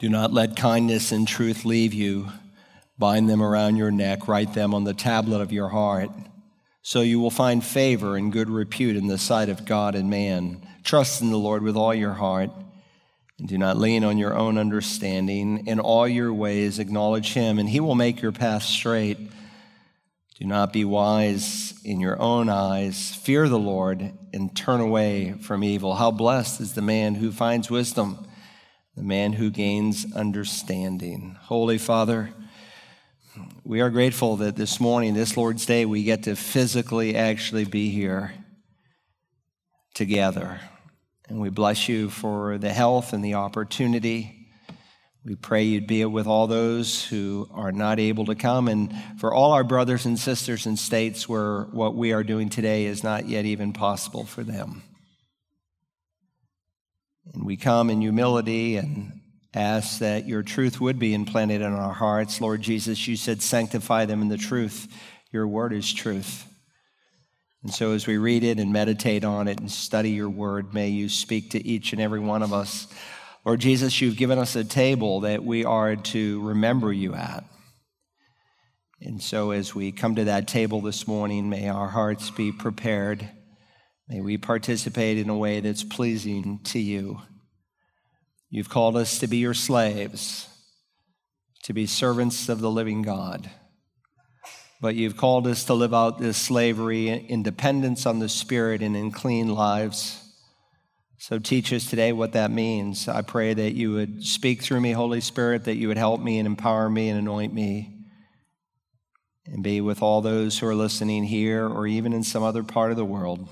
Do 0.00 0.08
not 0.08 0.32
let 0.32 0.56
kindness 0.56 1.12
and 1.12 1.28
truth 1.28 1.66
leave 1.66 1.92
you. 1.92 2.28
Bind 2.98 3.28
them 3.28 3.42
around 3.42 3.76
your 3.76 3.90
neck, 3.90 4.28
write 4.28 4.54
them 4.54 4.72
on 4.72 4.84
the 4.84 4.94
tablet 4.94 5.42
of 5.42 5.52
your 5.52 5.68
heart, 5.68 6.08
so 6.80 7.02
you 7.02 7.20
will 7.20 7.30
find 7.30 7.62
favor 7.62 8.16
and 8.16 8.32
good 8.32 8.48
repute 8.48 8.96
in 8.96 9.08
the 9.08 9.18
sight 9.18 9.50
of 9.50 9.66
God 9.66 9.94
and 9.94 10.08
man. 10.08 10.66
Trust 10.84 11.20
in 11.20 11.30
the 11.30 11.36
Lord 11.36 11.62
with 11.62 11.76
all 11.76 11.92
your 11.94 12.14
heart, 12.14 12.50
and 13.38 13.46
do 13.46 13.58
not 13.58 13.76
lean 13.76 14.02
on 14.02 14.16
your 14.16 14.34
own 14.34 14.56
understanding. 14.56 15.66
In 15.66 15.78
all 15.78 16.08
your 16.08 16.32
ways, 16.32 16.78
acknowledge 16.78 17.34
Him, 17.34 17.58
and 17.58 17.68
He 17.68 17.80
will 17.80 17.94
make 17.94 18.22
your 18.22 18.32
path 18.32 18.62
straight. 18.62 19.18
Do 20.38 20.46
not 20.46 20.72
be 20.72 20.86
wise 20.86 21.74
in 21.84 22.00
your 22.00 22.18
own 22.18 22.48
eyes. 22.48 23.14
Fear 23.16 23.50
the 23.50 23.58
Lord 23.58 24.14
and 24.32 24.56
turn 24.56 24.80
away 24.80 25.32
from 25.42 25.62
evil. 25.62 25.96
How 25.96 26.10
blessed 26.10 26.62
is 26.62 26.72
the 26.72 26.80
man 26.80 27.16
who 27.16 27.30
finds 27.30 27.70
wisdom 27.70 28.26
the 29.00 29.06
man 29.06 29.32
who 29.32 29.48
gains 29.48 30.04
understanding. 30.14 31.34
Holy 31.40 31.78
Father, 31.78 32.34
we 33.64 33.80
are 33.80 33.88
grateful 33.88 34.36
that 34.36 34.56
this 34.56 34.78
morning, 34.78 35.14
this 35.14 35.38
Lord's 35.38 35.64
Day, 35.64 35.86
we 35.86 36.04
get 36.04 36.24
to 36.24 36.36
physically 36.36 37.16
actually 37.16 37.64
be 37.64 37.88
here 37.88 38.34
together. 39.94 40.60
And 41.30 41.40
we 41.40 41.48
bless 41.48 41.88
you 41.88 42.10
for 42.10 42.58
the 42.58 42.74
health 42.74 43.14
and 43.14 43.24
the 43.24 43.32
opportunity. 43.32 44.50
We 45.24 45.34
pray 45.34 45.62
you'd 45.62 45.86
be 45.86 46.04
with 46.04 46.26
all 46.26 46.46
those 46.46 47.02
who 47.02 47.48
are 47.54 47.72
not 47.72 47.98
able 47.98 48.26
to 48.26 48.34
come, 48.34 48.68
and 48.68 48.94
for 49.18 49.32
all 49.32 49.52
our 49.52 49.64
brothers 49.64 50.04
and 50.04 50.18
sisters 50.18 50.66
in 50.66 50.76
states 50.76 51.26
where 51.26 51.62
what 51.72 51.94
we 51.94 52.12
are 52.12 52.22
doing 52.22 52.50
today 52.50 52.84
is 52.84 53.02
not 53.02 53.26
yet 53.30 53.46
even 53.46 53.72
possible 53.72 54.26
for 54.26 54.42
them. 54.42 54.82
And 57.34 57.44
we 57.44 57.56
come 57.56 57.90
in 57.90 58.00
humility 58.00 58.76
and 58.76 59.20
ask 59.54 59.98
that 59.98 60.26
your 60.26 60.42
truth 60.42 60.80
would 60.80 60.98
be 60.98 61.14
implanted 61.14 61.60
in 61.60 61.72
our 61.72 61.92
hearts. 61.92 62.40
Lord 62.40 62.62
Jesus, 62.62 63.06
you 63.06 63.16
said, 63.16 63.42
sanctify 63.42 64.06
them 64.06 64.22
in 64.22 64.28
the 64.28 64.36
truth. 64.36 64.88
Your 65.32 65.46
word 65.46 65.72
is 65.72 65.92
truth. 65.92 66.46
And 67.62 67.72
so, 67.72 67.92
as 67.92 68.06
we 68.06 68.16
read 68.16 68.42
it 68.42 68.58
and 68.58 68.72
meditate 68.72 69.22
on 69.22 69.46
it 69.46 69.60
and 69.60 69.70
study 69.70 70.10
your 70.10 70.30
word, 70.30 70.72
may 70.72 70.88
you 70.88 71.10
speak 71.10 71.50
to 71.50 71.66
each 71.66 71.92
and 71.92 72.00
every 72.00 72.20
one 72.20 72.42
of 72.42 72.54
us. 72.54 72.86
Lord 73.44 73.60
Jesus, 73.60 74.00
you've 74.00 74.16
given 74.16 74.38
us 74.38 74.56
a 74.56 74.64
table 74.64 75.20
that 75.20 75.44
we 75.44 75.64
are 75.64 75.94
to 75.94 76.40
remember 76.42 76.90
you 76.90 77.14
at. 77.14 77.44
And 79.02 79.22
so, 79.22 79.50
as 79.50 79.74
we 79.74 79.92
come 79.92 80.14
to 80.14 80.24
that 80.24 80.48
table 80.48 80.80
this 80.80 81.06
morning, 81.06 81.50
may 81.50 81.68
our 81.68 81.88
hearts 81.88 82.30
be 82.30 82.50
prepared 82.50 83.28
May 84.10 84.20
we 84.20 84.38
participate 84.38 85.18
in 85.18 85.28
a 85.28 85.36
way 85.36 85.60
that's 85.60 85.84
pleasing 85.84 86.58
to 86.64 86.80
you. 86.80 87.20
You've 88.48 88.68
called 88.68 88.96
us 88.96 89.20
to 89.20 89.28
be 89.28 89.36
your 89.36 89.54
slaves, 89.54 90.48
to 91.62 91.72
be 91.72 91.86
servants 91.86 92.48
of 92.48 92.58
the 92.58 92.72
living 92.72 93.02
God. 93.02 93.48
But 94.80 94.96
you've 94.96 95.16
called 95.16 95.46
us 95.46 95.62
to 95.66 95.74
live 95.74 95.94
out 95.94 96.18
this 96.18 96.36
slavery 96.36 97.08
in 97.08 97.44
dependence 97.44 98.04
on 98.04 98.18
the 98.18 98.28
Spirit 98.28 98.82
and 98.82 98.96
in 98.96 99.12
clean 99.12 99.54
lives. 99.54 100.20
So 101.18 101.38
teach 101.38 101.72
us 101.72 101.88
today 101.88 102.12
what 102.12 102.32
that 102.32 102.50
means. 102.50 103.06
I 103.06 103.22
pray 103.22 103.54
that 103.54 103.74
you 103.74 103.92
would 103.92 104.24
speak 104.24 104.60
through 104.60 104.80
me, 104.80 104.90
Holy 104.90 105.20
Spirit, 105.20 105.66
that 105.66 105.76
you 105.76 105.86
would 105.86 105.98
help 105.98 106.20
me 106.20 106.38
and 106.40 106.48
empower 106.48 106.90
me 106.90 107.10
and 107.10 107.18
anoint 107.20 107.54
me. 107.54 107.96
And 109.46 109.62
be 109.62 109.80
with 109.80 110.02
all 110.02 110.20
those 110.20 110.58
who 110.58 110.66
are 110.66 110.74
listening 110.74 111.22
here 111.22 111.64
or 111.68 111.86
even 111.86 112.12
in 112.12 112.24
some 112.24 112.42
other 112.42 112.64
part 112.64 112.90
of 112.90 112.96
the 112.96 113.04
world. 113.04 113.48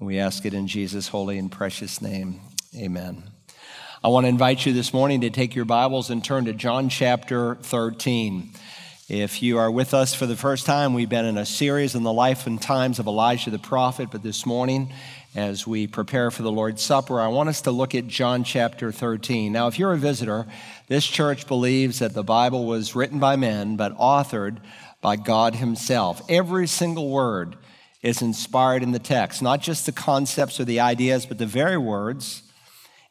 We 0.00 0.18
ask 0.18 0.46
it 0.46 0.54
in 0.54 0.66
Jesus' 0.66 1.08
holy 1.08 1.36
and 1.36 1.52
precious 1.52 2.00
name. 2.00 2.40
Amen. 2.74 3.22
I 4.02 4.08
want 4.08 4.24
to 4.24 4.28
invite 4.28 4.64
you 4.64 4.72
this 4.72 4.94
morning 4.94 5.20
to 5.20 5.28
take 5.28 5.54
your 5.54 5.66
Bibles 5.66 6.08
and 6.08 6.24
turn 6.24 6.46
to 6.46 6.54
John 6.54 6.88
chapter 6.88 7.56
13. 7.56 8.50
If 9.10 9.42
you 9.42 9.58
are 9.58 9.70
with 9.70 9.92
us 9.92 10.14
for 10.14 10.24
the 10.24 10.36
first 10.36 10.64
time, 10.64 10.94
we've 10.94 11.10
been 11.10 11.26
in 11.26 11.36
a 11.36 11.44
series 11.44 11.94
on 11.94 12.02
the 12.02 12.14
life 12.14 12.46
and 12.46 12.62
times 12.62 12.98
of 12.98 13.08
Elijah 13.08 13.50
the 13.50 13.58
prophet, 13.58 14.08
but 14.10 14.22
this 14.22 14.46
morning, 14.46 14.90
as 15.34 15.66
we 15.66 15.86
prepare 15.86 16.30
for 16.30 16.40
the 16.40 16.50
Lord's 16.50 16.80
Supper, 16.80 17.20
I 17.20 17.28
want 17.28 17.50
us 17.50 17.60
to 17.62 17.70
look 17.70 17.94
at 17.94 18.06
John 18.06 18.42
chapter 18.42 18.90
13. 18.90 19.52
Now, 19.52 19.66
if 19.66 19.78
you're 19.78 19.92
a 19.92 19.98
visitor, 19.98 20.46
this 20.88 21.06
church 21.06 21.46
believes 21.46 21.98
that 21.98 22.14
the 22.14 22.24
Bible 22.24 22.64
was 22.64 22.96
written 22.96 23.18
by 23.18 23.36
men, 23.36 23.76
but 23.76 23.94
authored 23.98 24.60
by 25.02 25.16
God 25.16 25.56
Himself. 25.56 26.22
Every 26.26 26.66
single 26.66 27.10
word 27.10 27.58
is 28.02 28.22
inspired 28.22 28.82
in 28.82 28.92
the 28.92 28.98
text, 28.98 29.42
not 29.42 29.60
just 29.60 29.86
the 29.86 29.92
concepts 29.92 30.58
or 30.58 30.64
the 30.64 30.80
ideas, 30.80 31.26
but 31.26 31.38
the 31.38 31.46
very 31.46 31.76
words. 31.76 32.42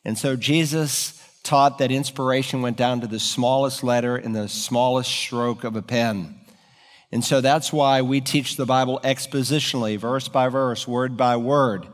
And 0.03 0.17
so 0.17 0.35
Jesus 0.35 1.22
taught 1.44 1.77
that 1.77 1.91
inspiration 1.91 2.61
went 2.61 2.77
down 2.77 3.01
to 3.01 3.07
the 3.07 3.19
smallest 3.19 3.83
letter 3.83 4.17
in 4.17 4.33
the 4.33 4.47
smallest 4.47 5.09
stroke 5.09 5.63
of 5.63 5.75
a 5.75 5.81
pen. 5.81 6.35
And 7.11 7.23
so 7.23 7.41
that's 7.41 7.73
why 7.73 8.01
we 8.01 8.22
teach 8.22 8.55
the 8.55 8.66
Bible 8.66 9.00
expositionally, 9.03 9.97
verse 9.97 10.27
by 10.27 10.47
verse, 10.50 10.88
word 10.88 11.17
by 11.17 11.38
word, 11.38 11.88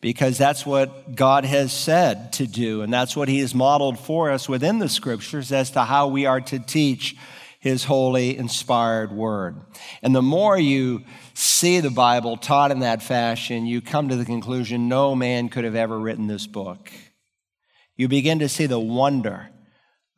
because 0.00 0.38
that's 0.38 0.64
what 0.64 1.14
God 1.14 1.44
has 1.44 1.70
said 1.72 2.32
to 2.34 2.46
do. 2.46 2.80
And 2.82 2.92
that's 2.92 3.14
what 3.14 3.28
He 3.28 3.40
has 3.40 3.54
modeled 3.54 3.98
for 3.98 4.30
us 4.30 4.48
within 4.48 4.78
the 4.78 4.88
scriptures 4.88 5.52
as 5.52 5.70
to 5.72 5.84
how 5.84 6.08
we 6.08 6.24
are 6.24 6.40
to 6.42 6.58
teach 6.58 7.16
His 7.60 7.84
holy, 7.84 8.36
inspired 8.36 9.10
word. 9.10 9.56
And 10.02 10.14
the 10.14 10.22
more 10.22 10.56
you 10.56 11.02
see 11.34 11.80
the 11.80 11.90
Bible 11.90 12.36
taught 12.36 12.70
in 12.70 12.80
that 12.80 13.02
fashion, 13.02 13.66
you 13.66 13.80
come 13.80 14.08
to 14.08 14.16
the 14.16 14.24
conclusion 14.24 14.88
no 14.88 15.16
man 15.16 15.48
could 15.48 15.64
have 15.64 15.74
ever 15.74 15.98
written 15.98 16.28
this 16.28 16.46
book. 16.46 16.92
You 17.96 18.06
begin 18.06 18.38
to 18.38 18.48
see 18.48 18.66
the 18.66 18.78
wonder 18.78 19.50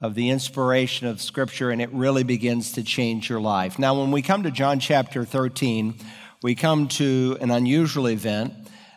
of 0.02 0.14
the 0.14 0.30
inspiration 0.30 1.06
of 1.06 1.20
Scripture, 1.20 1.70
and 1.70 1.80
it 1.80 1.90
really 1.92 2.24
begins 2.24 2.72
to 2.72 2.82
change 2.82 3.28
your 3.28 3.40
life. 3.40 3.78
Now, 3.78 3.98
when 3.98 4.10
we 4.10 4.22
come 4.22 4.42
to 4.42 4.50
John 4.50 4.80
chapter 4.80 5.24
13, 5.24 5.94
we 6.42 6.54
come 6.54 6.88
to 6.88 7.36
an 7.40 7.50
unusual 7.50 8.08
event 8.08 8.54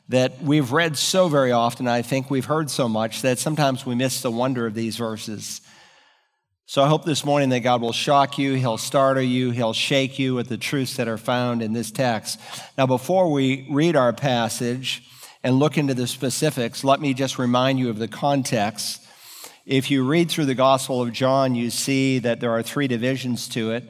that 0.09 0.41
we've 0.41 0.71
read 0.71 0.97
so 0.97 1.27
very 1.27 1.51
often, 1.51 1.87
I 1.87 2.01
think 2.01 2.29
we've 2.29 2.45
heard 2.45 2.69
so 2.69 2.87
much 2.87 3.21
that 3.21 3.39
sometimes 3.39 3.85
we 3.85 3.95
miss 3.95 4.21
the 4.21 4.31
wonder 4.31 4.65
of 4.65 4.73
these 4.73 4.97
verses. 4.97 5.61
So 6.65 6.81
I 6.81 6.87
hope 6.87 7.03
this 7.03 7.25
morning 7.25 7.49
that 7.49 7.59
God 7.59 7.81
will 7.81 7.91
shock 7.91 8.37
you, 8.37 8.53
He'll 8.53 8.77
startle 8.77 9.21
you, 9.21 9.51
He'll 9.51 9.73
shake 9.73 10.17
you 10.17 10.33
with 10.33 10.47
the 10.47 10.57
truths 10.57 10.95
that 10.95 11.09
are 11.09 11.17
found 11.17 11.61
in 11.61 11.73
this 11.73 11.91
text. 11.91 12.39
Now, 12.77 12.87
before 12.87 13.29
we 13.29 13.67
read 13.69 13.97
our 13.97 14.13
passage 14.13 15.03
and 15.43 15.59
look 15.59 15.77
into 15.77 15.93
the 15.93 16.07
specifics, 16.07 16.85
let 16.85 17.01
me 17.01 17.13
just 17.13 17.37
remind 17.37 17.79
you 17.79 17.89
of 17.89 17.99
the 17.99 18.07
context. 18.07 19.05
If 19.65 19.91
you 19.91 20.07
read 20.07 20.31
through 20.31 20.45
the 20.45 20.55
Gospel 20.55 21.01
of 21.01 21.11
John, 21.11 21.53
you 21.53 21.69
see 21.69 22.19
that 22.19 22.39
there 22.39 22.51
are 22.51 22.63
three 22.63 22.87
divisions 22.87 23.49
to 23.49 23.71
it. 23.71 23.83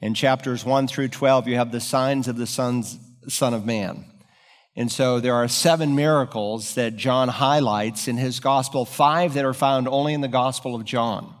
In 0.00 0.14
chapters 0.14 0.64
1 0.64 0.86
through 0.86 1.08
12, 1.08 1.48
you 1.48 1.56
have 1.56 1.72
the 1.72 1.80
signs 1.80 2.28
of 2.28 2.36
the 2.36 2.46
Son's, 2.46 2.96
Son 3.26 3.54
of 3.54 3.66
Man. 3.66 4.04
And 4.76 4.90
so 4.90 5.18
there 5.18 5.34
are 5.34 5.48
seven 5.48 5.96
miracles 5.96 6.76
that 6.76 6.96
John 6.96 7.28
highlights 7.28 8.06
in 8.06 8.18
his 8.18 8.38
Gospel, 8.38 8.84
five 8.84 9.34
that 9.34 9.44
are 9.44 9.52
found 9.52 9.88
only 9.88 10.14
in 10.14 10.20
the 10.20 10.28
Gospel 10.28 10.76
of 10.76 10.84
John. 10.84 11.34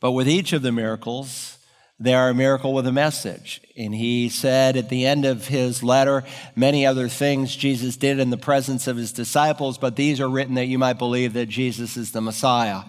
But 0.00 0.12
with 0.12 0.28
each 0.28 0.52
of 0.52 0.62
the 0.62 0.72
miracles, 0.72 1.58
they 1.98 2.14
are 2.14 2.30
a 2.30 2.34
miracle 2.34 2.72
with 2.72 2.86
a 2.86 2.92
message. 2.92 3.60
And 3.76 3.94
he 3.94 4.30
said 4.30 4.76
at 4.78 4.88
the 4.88 5.04
end 5.04 5.26
of 5.26 5.48
his 5.48 5.82
letter, 5.82 6.24
many 6.56 6.86
other 6.86 7.08
things 7.08 7.54
Jesus 7.54 7.98
did 7.98 8.18
in 8.18 8.30
the 8.30 8.38
presence 8.38 8.86
of 8.86 8.96
his 8.96 9.12
disciples, 9.12 9.76
but 9.76 9.96
these 9.96 10.18
are 10.18 10.28
written 10.28 10.54
that 10.54 10.66
you 10.66 10.78
might 10.78 10.98
believe 10.98 11.34
that 11.34 11.50
Jesus 11.50 11.98
is 11.98 12.12
the 12.12 12.22
Messiah. 12.22 12.82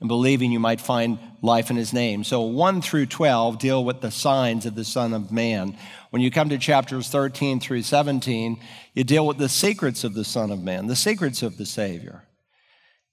And 0.00 0.06
believing 0.06 0.52
you 0.52 0.60
might 0.60 0.80
find 0.80 1.18
life 1.42 1.70
in 1.70 1.76
his 1.76 1.92
name. 1.92 2.22
So 2.22 2.42
1 2.42 2.82
through 2.82 3.06
12 3.06 3.58
deal 3.58 3.84
with 3.84 4.00
the 4.00 4.12
signs 4.12 4.64
of 4.64 4.76
the 4.76 4.84
Son 4.84 5.12
of 5.12 5.32
Man. 5.32 5.76
When 6.10 6.22
you 6.22 6.30
come 6.30 6.50
to 6.50 6.58
chapters 6.58 7.08
13 7.08 7.58
through 7.58 7.82
17, 7.82 8.60
you 8.94 9.02
deal 9.02 9.26
with 9.26 9.38
the 9.38 9.48
secrets 9.48 10.04
of 10.04 10.14
the 10.14 10.24
Son 10.24 10.52
of 10.52 10.62
Man, 10.62 10.86
the 10.86 10.94
secrets 10.94 11.42
of 11.42 11.56
the 11.56 11.66
Savior. 11.66 12.22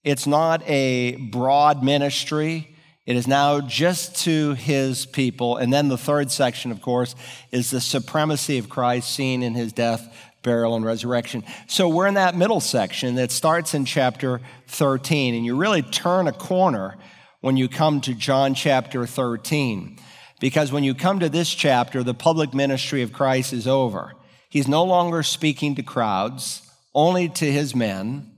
It's 0.04 0.28
not 0.28 0.62
a 0.68 1.16
broad 1.16 1.84
ministry. 1.84 2.75
It 3.06 3.16
is 3.16 3.28
now 3.28 3.62
just 3.62 4.16
to 4.24 4.54
his 4.56 5.06
people. 5.06 5.58
And 5.58 5.72
then 5.72 5.90
the 5.90 5.98
third 5.98 6.32
section, 6.32 6.72
of 6.72 6.82
course, 6.82 7.16
is 7.52 7.70
the 7.70 7.82
supremacy 7.82 8.58
of 8.58 8.68
Christ 8.68 9.14
seen 9.14 9.44
in 9.44 9.54
his 9.54 9.74
death, 9.74 10.12
burial, 10.42 10.76
and 10.76 10.84
resurrection. 10.84 11.44
So 11.68 11.88
we're 11.88 12.08
in 12.08 12.16
that 12.16 12.36
middle 12.36 12.60
section 12.60 13.16
that 13.16 13.32
starts 13.32 13.76
in 13.76 13.86
chapter 13.86 14.42
13. 14.68 15.36
And 15.36 15.46
you 15.46 15.56
really 15.56 15.84
turn 15.84 16.28
a 16.28 16.32
corner 16.32 16.98
when 17.42 17.58
you 17.58 17.70
come 17.70 18.02
to 18.02 18.16
John 18.16 18.56
chapter 18.56 19.06
13. 19.06 20.00
Because 20.40 20.72
when 20.72 20.84
you 20.84 20.96
come 20.96 21.20
to 21.20 21.30
this 21.30 21.54
chapter, 21.54 22.02
the 22.02 22.16
public 22.16 22.56
ministry 22.56 23.04
of 23.04 23.14
Christ 23.14 23.54
is 23.54 23.68
over. 23.68 24.14
He's 24.50 24.68
no 24.68 24.84
longer 24.84 25.22
speaking 25.22 25.76
to 25.76 25.84
crowds, 25.84 26.68
only 26.94 27.30
to 27.30 27.52
his 27.52 27.76
men. 27.76 28.32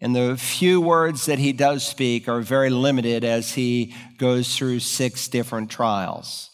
And 0.00 0.16
the 0.16 0.36
few 0.36 0.80
words 0.80 1.26
that 1.26 1.38
he 1.38 1.52
does 1.52 1.86
speak 1.86 2.26
are 2.28 2.40
very 2.40 2.70
limited 2.70 3.22
as 3.22 3.52
he 3.52 3.94
goes 4.16 4.56
through 4.56 4.80
six 4.80 5.28
different 5.28 5.70
trials. 5.70 6.50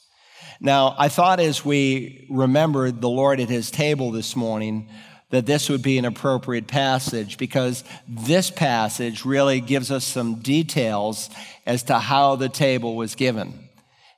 Now, 0.61 0.95
I 0.99 1.09
thought 1.09 1.39
as 1.39 1.65
we 1.65 2.27
remembered 2.31 3.01
the 3.01 3.09
Lord 3.09 3.41
at 3.41 3.49
his 3.49 3.71
table 3.71 4.11
this 4.11 4.35
morning, 4.35 4.89
that 5.31 5.47
this 5.47 5.69
would 5.69 5.83
be 5.83 5.99
an 5.99 6.05
appropriate 6.05 6.67
passage 6.67 7.37
because 7.37 7.85
this 8.09 8.51
passage 8.51 9.25
really 9.25 9.61
gives 9.61 9.91
us 9.91 10.05
some 10.05 10.37
details 10.37 11.31
as 11.67 11.83
to 11.85 11.99
how 11.99 12.37
the 12.37 12.49
table 12.49 12.97
was 12.97 13.15
given. 13.15 13.53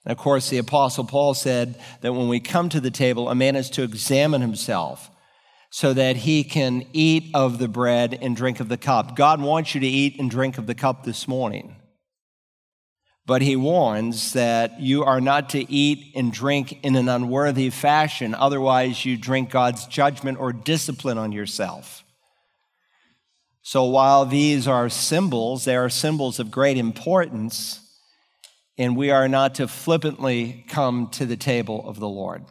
And 0.04 0.12
of 0.12 0.18
course, 0.18 0.48
the 0.48 0.58
Apostle 0.58 1.04
Paul 1.04 1.34
said 1.34 1.80
that 2.02 2.12
when 2.12 2.28
we 2.28 2.40
come 2.40 2.68
to 2.68 2.80
the 2.80 2.90
table, 2.90 3.28
a 3.28 3.34
man 3.34 3.56
is 3.56 3.68
to 3.70 3.82
examine 3.82 4.40
himself 4.40 5.10
so 5.70 5.92
that 5.92 6.16
he 6.16 6.44
can 6.44 6.86
eat 6.92 7.30
of 7.34 7.58
the 7.58 7.68
bread 7.68 8.18
and 8.20 8.36
drink 8.36 8.60
of 8.60 8.68
the 8.68 8.76
cup. 8.76 9.16
God 9.16 9.40
wants 9.40 9.74
you 9.74 9.80
to 9.80 9.86
eat 9.86 10.18
and 10.18 10.30
drink 10.30 10.58
of 10.58 10.66
the 10.66 10.74
cup 10.74 11.04
this 11.04 11.28
morning. 11.28 11.76
But 13.26 13.42
he 13.42 13.56
warns 13.56 14.32
that 14.32 14.80
you 14.80 15.04
are 15.04 15.20
not 15.20 15.50
to 15.50 15.70
eat 15.70 16.12
and 16.14 16.32
drink 16.32 16.82
in 16.82 16.96
an 16.96 17.10
unworthy 17.10 17.68
fashion, 17.68 18.34
otherwise, 18.34 19.04
you 19.04 19.18
drink 19.18 19.50
God's 19.50 19.86
judgment 19.86 20.40
or 20.40 20.50
discipline 20.50 21.18
on 21.18 21.32
yourself. 21.32 22.04
So, 23.60 23.84
while 23.84 24.24
these 24.24 24.66
are 24.66 24.88
symbols, 24.88 25.66
they 25.66 25.76
are 25.76 25.90
symbols 25.90 26.40
of 26.40 26.50
great 26.50 26.78
importance, 26.78 27.80
and 28.78 28.96
we 28.96 29.10
are 29.10 29.28
not 29.28 29.56
to 29.56 29.68
flippantly 29.68 30.64
come 30.66 31.08
to 31.08 31.26
the 31.26 31.36
table 31.36 31.86
of 31.86 32.00
the 32.00 32.08
Lord. 32.08 32.46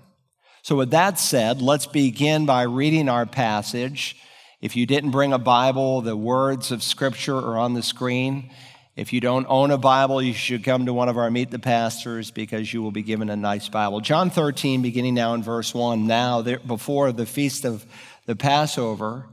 So, 0.67 0.75
with 0.75 0.91
that 0.91 1.17
said, 1.17 1.61
let's 1.61 1.85
begin 1.85 2.45
by 2.45 2.63
reading 2.63 3.07
our 3.07 3.25
passage. 3.25 4.17
If 4.59 4.75
you 4.75 4.85
didn't 4.85 5.11
bring 5.11 5.31
a 5.31 5.37
Bible, 5.37 6.01
the 6.01 6.17
words 6.17 6.73
of 6.73 6.83
Scripture 6.83 7.37
are 7.37 7.57
on 7.57 7.73
the 7.73 7.81
screen. 7.81 8.51
If 8.97 9.13
you 9.13 9.21
don't 9.21 9.45
own 9.47 9.71
a 9.71 9.77
Bible, 9.77 10.21
you 10.21 10.33
should 10.33 10.65
come 10.65 10.85
to 10.85 10.93
one 10.93 11.07
of 11.07 11.17
our 11.17 11.31
Meet 11.31 11.51
the 11.51 11.57
Pastors 11.57 12.31
because 12.31 12.73
you 12.73 12.81
will 12.81 12.91
be 12.91 13.01
given 13.01 13.29
a 13.29 13.37
nice 13.37 13.69
Bible. 13.69 14.01
John 14.01 14.29
13, 14.29 14.81
beginning 14.81 15.13
now 15.13 15.33
in 15.35 15.41
verse 15.41 15.73
1. 15.73 16.05
Now, 16.05 16.41
there, 16.41 16.59
before 16.59 17.13
the 17.13 17.25
feast 17.25 17.63
of 17.63 17.85
the 18.25 18.35
Passover, 18.35 19.25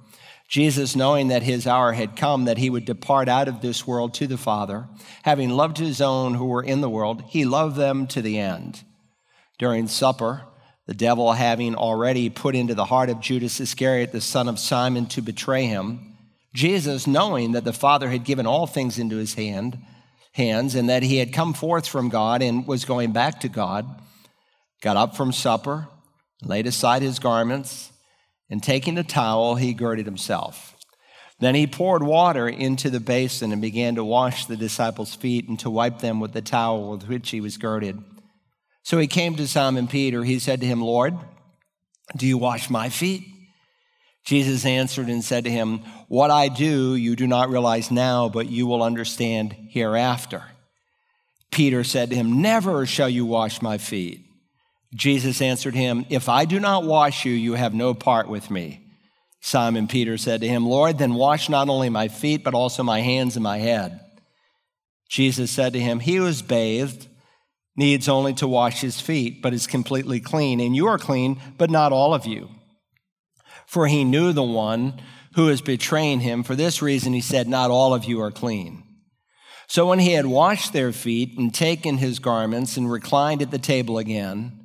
Jesus, 0.46 0.94
knowing 0.94 1.26
that 1.28 1.42
his 1.42 1.66
hour 1.66 1.94
had 1.94 2.14
come, 2.14 2.44
that 2.44 2.58
he 2.58 2.70
would 2.70 2.84
depart 2.84 3.28
out 3.28 3.48
of 3.48 3.60
this 3.60 3.84
world 3.84 4.14
to 4.14 4.28
the 4.28 4.38
Father, 4.38 4.86
having 5.24 5.50
loved 5.50 5.78
his 5.78 6.00
own 6.00 6.34
who 6.34 6.46
were 6.46 6.62
in 6.62 6.80
the 6.80 6.88
world, 6.88 7.24
he 7.26 7.44
loved 7.44 7.74
them 7.74 8.06
to 8.06 8.22
the 8.22 8.38
end. 8.38 8.84
During 9.58 9.88
supper, 9.88 10.42
the 10.86 10.94
devil 10.94 11.32
having 11.32 11.74
already 11.74 12.28
put 12.28 12.54
into 12.54 12.74
the 12.74 12.84
heart 12.84 13.08
of 13.08 13.20
Judas 13.20 13.60
Iscariot, 13.60 14.12
the 14.12 14.20
son 14.20 14.48
of 14.48 14.58
Simon, 14.58 15.06
to 15.06 15.22
betray 15.22 15.66
him, 15.66 16.16
Jesus, 16.54 17.06
knowing 17.06 17.52
that 17.52 17.64
the 17.64 17.72
Father 17.72 18.10
had 18.10 18.24
given 18.24 18.46
all 18.46 18.66
things 18.66 18.98
into 18.98 19.16
his 19.16 19.34
hand, 19.34 19.78
hands 20.32 20.74
and 20.74 20.88
that 20.88 21.02
he 21.02 21.18
had 21.18 21.32
come 21.32 21.54
forth 21.54 21.86
from 21.86 22.08
God 22.08 22.42
and 22.42 22.66
was 22.66 22.84
going 22.84 23.12
back 23.12 23.40
to 23.40 23.48
God, 23.48 23.86
got 24.82 24.96
up 24.96 25.16
from 25.16 25.32
supper, 25.32 25.88
laid 26.42 26.66
aside 26.66 27.02
his 27.02 27.18
garments, 27.18 27.90
and 28.50 28.62
taking 28.62 28.98
a 28.98 29.04
towel, 29.04 29.54
he 29.54 29.72
girded 29.72 30.06
himself. 30.06 30.76
Then 31.40 31.54
he 31.54 31.66
poured 31.66 32.02
water 32.02 32.48
into 32.48 32.90
the 32.90 33.00
basin 33.00 33.52
and 33.52 33.60
began 33.60 33.96
to 33.96 34.04
wash 34.04 34.46
the 34.46 34.56
disciples' 34.56 35.14
feet 35.14 35.48
and 35.48 35.58
to 35.60 35.70
wipe 35.70 36.00
them 36.00 36.20
with 36.20 36.32
the 36.32 36.42
towel 36.42 36.90
with 36.90 37.08
which 37.08 37.30
he 37.30 37.40
was 37.40 37.56
girded. 37.56 37.98
So 38.84 38.98
he 38.98 39.06
came 39.06 39.34
to 39.36 39.48
Simon 39.48 39.88
Peter. 39.88 40.22
He 40.22 40.38
said 40.38 40.60
to 40.60 40.66
him, 40.66 40.80
Lord, 40.80 41.18
do 42.16 42.26
you 42.26 42.38
wash 42.38 42.70
my 42.70 42.90
feet? 42.90 43.26
Jesus 44.24 44.64
answered 44.64 45.08
and 45.08 45.24
said 45.24 45.44
to 45.44 45.50
him, 45.50 45.80
What 46.08 46.30
I 46.30 46.48
do 46.48 46.94
you 46.94 47.16
do 47.16 47.26
not 47.26 47.48
realize 47.48 47.90
now, 47.90 48.28
but 48.28 48.48
you 48.48 48.66
will 48.66 48.82
understand 48.82 49.56
hereafter. 49.70 50.44
Peter 51.50 51.82
said 51.82 52.10
to 52.10 52.16
him, 52.16 52.42
Never 52.42 52.84
shall 52.84 53.08
you 53.08 53.24
wash 53.24 53.62
my 53.62 53.78
feet. 53.78 54.20
Jesus 54.94 55.40
answered 55.40 55.74
him, 55.74 56.04
If 56.10 56.28
I 56.28 56.44
do 56.44 56.60
not 56.60 56.84
wash 56.84 57.24
you, 57.24 57.32
you 57.32 57.54
have 57.54 57.74
no 57.74 57.94
part 57.94 58.28
with 58.28 58.50
me. 58.50 58.86
Simon 59.40 59.88
Peter 59.88 60.18
said 60.18 60.40
to 60.40 60.48
him, 60.48 60.66
Lord, 60.66 60.98
then 60.98 61.14
wash 61.14 61.48
not 61.48 61.68
only 61.68 61.88
my 61.88 62.08
feet, 62.08 62.44
but 62.44 62.54
also 62.54 62.82
my 62.82 63.00
hands 63.00 63.36
and 63.36 63.42
my 63.42 63.58
head. 63.58 64.00
Jesus 65.08 65.50
said 65.50 65.72
to 65.72 65.80
him, 65.80 66.00
He 66.00 66.16
who 66.16 66.26
is 66.26 66.42
bathed 66.42 67.08
needs 67.76 68.08
only 68.08 68.34
to 68.34 68.48
wash 68.48 68.80
his 68.80 69.00
feet, 69.00 69.42
but 69.42 69.54
is 69.54 69.66
completely 69.66 70.20
clean. 70.20 70.60
And 70.60 70.76
you 70.76 70.86
are 70.86 70.98
clean, 70.98 71.40
but 71.58 71.70
not 71.70 71.92
all 71.92 72.14
of 72.14 72.26
you 72.26 72.48
for 73.66 73.86
he 73.86 74.04
knew 74.04 74.32
the 74.32 74.42
one 74.42 75.00
who 75.34 75.46
was 75.46 75.60
betraying 75.60 76.20
him. 76.20 76.42
For 76.42 76.54
this 76.54 76.82
reason, 76.82 77.12
he 77.12 77.20
said, 77.20 77.48
Not 77.48 77.70
all 77.70 77.94
of 77.94 78.04
you 78.04 78.20
are 78.20 78.30
clean. 78.30 78.82
So 79.66 79.88
when 79.88 79.98
he 79.98 80.12
had 80.12 80.26
washed 80.26 80.72
their 80.72 80.92
feet 80.92 81.36
and 81.38 81.52
taken 81.52 81.98
his 81.98 82.18
garments 82.18 82.76
and 82.76 82.90
reclined 82.90 83.42
at 83.42 83.50
the 83.50 83.58
table 83.58 83.98
again, 83.98 84.60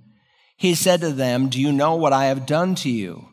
he 0.58 0.76
said 0.76 1.02
to 1.02 1.12
them, 1.12 1.50
Do 1.50 1.60
you 1.60 1.72
know 1.72 1.96
what 1.96 2.14
I 2.14 2.26
have 2.26 2.46
done 2.46 2.76
to 2.76 2.90
you? 2.90 3.26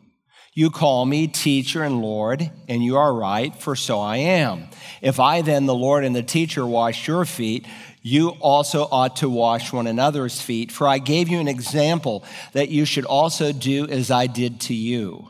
You 0.53 0.71
call 0.71 1.05
me 1.05 1.27
teacher 1.27 1.83
and 1.83 2.01
Lord, 2.01 2.49
and 2.67 2.83
you 2.83 2.97
are 2.97 3.13
right, 3.13 3.55
for 3.55 3.75
so 3.75 3.99
I 3.99 4.17
am. 4.17 4.69
If 5.03 5.19
I 5.19 5.43
then, 5.43 5.67
the 5.67 5.75
Lord 5.75 6.03
and 6.03 6.15
the 6.15 6.23
teacher, 6.23 6.65
wash 6.65 7.07
your 7.07 7.25
feet, 7.25 7.67
you 8.01 8.29
also 8.39 8.87
ought 8.91 9.17
to 9.17 9.29
wash 9.29 9.73
one 9.73 9.87
another's 9.87 10.41
feet. 10.41 10.71
For 10.71 10.87
I 10.87 10.99
gave 10.99 11.27
you 11.27 11.39
an 11.39 11.47
example 11.47 12.23
that 12.53 12.69
you 12.69 12.85
should 12.85 13.05
also 13.05 13.51
do 13.51 13.87
as 13.87 14.11
I 14.11 14.27
did 14.27 14.61
to 14.61 14.73
you. 14.73 15.29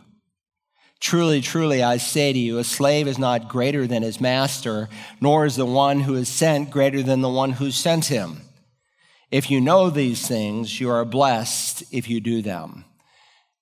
Truly, 1.00 1.42
truly, 1.42 1.84
I 1.84 1.98
say 1.98 2.34
to 2.34 2.40
you, 2.40 2.58
a 2.58 2.64
slave 2.64 3.08
is 3.08 3.20
not 3.20 3.50
greater 3.50 3.86
than 3.86 4.02
his 4.02 4.20
master, 4.20 4.90
nor 5.22 5.46
is 5.46 5.56
the 5.56 5.66
one 5.66 6.02
who 6.02 6.16
is 6.16 6.28
sent 6.28 6.72
greater 6.72 7.04
than 7.04 7.22
the 7.22 7.30
one 7.30 7.52
who 7.52 7.70
sent 7.70 8.06
him. 8.06 8.42
If 9.30 9.52
you 9.52 9.62
know 9.62 9.90
these 9.90 10.28
things, 10.28 10.80
you 10.80 10.90
are 10.90 11.06
blessed 11.06 11.84
if 11.92 12.10
you 12.10 12.20
do 12.20 12.42
them. 12.42 12.86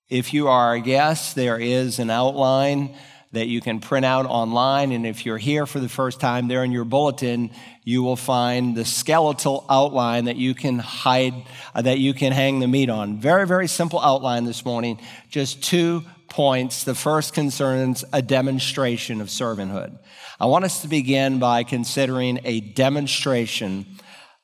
If 0.08 0.32
you 0.32 0.48
are 0.48 0.74
a 0.74 0.80
guest, 0.80 1.34
there 1.34 1.58
is 1.58 1.98
an 1.98 2.10
outline 2.10 2.94
that 3.32 3.48
you 3.48 3.60
can 3.60 3.80
print 3.80 4.06
out 4.06 4.26
online. 4.26 4.92
And 4.92 5.06
if 5.06 5.26
you're 5.26 5.38
here 5.38 5.66
for 5.66 5.80
the 5.80 5.88
first 5.88 6.20
time, 6.20 6.48
there 6.48 6.64
in 6.64 6.72
your 6.72 6.84
bulletin, 6.84 7.50
you 7.84 8.02
will 8.02 8.16
find 8.16 8.76
the 8.76 8.84
skeletal 8.84 9.64
outline 9.68 10.26
that 10.26 10.36
you 10.36 10.54
can 10.54 10.78
hide, 10.78 11.34
uh, 11.74 11.82
that 11.82 11.98
you 11.98 12.14
can 12.14 12.32
hang 12.32 12.60
the 12.60 12.68
meat 12.68 12.90
on. 12.90 13.18
Very, 13.18 13.46
very 13.46 13.68
simple 13.68 14.00
outline 14.00 14.44
this 14.44 14.64
morning. 14.64 14.98
Just 15.28 15.62
two 15.62 16.04
points. 16.28 16.84
The 16.84 16.94
first 16.94 17.34
concerns 17.34 18.04
a 18.12 18.22
demonstration 18.22 19.20
of 19.20 19.28
servanthood. 19.28 19.98
I 20.38 20.46
want 20.46 20.64
us 20.64 20.82
to 20.82 20.88
begin 20.88 21.38
by 21.38 21.64
considering 21.64 22.40
a 22.44 22.60
demonstration 22.60 23.86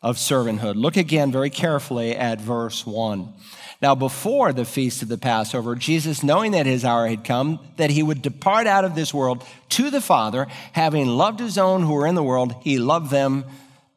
of 0.02 0.16
servanthood. 0.16 0.74
Look 0.76 0.96
again 0.96 1.30
very 1.30 1.50
carefully 1.50 2.16
at 2.16 2.40
verse 2.40 2.84
1. 2.84 3.32
Now, 3.80 3.94
before 3.96 4.52
the 4.52 4.64
feast 4.64 5.02
of 5.02 5.08
the 5.08 5.18
Passover, 5.18 5.74
Jesus, 5.74 6.22
knowing 6.22 6.52
that 6.52 6.66
his 6.66 6.84
hour 6.84 7.08
had 7.08 7.24
come, 7.24 7.58
that 7.76 7.90
he 7.90 8.02
would 8.02 8.22
depart 8.22 8.66
out 8.66 8.84
of 8.84 8.94
this 8.94 9.12
world 9.12 9.44
to 9.70 9.90
the 9.90 10.00
Father, 10.00 10.46
having 10.72 11.08
loved 11.08 11.40
his 11.40 11.58
own 11.58 11.82
who 11.82 11.94
were 11.94 12.06
in 12.06 12.14
the 12.14 12.22
world, 12.22 12.54
he 12.62 12.78
loved 12.78 13.10
them 13.10 13.44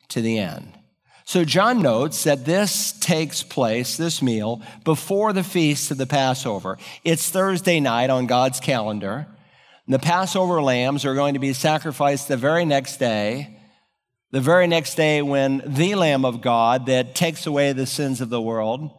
to 0.09 0.21
the 0.21 0.39
end. 0.39 0.71
So 1.23 1.43
John 1.43 1.81
notes 1.81 2.23
that 2.23 2.45
this 2.45 2.93
takes 2.99 3.41
place, 3.41 3.97
this 3.97 4.21
meal, 4.21 4.61
before 4.83 5.33
the 5.33 5.43
feast 5.43 5.89
of 5.89 5.97
the 5.97 6.05
Passover. 6.05 6.77
It's 7.03 7.29
Thursday 7.29 7.79
night 7.79 8.11
on 8.11 8.27
God's 8.27 8.59
calendar. 8.59 9.27
The 9.87 9.99
Passover 9.99 10.61
lambs 10.61 11.05
are 11.05 11.15
going 11.15 11.33
to 11.33 11.39
be 11.39 11.53
sacrificed 11.53 12.27
the 12.27 12.37
very 12.37 12.65
next 12.65 12.97
day, 12.97 13.54
the 14.31 14.41
very 14.41 14.67
next 14.67 14.95
day 14.95 15.21
when 15.21 15.61
the 15.65 15.95
Lamb 15.95 16.25
of 16.25 16.41
God 16.41 16.87
that 16.87 17.15
takes 17.15 17.45
away 17.45 17.71
the 17.73 17.85
sins 17.85 18.21
of 18.21 18.29
the 18.29 18.41
world 18.41 18.91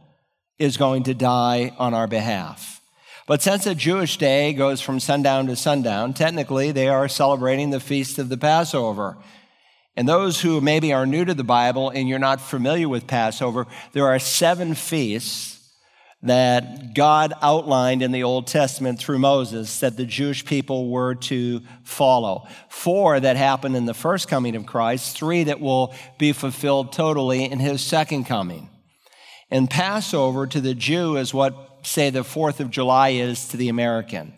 is 0.59 0.77
going 0.77 1.03
to 1.05 1.15
die 1.15 1.75
on 1.79 1.95
our 1.95 2.07
behalf. 2.07 2.81
But 3.27 3.43
since 3.43 3.67
a 3.67 3.75
Jewish 3.75 4.19
day 4.19 4.53
goes 4.53 4.81
from 4.81 5.01
sundown 5.01 5.49
to 5.49 5.57
sundown, 5.57 6.15
technically 6.15 6.71
they 6.71 6.89
are 6.89 7.09
celebrating 7.09 7.71
the 7.71 7.81
feast 7.81 8.19
of 8.19 8.29
the 8.29 8.39
Passover. 8.39 9.17
And 9.97 10.09
those 10.09 10.41
who 10.41 10.61
maybe 10.61 10.93
are 10.93 11.07
new 11.07 11.25
to 11.25 11.35
the 11.35 11.43
Bible 11.43 11.91
and 11.91 12.09
you're 12.09 12.19
not 12.19 12.41
familiar 12.41 12.89
with 12.89 13.07
Passover, 13.07 13.67
there 13.93 14.07
are 14.07 14.19
seven 14.19 14.75
feasts 14.75 15.56
that 16.23 16.95
God 16.95 17.35
outlined 17.43 18.03
in 18.03 18.11
the 18.11 18.23
Old 18.23 18.47
Testament 18.47 18.99
through 18.99 19.19
Moses 19.19 19.81
that 19.81 19.97
the 19.97 20.07
Jewish 20.07 20.45
people 20.45 20.91
were 20.91 21.15
to 21.15 21.61
follow. 21.85 22.49
Four 22.69 23.21
that 23.21 23.37
happened 23.37 23.77
in 23.77 23.87
the 23.87 23.95
first 23.95 24.27
coming 24.27 24.57
of 24.57 24.67
Christ, 24.67 25.17
three 25.17 25.45
that 25.45 25.61
will 25.61 25.95
be 26.19 26.33
fulfilled 26.33 26.93
totally 26.93 27.45
in 27.45 27.59
his 27.59 27.81
second 27.81 28.25
coming. 28.25 28.71
And 29.51 29.71
Passover 29.71 30.47
to 30.49 30.61
the 30.61 30.75
Jew 30.75 31.17
is 31.17 31.33
what, 31.33 31.55
say, 31.83 32.11
the 32.11 32.23
4th 32.23 32.61
of 32.61 32.71
July 32.71 33.11
is 33.11 33.49
to 33.49 33.57
the 33.57 33.69
American. 33.69 34.35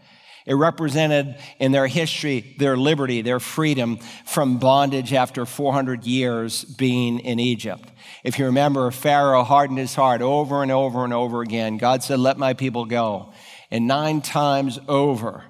It 0.48 0.54
represented 0.54 1.36
in 1.58 1.72
their 1.72 1.86
history 1.86 2.56
their 2.56 2.74
liberty, 2.74 3.20
their 3.20 3.38
freedom 3.38 3.98
from 4.24 4.56
bondage 4.56 5.12
after 5.12 5.44
400 5.44 6.04
years 6.04 6.64
being 6.64 7.18
in 7.18 7.38
Egypt. 7.38 7.86
If 8.24 8.38
you 8.38 8.46
remember, 8.46 8.90
Pharaoh 8.90 9.44
hardened 9.44 9.78
his 9.78 9.94
heart 9.94 10.22
over 10.22 10.62
and 10.62 10.72
over 10.72 11.04
and 11.04 11.12
over 11.12 11.42
again. 11.42 11.76
God 11.76 12.02
said, 12.02 12.18
Let 12.18 12.38
my 12.38 12.54
people 12.54 12.86
go. 12.86 13.30
And 13.70 13.86
nine 13.86 14.22
times 14.22 14.78
over, 14.88 15.44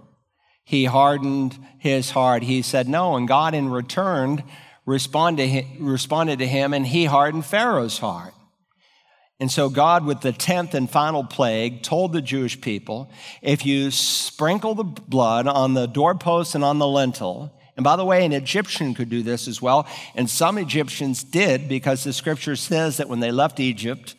he 0.64 0.86
hardened 0.86 1.56
his 1.78 2.10
heart. 2.10 2.42
He 2.42 2.60
said 2.62 2.88
no, 2.88 3.14
and 3.14 3.28
God 3.28 3.54
in 3.54 3.70
return 3.70 4.42
responded 4.84 6.38
to 6.40 6.46
him, 6.46 6.74
and 6.74 6.84
he 6.84 7.04
hardened 7.04 7.46
Pharaoh's 7.46 7.98
heart. 7.98 8.34
And 9.40 9.50
so 9.50 9.68
God, 9.68 10.04
with 10.04 10.20
the 10.20 10.32
tenth 10.32 10.74
and 10.74 10.90
final 10.90 11.22
plague, 11.22 11.82
told 11.82 12.12
the 12.12 12.20
Jewish 12.20 12.60
people, 12.60 13.10
if 13.40 13.64
you 13.64 13.92
sprinkle 13.92 14.74
the 14.74 14.84
blood 14.84 15.46
on 15.46 15.74
the 15.74 15.86
doorpost 15.86 16.56
and 16.56 16.64
on 16.64 16.78
the 16.78 16.88
lintel, 16.88 17.52
and 17.76 17.84
by 17.84 17.94
the 17.94 18.04
way, 18.04 18.24
an 18.24 18.32
Egyptian 18.32 18.94
could 18.94 19.08
do 19.08 19.22
this 19.22 19.46
as 19.46 19.62
well, 19.62 19.86
and 20.16 20.28
some 20.28 20.58
Egyptians 20.58 21.22
did 21.22 21.68
because 21.68 22.02
the 22.02 22.12
scripture 22.12 22.56
says 22.56 22.96
that 22.96 23.08
when 23.08 23.20
they 23.20 23.30
left 23.30 23.60
Egypt, 23.60 24.16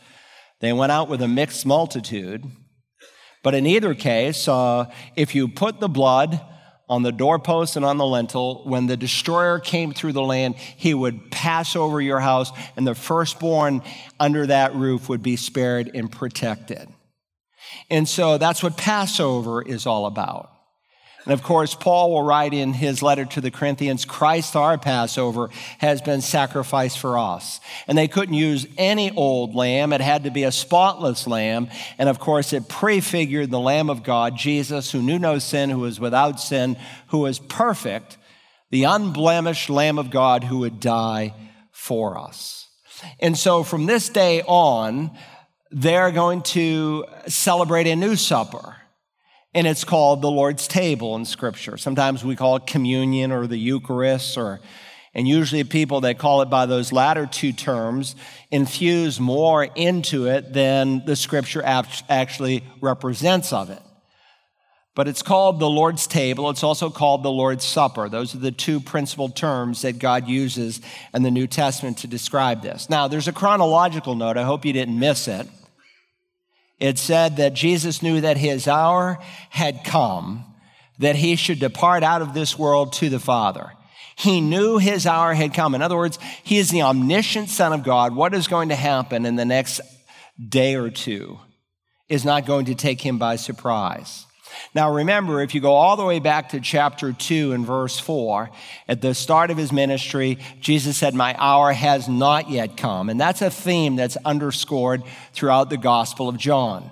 they 0.62 0.72
went 0.72 0.94
out 0.94 1.10
with 1.10 1.22
a 1.22 1.28
mixed 1.28 1.66
multitude. 1.66 2.46
But 3.44 3.56
in 3.56 3.66
either 3.66 3.94
case, 3.94 4.48
uh, 4.48 4.86
if 5.18 5.36
you 5.36 5.50
put 5.50 5.82
the 5.82 5.90
blood 5.90 6.40
on 6.90 7.04
the 7.04 7.12
doorpost 7.12 7.76
and 7.76 7.86
on 7.86 7.98
the 7.98 8.06
lintel, 8.06 8.64
when 8.66 8.88
the 8.88 8.98
destroyer 8.98 9.60
came 9.60 9.94
through 9.94 10.14
the 10.14 10.24
land, 10.24 10.56
he 10.56 10.94
would 10.94 11.30
pass 11.32 11.76
over 11.76 12.02
your 12.02 12.20
house, 12.20 12.52
and 12.76 12.86
the 12.86 12.96
firstborn 12.96 13.84
under 14.20 14.48
that 14.48 14.76
roof 14.76 15.08
would 15.08 15.22
be 15.22 15.36
spared 15.36 15.92
and 15.94 16.12
protected. 16.12 16.90
And 17.90 18.08
so 18.10 18.38
that's 18.38 18.64
what 18.64 18.78
Passover 18.78 19.62
is 19.62 19.86
all 19.86 20.06
about. 20.06 20.52
And 21.26 21.34
of 21.34 21.44
course, 21.44 21.76
Paul 21.76 22.12
will 22.12 22.24
write 22.24 22.54
in 22.54 22.74
his 22.74 23.02
letter 23.02 23.26
to 23.26 23.42
the 23.42 23.52
Corinthians 23.52 24.06
Christ, 24.06 24.56
our 24.56 24.78
Passover, 24.78 25.50
has 25.80 26.02
been 26.02 26.22
sacrificed 26.22 26.98
for 26.98 27.18
us. 27.18 27.60
And 27.88 27.98
they 27.98 28.08
couldn't 28.08 28.36
use 28.36 28.66
any 28.78 29.12
old 29.12 29.54
lamb, 29.54 29.92
it 29.92 30.02
had 30.02 30.24
to 30.24 30.32
be 30.32 30.44
a 30.44 30.52
spotless 30.52 31.28
lamb. 31.28 31.70
And 31.98 32.08
of 32.08 32.20
course, 32.20 32.54
it 32.54 32.70
prefigured 32.70 33.52
the 33.52 33.60
Lamb 33.60 33.90
of 33.90 34.04
God, 34.04 34.38
Jesus, 34.38 34.92
who 34.92 35.02
knew 35.02 35.20
no 35.20 35.40
sin, 35.40 35.70
who 35.70 35.80
was 35.80 36.00
without 36.00 36.40
sin, 36.40 36.78
who 37.08 37.20
was 37.20 37.40
perfect, 37.40 38.18
the 38.72 38.86
unblemished 38.86 39.70
Lamb 39.70 40.00
of 40.00 40.10
God 40.10 40.46
who 40.46 40.60
would 40.60 40.80
die 40.80 41.34
for 41.72 42.18
us. 42.18 42.68
And 43.20 43.38
so 43.38 43.64
from 43.64 43.86
this 43.86 44.10
day 44.10 44.42
on, 44.44 45.12
they're 45.72 46.12
going 46.12 46.42
to 46.42 47.06
celebrate 47.28 47.88
a 47.88 47.96
new 47.96 48.16
supper 48.16 48.78
and 49.54 49.66
it's 49.66 49.84
called 49.84 50.22
the 50.22 50.30
Lord's 50.30 50.68
table 50.68 51.16
in 51.16 51.26
Scripture. 51.26 51.78
Sometimes 51.78 52.24
we 52.24 52.36
call 52.36 52.58
it 52.58 52.68
communion 52.68 53.32
or 53.32 53.48
the 53.48 53.58
Eucharist, 53.58 54.38
or, 54.38 54.60
and 55.14 55.28
usually 55.28 55.64
people 55.64 56.02
that 56.02 56.20
call 56.20 56.42
it 56.42 56.50
by 56.50 56.66
those 56.66 56.92
latter 56.92 57.26
two 57.26 57.52
terms 57.52 58.16
infuse 58.52 59.20
more 59.20 59.64
into 59.64 60.28
it 60.28 60.54
than 60.54 61.04
the 61.06 61.16
Scripture 61.16 61.64
actually 61.64 62.64
represents 62.80 63.52
of 63.52 63.70
it. 63.70 63.82
But 64.96 65.08
it's 65.08 65.24
called 65.24 65.60
the 65.60 65.70
Lord's 65.70 66.08
table. 66.08 66.50
It's 66.50 66.64
also 66.64 66.90
called 66.90 67.24
the 67.24 67.32
Lord's 67.32 67.64
supper. 67.64 68.10
Those 68.10 68.36
are 68.36 68.40
the 68.40 68.52
two 68.52 68.82
principal 68.82 69.30
terms 69.30 69.84
that 69.84 69.98
God 69.98 70.28
uses 70.28 70.82
in 71.14 71.24
the 71.24 71.32
New 71.32 71.48
Testament 71.48 72.00
to 72.00 72.08
describe 72.08 72.62
this. 72.62 72.90
Now, 72.90 73.08
there's 73.08 73.28
a 73.28 73.34
chronological 73.34 74.14
note. 74.14 74.36
I 74.36 74.44
hope 74.44 74.66
you 74.66 74.74
didn't 74.74 75.00
miss 75.00 75.28
it 75.28 75.48
it 76.80 76.98
said 76.98 77.38
that 77.38 77.54
Jesus 77.54 78.02
knew 78.02 78.22
that 78.22 78.38
his 78.38 78.68
hour 78.68 79.20
had 79.50 79.84
come, 79.84 80.46
that 81.00 81.16
he 81.16 81.36
should 81.36 81.60
depart 81.60 82.04
out 82.04 82.22
of 82.22 82.34
this 82.34 82.58
world 82.58 82.94
to 82.94 83.10
the 83.10 83.20
Father. 83.20 83.74
He 84.16 84.42
knew 84.42 84.78
his 84.78 85.06
hour 85.06 85.34
had 85.34 85.54
come. 85.54 85.76
In 85.76 85.82
other 85.82 85.96
words, 85.96 86.20
he 86.44 86.58
is 86.58 86.70
the 86.70 86.82
omniscient 86.82 87.50
Son 87.50 87.72
of 87.72 87.84
God. 87.84 88.16
What 88.16 88.34
is 88.34 88.48
going 88.48 88.70
to 88.70 88.76
happen 88.76 89.26
in 89.26 89.36
the 89.36 89.46
next 89.46 89.80
day 90.46 90.76
or 90.76 90.90
two 90.90 91.40
is 92.10 92.26
not 92.26 92.46
going 92.46 92.66
to 92.66 92.76
take 92.76 93.02
him 93.02 93.18
by 93.18 93.38
surprise. 93.38 94.26
Now, 94.76 94.94
remember, 94.94 95.42
if 95.42 95.56
you 95.56 95.62
go 95.62 95.74
all 95.74 95.98
the 95.98 96.06
way 96.06 96.20
back 96.20 96.50
to 96.50 96.60
chapter 96.60 97.12
2 97.12 97.54
and 97.54 97.66
verse 97.66 98.00
4, 98.00 98.50
at 98.88 99.02
the 99.02 99.16
start 99.16 99.52
of 99.52 99.58
his 99.58 99.72
ministry, 99.72 100.38
Jesus 100.60 100.98
said, 100.98 101.16
My 101.16 101.36
hour 101.38 101.72
has 101.72 102.08
not 102.08 102.50
yet 102.50 102.78
come. 102.78 103.10
And 103.10 103.20
that's 103.20 103.42
a 103.42 103.50
theme 103.50 103.96
that's 103.96 104.18
underscored 104.18 105.04
throughout 105.34 105.70
the 105.70 105.78
Gospel 105.78 106.30
of 106.30 106.38
John. 106.38 106.90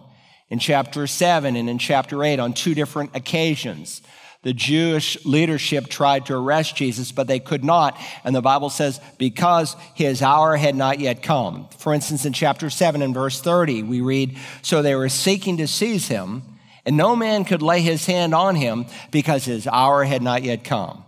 In 0.49 0.59
chapter 0.59 1.07
7 1.07 1.55
and 1.55 1.69
in 1.69 1.77
chapter 1.77 2.23
8, 2.23 2.39
on 2.39 2.53
two 2.53 2.73
different 2.73 3.15
occasions, 3.15 4.01
the 4.43 4.53
Jewish 4.53 5.23
leadership 5.25 5.87
tried 5.87 6.27
to 6.27 6.35
arrest 6.35 6.75
Jesus, 6.75 7.11
but 7.11 7.27
they 7.27 7.39
could 7.39 7.65
not. 7.65 7.99
And 8.23 8.33
the 8.33 8.41
Bible 8.41 8.69
says, 8.69 9.01
because 9.17 9.75
his 9.93 10.21
hour 10.21 10.55
had 10.55 10.75
not 10.75 10.99
yet 10.99 11.21
come. 11.21 11.67
For 11.77 11.93
instance, 11.93 12.25
in 12.25 12.33
chapter 12.33 12.69
7 12.69 13.01
and 13.01 13.13
verse 13.13 13.41
30, 13.41 13.83
we 13.83 13.99
read, 13.99 14.37
So 14.61 14.81
they 14.81 14.95
were 14.95 15.09
seeking 15.09 15.57
to 15.57 15.67
seize 15.67 16.07
him 16.07 16.43
and 16.87 16.95
no 16.95 17.17
man 17.17 17.43
could 17.43 17.61
lay 17.61 17.81
his 17.81 18.05
hand 18.05 18.33
on 18.33 18.55
him 18.55 18.85
because 19.11 19.43
his 19.43 19.67
hour 19.67 20.05
had 20.05 20.21
not 20.21 20.43
yet 20.43 20.63
come. 20.63 21.03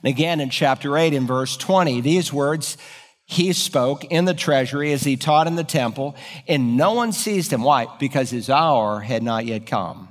And 0.00 0.08
again 0.08 0.40
in 0.40 0.50
chapter 0.50 0.96
8 0.96 1.12
in 1.12 1.26
verse 1.26 1.56
20, 1.56 2.00
these 2.00 2.32
words 2.32 2.78
he 3.24 3.52
spoke 3.52 4.04
in 4.04 4.24
the 4.24 4.34
treasury 4.34 4.92
as 4.92 5.02
he 5.02 5.16
taught 5.16 5.48
in 5.48 5.56
the 5.56 5.64
temple, 5.64 6.14
and 6.46 6.76
no 6.76 6.92
one 6.92 7.10
seized 7.10 7.52
him. 7.52 7.64
Why? 7.64 7.88
Because 7.98 8.30
his 8.30 8.48
hour 8.48 9.00
had 9.00 9.24
not 9.24 9.46
yet 9.46 9.66
come. 9.66 10.08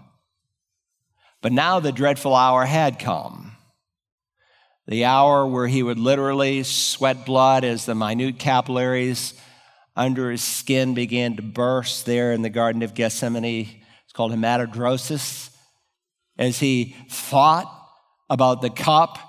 But 1.42 1.54
now 1.54 1.80
the 1.80 1.94
dreadful 1.94 2.36
hour 2.36 2.66
had 2.66 3.00
come. 3.00 3.56
The 4.86 5.06
hour 5.06 5.48
where 5.48 5.68
he 5.68 5.82
would 5.82 5.98
literally 5.98 6.64
sweat 6.64 7.26
blood 7.26 7.64
as 7.64 7.86
the 7.86 7.96
minute 7.96 8.38
capillaries 8.38 9.34
under 9.96 10.30
his 10.30 10.44
skin 10.44 10.94
began 10.94 11.38
to 11.38 11.42
burst 11.42 12.06
there 12.06 12.34
in 12.34 12.42
the 12.42 12.50
Garden 12.50 12.84
of 12.84 12.94
Gethsemane 12.94 13.85
called 14.16 14.32
hematidrosis, 14.32 15.52
as 16.38 16.58
he 16.58 16.96
thought 17.10 17.72
about 18.30 18.62
the 18.62 18.70
cup 18.70 19.20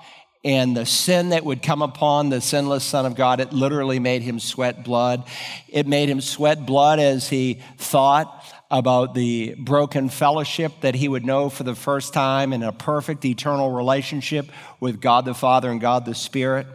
and 0.44 0.76
the 0.76 0.86
sin 0.86 1.30
that 1.30 1.44
would 1.44 1.60
come 1.60 1.82
upon 1.82 2.28
the 2.28 2.40
sinless 2.40 2.84
Son 2.84 3.04
of 3.04 3.16
God. 3.16 3.40
It 3.40 3.52
literally 3.52 3.98
made 3.98 4.22
him 4.22 4.38
sweat 4.38 4.84
blood. 4.84 5.24
It 5.68 5.88
made 5.88 6.08
him 6.08 6.20
sweat 6.20 6.64
blood 6.64 7.00
as 7.00 7.28
he 7.28 7.60
thought 7.78 8.44
about 8.70 9.14
the 9.14 9.56
broken 9.58 10.08
fellowship 10.08 10.72
that 10.82 10.94
he 10.94 11.08
would 11.08 11.26
know 11.26 11.48
for 11.48 11.64
the 11.64 11.74
first 11.74 12.14
time 12.14 12.52
in 12.52 12.62
a 12.62 12.72
perfect 12.72 13.24
eternal 13.24 13.72
relationship 13.72 14.46
with 14.78 15.00
God 15.00 15.24
the 15.24 15.34
Father 15.34 15.68
and 15.68 15.80
God 15.80 16.04
the 16.04 16.14
Spirit. 16.14 16.68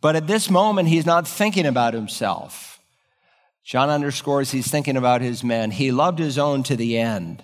But 0.00 0.14
at 0.14 0.28
this 0.28 0.48
moment, 0.48 0.88
he's 0.88 1.06
not 1.06 1.26
thinking 1.26 1.66
about 1.66 1.92
himself. 1.92 2.73
John 3.64 3.88
underscores 3.88 4.50
he's 4.50 4.70
thinking 4.70 4.96
about 4.96 5.22
his 5.22 5.42
men. 5.42 5.70
He 5.70 5.90
loved 5.90 6.18
his 6.18 6.38
own 6.38 6.62
to 6.64 6.76
the 6.76 6.98
end. 6.98 7.42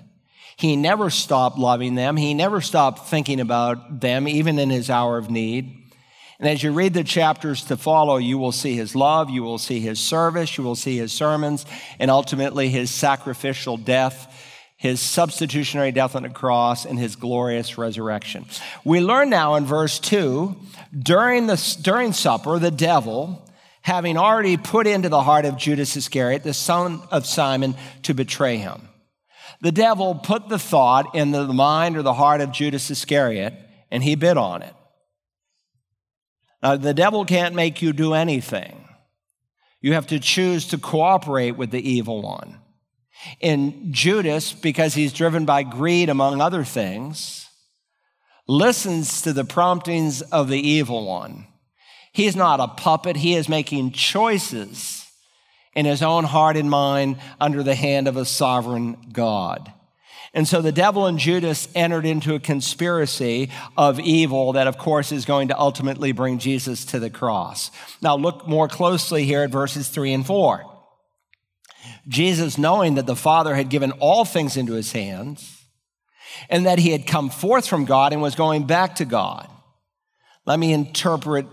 He 0.56 0.76
never 0.76 1.08
stopped 1.08 1.58
loving 1.58 1.94
them. 1.94 2.18
He 2.18 2.34
never 2.34 2.60
stopped 2.60 3.08
thinking 3.08 3.40
about 3.40 4.00
them, 4.00 4.28
even 4.28 4.58
in 4.58 4.68
his 4.68 4.90
hour 4.90 5.16
of 5.16 5.30
need. 5.30 5.80
And 6.38 6.48
as 6.48 6.62
you 6.62 6.72
read 6.72 6.92
the 6.92 7.04
chapters 7.04 7.64
to 7.64 7.76
follow, 7.78 8.18
you 8.18 8.36
will 8.36 8.52
see 8.52 8.74
his 8.74 8.94
love, 8.94 9.30
you 9.30 9.42
will 9.42 9.58
see 9.58 9.80
his 9.80 9.98
service, 9.98 10.56
you 10.58 10.64
will 10.64 10.76
see 10.76 10.98
his 10.98 11.12
sermons, 11.12 11.64
and 11.98 12.10
ultimately 12.10 12.68
his 12.68 12.90
sacrificial 12.90 13.78
death, 13.78 14.26
his 14.76 15.00
substitutionary 15.00 15.92
death 15.92 16.14
on 16.16 16.22
the 16.22 16.30
cross, 16.30 16.84
and 16.84 16.98
his 16.98 17.16
glorious 17.16 17.78
resurrection. 17.78 18.46
We 18.84 19.00
learn 19.00 19.30
now 19.30 19.54
in 19.54 19.64
verse 19.64 19.98
2 19.98 20.56
during, 20.98 21.46
the, 21.46 21.78
during 21.82 22.12
supper, 22.12 22.58
the 22.58 22.70
devil, 22.70 23.46
having 23.82 24.16
already 24.16 24.56
put 24.56 24.86
into 24.86 25.08
the 25.08 25.22
heart 25.22 25.44
of 25.44 25.56
Judas 25.56 25.96
Iscariot, 25.96 26.42
the 26.42 26.54
son 26.54 27.02
of 27.10 27.26
Simon, 27.26 27.74
to 28.02 28.14
betray 28.14 28.56
him. 28.56 28.88
The 29.62 29.72
devil 29.72 30.14
put 30.14 30.48
the 30.48 30.58
thought 30.58 31.14
in 31.14 31.30
the 31.32 31.46
mind 31.46 31.96
or 31.96 32.02
the 32.02 32.14
heart 32.14 32.40
of 32.40 32.52
Judas 32.52 32.90
Iscariot, 32.90 33.54
and 33.90 34.02
he 34.02 34.14
bid 34.14 34.36
on 34.36 34.62
it. 34.62 34.74
Now, 36.62 36.76
the 36.76 36.94
devil 36.94 37.24
can't 37.24 37.54
make 37.54 37.80
you 37.80 37.92
do 37.92 38.14
anything. 38.14 38.86
You 39.80 39.94
have 39.94 40.06
to 40.08 40.20
choose 40.20 40.66
to 40.68 40.78
cooperate 40.78 41.52
with 41.52 41.70
the 41.70 41.88
evil 41.88 42.20
one. 42.20 42.58
In 43.40 43.92
Judas, 43.92 44.52
because 44.52 44.94
he's 44.94 45.12
driven 45.12 45.46
by 45.46 45.62
greed, 45.62 46.08
among 46.08 46.40
other 46.40 46.64
things, 46.64 47.48
listens 48.46 49.22
to 49.22 49.32
the 49.32 49.44
promptings 49.44 50.20
of 50.22 50.48
the 50.48 50.60
evil 50.60 51.06
one 51.06 51.46
He's 52.20 52.36
not 52.36 52.60
a 52.60 52.68
puppet. 52.68 53.16
He 53.16 53.34
is 53.34 53.48
making 53.48 53.92
choices 53.92 55.10
in 55.74 55.86
his 55.86 56.02
own 56.02 56.24
heart 56.24 56.54
and 56.58 56.68
mind 56.68 57.16
under 57.40 57.62
the 57.62 57.74
hand 57.74 58.06
of 58.06 58.18
a 58.18 58.26
sovereign 58.26 58.98
God. 59.10 59.72
And 60.34 60.46
so 60.46 60.60
the 60.60 60.70
devil 60.70 61.06
and 61.06 61.18
Judas 61.18 61.66
entered 61.74 62.04
into 62.04 62.34
a 62.34 62.38
conspiracy 62.38 63.50
of 63.74 63.98
evil 63.98 64.52
that, 64.52 64.66
of 64.66 64.76
course, 64.76 65.12
is 65.12 65.24
going 65.24 65.48
to 65.48 65.58
ultimately 65.58 66.12
bring 66.12 66.38
Jesus 66.38 66.84
to 66.84 67.00
the 67.00 67.08
cross. 67.08 67.70
Now, 68.02 68.16
look 68.16 68.46
more 68.46 68.68
closely 68.68 69.24
here 69.24 69.44
at 69.44 69.50
verses 69.50 69.88
three 69.88 70.12
and 70.12 70.26
four. 70.26 70.66
Jesus, 72.06 72.58
knowing 72.58 72.96
that 72.96 73.06
the 73.06 73.16
Father 73.16 73.54
had 73.54 73.70
given 73.70 73.92
all 73.92 74.26
things 74.26 74.58
into 74.58 74.74
his 74.74 74.92
hands 74.92 75.64
and 76.50 76.66
that 76.66 76.80
he 76.80 76.90
had 76.90 77.06
come 77.06 77.30
forth 77.30 77.66
from 77.66 77.86
God 77.86 78.12
and 78.12 78.20
was 78.20 78.34
going 78.34 78.66
back 78.66 78.96
to 78.96 79.06
God. 79.06 79.48
Let 80.44 80.58
me 80.58 80.74
interpret 80.74 81.46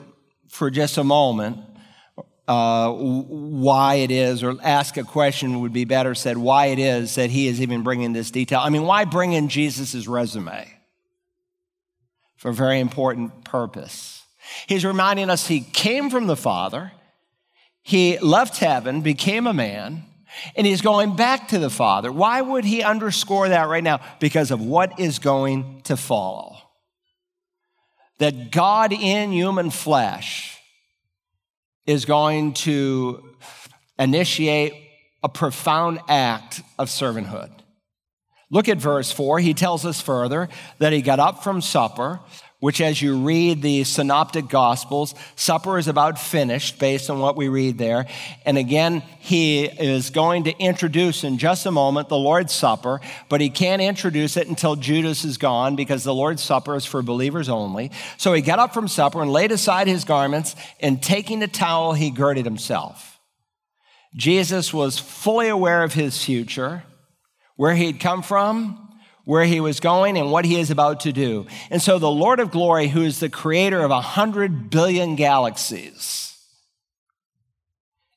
for 0.49 0.69
just 0.69 0.97
a 0.97 1.03
moment 1.03 1.59
uh, 2.47 2.91
why 2.93 3.95
it 3.95 4.11
is, 4.11 4.41
or 4.41 4.55
ask 4.63 4.95
a 4.95 5.03
question 5.03 5.59
would 5.59 5.73
be 5.73 5.83
better 5.83 6.15
said, 6.15 6.37
why 6.37 6.67
it 6.67 6.79
is 6.79 7.15
that 7.15 7.29
he 7.29 7.47
is 7.47 7.61
even 7.61 7.83
bringing 7.83 8.13
this 8.13 8.31
detail. 8.31 8.59
I 8.61 8.69
mean, 8.69 8.83
why 8.83 9.03
bring 9.03 9.33
in 9.33 9.49
Jesus' 9.49 10.07
resume? 10.07 10.65
For 12.37 12.49
a 12.49 12.53
very 12.53 12.79
important 12.79 13.43
purpose. 13.43 14.23
He's 14.67 14.85
reminding 14.85 15.29
us 15.29 15.47
he 15.47 15.59
came 15.59 16.09
from 16.09 16.27
the 16.27 16.37
Father, 16.37 16.93
he 17.81 18.17
left 18.19 18.59
heaven, 18.59 19.01
became 19.01 19.45
a 19.47 19.53
man, 19.53 20.05
And 20.55 20.67
he's 20.67 20.81
going 20.81 21.15
back 21.15 21.49
to 21.49 21.59
the 21.59 21.69
Father. 21.69 22.11
Why 22.11 22.41
would 22.41 22.65
he 22.65 22.83
underscore 22.83 23.49
that 23.49 23.67
right 23.67 23.83
now? 23.83 23.99
Because 24.19 24.51
of 24.51 24.61
what 24.61 24.99
is 24.99 25.19
going 25.19 25.81
to 25.83 25.97
follow. 25.97 26.56
That 28.19 28.51
God 28.51 28.91
in 28.93 29.31
human 29.31 29.69
flesh 29.69 30.57
is 31.85 32.05
going 32.05 32.53
to 32.53 33.35
initiate 33.99 34.73
a 35.23 35.29
profound 35.29 35.99
act 36.07 36.61
of 36.77 36.89
servanthood. 36.89 37.51
Look 38.49 38.69
at 38.69 38.77
verse 38.77 39.11
4. 39.11 39.39
He 39.39 39.53
tells 39.53 39.85
us 39.85 40.01
further 40.01 40.49
that 40.79 40.93
he 40.93 41.01
got 41.01 41.19
up 41.19 41.43
from 41.43 41.61
supper, 41.61 42.19
which, 42.59 42.81
as 42.81 43.01
you 43.01 43.19
read 43.19 43.61
the 43.61 43.83
synoptic 43.83 44.49
gospels, 44.49 45.13
supper 45.35 45.77
is 45.77 45.87
about 45.87 46.17
finished 46.17 46.79
based 46.79 47.09
on 47.09 47.19
what 47.19 47.35
we 47.35 47.49
read 47.49 47.77
there. 47.77 48.07
And 48.45 48.57
again, 48.57 49.03
he 49.19 49.65
is 49.65 50.09
going 50.09 50.45
to 50.45 50.57
introduce 50.57 51.23
in 51.23 51.37
just 51.37 51.67
a 51.67 51.71
moment 51.71 52.09
the 52.09 52.17
Lord's 52.17 52.53
Supper, 52.53 52.99
but 53.29 53.41
he 53.41 53.51
can't 53.51 53.81
introduce 53.81 54.37
it 54.37 54.47
until 54.47 54.75
Judas 54.75 55.23
is 55.23 55.37
gone 55.37 55.75
because 55.75 56.03
the 56.03 56.15
Lord's 56.15 56.41
Supper 56.41 56.75
is 56.75 56.85
for 56.85 57.03
believers 57.03 57.47
only. 57.47 57.91
So 58.17 58.33
he 58.33 58.41
got 58.41 58.57
up 58.57 58.73
from 58.73 58.87
supper 58.87 59.21
and 59.21 59.31
laid 59.31 59.51
aside 59.51 59.87
his 59.87 60.03
garments, 60.03 60.55
and 60.79 61.01
taking 61.01 61.43
a 61.43 61.47
towel, 61.47 61.93
he 61.93 62.09
girded 62.09 62.45
himself. 62.45 63.19
Jesus 64.15 64.73
was 64.73 64.97
fully 64.97 65.47
aware 65.47 65.83
of 65.83 65.93
his 65.93 66.23
future 66.23 66.83
where 67.55 67.75
he'd 67.75 67.99
come 67.99 68.23
from, 68.23 68.86
where 69.27 69.43
he 69.43 69.59
was 69.59 69.81
going, 69.81 70.17
and 70.17 70.31
what 70.31 70.45
he 70.45 70.57
is 70.57 70.71
about 70.71 71.01
to 71.01 71.11
do. 71.11 71.45
And 71.69 71.81
so 71.81 71.99
the 71.99 72.09
Lord 72.09 72.39
of 72.39 72.49
glory, 72.49 72.87
who 72.87 73.01
is 73.01 73.19
the 73.19 73.27
creator 73.27 73.81
of 73.81 73.91
a 73.91 73.99
hundred 73.99 74.69
billion 74.69 75.17
galaxies, 75.17 76.33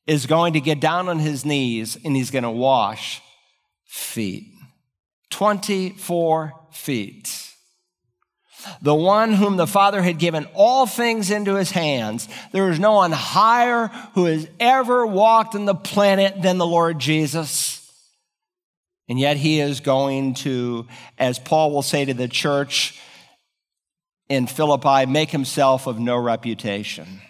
is 0.06 0.26
going 0.26 0.52
to 0.52 0.60
get 0.60 0.78
down 0.78 1.08
on 1.08 1.18
his 1.18 1.44
knees 1.44 1.98
and 2.04 2.14
he's 2.14 2.30
going 2.30 2.44
to 2.44 2.50
wash 2.50 3.20
feet. 3.86 4.52
24 5.30 6.52
feet. 6.70 7.54
The 8.80 8.94
one 8.94 9.32
whom 9.32 9.56
the 9.56 9.66
Father 9.66 10.02
had 10.02 10.20
given 10.20 10.46
all 10.54 10.86
things 10.86 11.32
into 11.32 11.56
his 11.56 11.72
hands. 11.72 12.28
There 12.52 12.70
is 12.70 12.78
no 12.78 12.92
one 12.92 13.10
higher 13.10 13.88
who 14.14 14.26
has 14.26 14.46
ever 14.60 15.04
walked 15.04 15.56
on 15.56 15.64
the 15.64 15.74
planet 15.74 16.40
than 16.40 16.58
the 16.58 16.66
Lord 16.66 17.00
Jesus. 17.00 17.79
And 19.10 19.18
yet 19.18 19.36
he 19.36 19.58
is 19.58 19.80
going 19.80 20.34
to, 20.34 20.86
as 21.18 21.40
Paul 21.40 21.72
will 21.72 21.82
say 21.82 22.04
to 22.04 22.14
the 22.14 22.28
church 22.28 22.96
in 24.28 24.46
Philippi, 24.46 25.04
make 25.04 25.32
himself 25.32 25.88
of 25.88 25.98
no 25.98 26.16
reputation. 26.16 27.20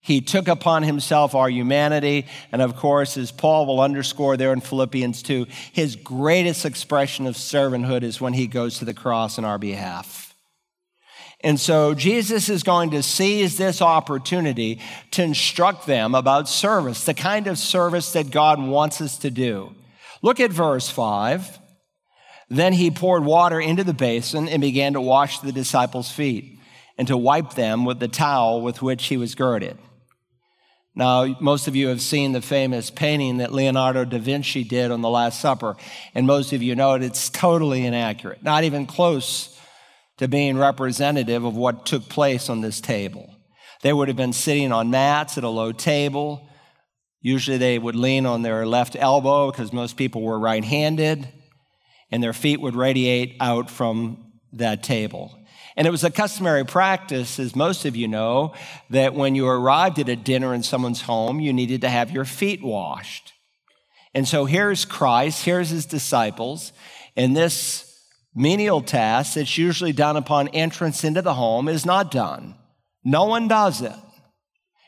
He 0.00 0.20
took 0.20 0.46
upon 0.46 0.84
himself 0.84 1.34
our 1.34 1.50
humanity. 1.50 2.26
And 2.52 2.62
of 2.62 2.76
course, 2.76 3.16
as 3.16 3.32
Paul 3.32 3.66
will 3.66 3.80
underscore 3.80 4.36
there 4.36 4.52
in 4.52 4.60
Philippians 4.60 5.20
2, 5.24 5.46
his 5.72 5.96
greatest 5.96 6.64
expression 6.64 7.26
of 7.26 7.34
servanthood 7.34 8.04
is 8.04 8.20
when 8.20 8.32
he 8.32 8.46
goes 8.46 8.78
to 8.78 8.84
the 8.84 8.94
cross 8.94 9.36
in 9.36 9.44
our 9.44 9.58
behalf. 9.58 10.32
And 11.40 11.58
so 11.58 11.92
Jesus 11.92 12.48
is 12.48 12.62
going 12.62 12.90
to 12.90 13.02
seize 13.02 13.58
this 13.58 13.82
opportunity 13.82 14.78
to 15.10 15.24
instruct 15.24 15.88
them 15.88 16.14
about 16.14 16.48
service, 16.48 17.04
the 17.04 17.14
kind 17.14 17.48
of 17.48 17.58
service 17.58 18.12
that 18.12 18.30
God 18.30 18.62
wants 18.62 19.00
us 19.00 19.18
to 19.18 19.30
do. 19.32 19.74
Look 20.22 20.40
at 20.40 20.50
verse 20.50 20.88
5. 20.88 21.58
Then 22.48 22.72
he 22.72 22.90
poured 22.90 23.24
water 23.24 23.60
into 23.60 23.84
the 23.84 23.94
basin 23.94 24.48
and 24.48 24.60
began 24.60 24.94
to 24.94 25.00
wash 25.00 25.38
the 25.38 25.52
disciples' 25.52 26.10
feet 26.10 26.58
and 26.98 27.06
to 27.08 27.16
wipe 27.16 27.54
them 27.54 27.84
with 27.84 28.00
the 28.00 28.08
towel 28.08 28.60
with 28.60 28.82
which 28.82 29.06
he 29.06 29.16
was 29.16 29.34
girded. 29.34 29.78
Now, 30.94 31.36
most 31.40 31.68
of 31.68 31.76
you 31.76 31.88
have 31.88 32.02
seen 32.02 32.32
the 32.32 32.42
famous 32.42 32.90
painting 32.90 33.38
that 33.38 33.52
Leonardo 33.52 34.04
da 34.04 34.18
Vinci 34.18 34.64
did 34.64 34.90
on 34.90 35.00
the 35.00 35.08
Last 35.08 35.40
Supper, 35.40 35.76
and 36.14 36.26
most 36.26 36.52
of 36.52 36.62
you 36.62 36.74
know 36.74 36.94
it, 36.94 37.02
it's 37.02 37.30
totally 37.30 37.86
inaccurate, 37.86 38.42
not 38.42 38.64
even 38.64 38.86
close 38.86 39.56
to 40.18 40.26
being 40.28 40.58
representative 40.58 41.44
of 41.44 41.56
what 41.56 41.86
took 41.86 42.08
place 42.08 42.50
on 42.50 42.60
this 42.60 42.80
table. 42.80 43.34
They 43.82 43.92
would 43.92 44.08
have 44.08 44.16
been 44.16 44.32
sitting 44.32 44.72
on 44.72 44.90
mats 44.90 45.38
at 45.38 45.44
a 45.44 45.48
low 45.48 45.72
table. 45.72 46.46
Usually 47.22 47.58
they 47.58 47.78
would 47.78 47.96
lean 47.96 48.26
on 48.26 48.42
their 48.42 48.66
left 48.66 48.96
elbow 48.98 49.50
because 49.50 49.72
most 49.72 49.96
people 49.96 50.22
were 50.22 50.38
right 50.38 50.64
handed, 50.64 51.28
and 52.10 52.22
their 52.22 52.32
feet 52.32 52.60
would 52.60 52.74
radiate 52.74 53.36
out 53.40 53.70
from 53.70 54.32
that 54.52 54.82
table. 54.82 55.36
And 55.76 55.86
it 55.86 55.90
was 55.90 56.04
a 56.04 56.10
customary 56.10 56.64
practice, 56.64 57.38
as 57.38 57.54
most 57.54 57.84
of 57.84 57.94
you 57.94 58.08
know, 58.08 58.54
that 58.90 59.14
when 59.14 59.34
you 59.34 59.46
arrived 59.46 59.98
at 59.98 60.08
a 60.08 60.16
dinner 60.16 60.52
in 60.54 60.62
someone's 60.62 61.02
home, 61.02 61.40
you 61.40 61.52
needed 61.52 61.82
to 61.82 61.88
have 61.88 62.10
your 62.10 62.24
feet 62.24 62.62
washed. 62.62 63.32
And 64.14 64.26
so 64.26 64.44
here's 64.44 64.84
Christ, 64.84 65.44
here's 65.44 65.70
his 65.70 65.86
disciples, 65.86 66.72
and 67.16 67.36
this 67.36 67.86
menial 68.34 68.80
task 68.80 69.34
that's 69.34 69.58
usually 69.58 69.92
done 69.92 70.16
upon 70.16 70.48
entrance 70.48 71.04
into 71.04 71.22
the 71.22 71.34
home 71.34 71.68
is 71.68 71.86
not 71.86 72.10
done. 72.10 72.56
No 73.04 73.24
one 73.24 73.48
does 73.48 73.82
it. 73.82 73.94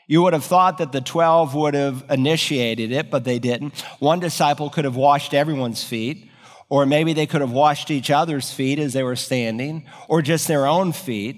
You 0.07 0.21
would 0.23 0.33
have 0.33 0.43
thought 0.43 0.79
that 0.79 0.91
the 0.91 1.01
12 1.01 1.55
would 1.55 1.73
have 1.73 2.05
initiated 2.09 2.91
it, 2.91 3.09
but 3.09 3.23
they 3.23 3.39
didn't. 3.39 3.79
One 3.99 4.19
disciple 4.19 4.69
could 4.69 4.85
have 4.85 4.95
washed 4.95 5.33
everyone's 5.33 5.83
feet, 5.83 6.29
or 6.69 6.85
maybe 6.85 7.13
they 7.13 7.25
could 7.25 7.41
have 7.41 7.51
washed 7.51 7.89
each 7.89 8.11
other's 8.11 8.51
feet 8.51 8.79
as 8.79 8.93
they 8.93 9.03
were 9.03 9.15
standing, 9.15 9.87
or 10.09 10.21
just 10.21 10.47
their 10.47 10.65
own 10.65 10.91
feet. 10.91 11.37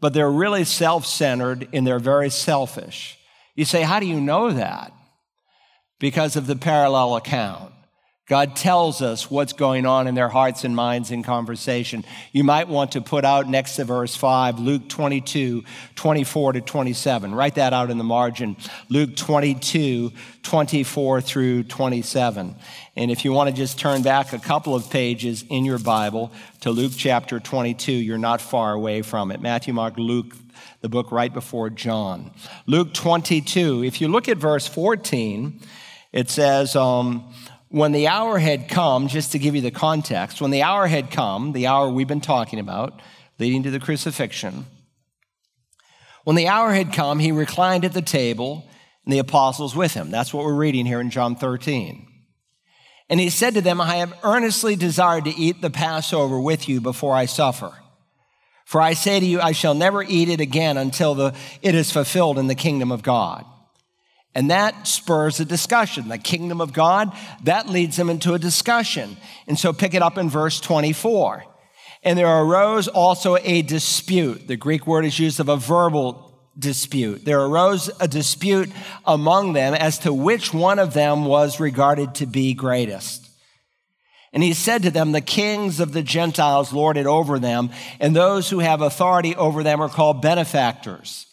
But 0.00 0.12
they're 0.12 0.30
really 0.30 0.64
self 0.64 1.06
centered 1.06 1.68
and 1.72 1.86
they're 1.86 1.98
very 1.98 2.28
selfish. 2.28 3.18
You 3.54 3.64
say, 3.64 3.82
How 3.82 4.00
do 4.00 4.06
you 4.06 4.20
know 4.20 4.50
that? 4.50 4.92
Because 5.98 6.36
of 6.36 6.46
the 6.46 6.56
parallel 6.56 7.16
account. 7.16 7.72
God 8.26 8.56
tells 8.56 9.02
us 9.02 9.30
what's 9.30 9.52
going 9.52 9.86
on 9.86 10.08
in 10.08 10.16
their 10.16 10.28
hearts 10.28 10.64
and 10.64 10.74
minds 10.74 11.12
in 11.12 11.22
conversation. 11.22 12.04
You 12.32 12.42
might 12.42 12.66
want 12.66 12.92
to 12.92 13.00
put 13.00 13.24
out 13.24 13.48
next 13.48 13.76
to 13.76 13.84
verse 13.84 14.16
5, 14.16 14.58
Luke 14.58 14.88
22, 14.88 15.62
24 15.94 16.52
to 16.54 16.60
27. 16.60 17.32
Write 17.32 17.54
that 17.54 17.72
out 17.72 17.88
in 17.88 17.98
the 17.98 18.04
margin. 18.04 18.56
Luke 18.88 19.14
22, 19.14 20.10
24 20.42 21.20
through 21.20 21.62
27. 21.62 22.56
And 22.96 23.10
if 23.12 23.24
you 23.24 23.32
want 23.32 23.48
to 23.48 23.54
just 23.54 23.78
turn 23.78 24.02
back 24.02 24.32
a 24.32 24.40
couple 24.40 24.74
of 24.74 24.90
pages 24.90 25.44
in 25.48 25.64
your 25.64 25.78
Bible 25.78 26.32
to 26.62 26.72
Luke 26.72 26.92
chapter 26.96 27.38
22, 27.38 27.92
you're 27.92 28.18
not 28.18 28.40
far 28.40 28.72
away 28.72 29.02
from 29.02 29.30
it. 29.30 29.40
Matthew, 29.40 29.72
Mark, 29.72 29.98
Luke, 29.98 30.34
the 30.80 30.88
book 30.88 31.12
right 31.12 31.32
before 31.32 31.70
John. 31.70 32.32
Luke 32.66 32.92
22, 32.92 33.84
if 33.84 34.00
you 34.00 34.08
look 34.08 34.28
at 34.28 34.36
verse 34.36 34.66
14, 34.66 35.60
it 36.12 36.28
says, 36.28 36.74
um, 36.74 37.32
when 37.76 37.92
the 37.92 38.08
hour 38.08 38.38
had 38.38 38.70
come, 38.70 39.06
just 39.06 39.32
to 39.32 39.38
give 39.38 39.54
you 39.54 39.60
the 39.60 39.70
context, 39.70 40.40
when 40.40 40.50
the 40.50 40.62
hour 40.62 40.86
had 40.86 41.10
come, 41.10 41.52
the 41.52 41.66
hour 41.66 41.90
we've 41.90 42.08
been 42.08 42.22
talking 42.22 42.58
about, 42.58 43.02
leading 43.38 43.62
to 43.64 43.70
the 43.70 43.78
crucifixion, 43.78 44.64
when 46.24 46.36
the 46.36 46.48
hour 46.48 46.72
had 46.72 46.94
come, 46.94 47.18
he 47.18 47.32
reclined 47.32 47.84
at 47.84 47.92
the 47.92 48.00
table 48.00 48.66
and 49.04 49.12
the 49.12 49.18
apostles 49.18 49.76
with 49.76 49.92
him. 49.92 50.10
That's 50.10 50.32
what 50.32 50.46
we're 50.46 50.54
reading 50.54 50.86
here 50.86 51.02
in 51.02 51.10
John 51.10 51.36
13. 51.36 52.08
And 53.10 53.20
he 53.20 53.28
said 53.28 53.52
to 53.52 53.60
them, 53.60 53.78
I 53.78 53.96
have 53.96 54.18
earnestly 54.24 54.74
desired 54.74 55.26
to 55.26 55.36
eat 55.36 55.60
the 55.60 55.68
Passover 55.68 56.40
with 56.40 56.70
you 56.70 56.80
before 56.80 57.14
I 57.14 57.26
suffer. 57.26 57.74
For 58.64 58.80
I 58.80 58.94
say 58.94 59.20
to 59.20 59.26
you, 59.26 59.38
I 59.38 59.52
shall 59.52 59.74
never 59.74 60.02
eat 60.02 60.30
it 60.30 60.40
again 60.40 60.78
until 60.78 61.14
the, 61.14 61.34
it 61.60 61.74
is 61.74 61.92
fulfilled 61.92 62.38
in 62.38 62.46
the 62.46 62.54
kingdom 62.54 62.90
of 62.90 63.02
God. 63.02 63.44
And 64.36 64.50
that 64.50 64.86
spurs 64.86 65.40
a 65.40 65.46
discussion. 65.46 66.08
The 66.08 66.18
kingdom 66.18 66.60
of 66.60 66.74
God, 66.74 67.16
that 67.44 67.70
leads 67.70 67.96
them 67.96 68.10
into 68.10 68.34
a 68.34 68.38
discussion. 68.38 69.16
And 69.46 69.58
so 69.58 69.72
pick 69.72 69.94
it 69.94 70.02
up 70.02 70.18
in 70.18 70.28
verse 70.28 70.60
24. 70.60 71.42
And 72.02 72.18
there 72.18 72.28
arose 72.28 72.86
also 72.86 73.38
a 73.40 73.62
dispute. 73.62 74.46
The 74.46 74.58
Greek 74.58 74.86
word 74.86 75.06
is 75.06 75.18
used 75.18 75.40
of 75.40 75.48
a 75.48 75.56
verbal 75.56 76.38
dispute. 76.58 77.24
There 77.24 77.40
arose 77.40 77.90
a 77.98 78.06
dispute 78.06 78.70
among 79.06 79.54
them 79.54 79.72
as 79.72 80.00
to 80.00 80.12
which 80.12 80.52
one 80.52 80.78
of 80.78 80.92
them 80.92 81.24
was 81.24 81.58
regarded 81.58 82.16
to 82.16 82.26
be 82.26 82.52
greatest. 82.52 83.26
And 84.34 84.42
he 84.42 84.52
said 84.52 84.82
to 84.82 84.90
them, 84.90 85.12
The 85.12 85.22
kings 85.22 85.80
of 85.80 85.94
the 85.94 86.02
Gentiles 86.02 86.74
lord 86.74 86.98
it 86.98 87.06
over 87.06 87.38
them, 87.38 87.70
and 88.00 88.14
those 88.14 88.50
who 88.50 88.58
have 88.58 88.82
authority 88.82 89.34
over 89.34 89.62
them 89.62 89.80
are 89.80 89.88
called 89.88 90.20
benefactors. 90.20 91.24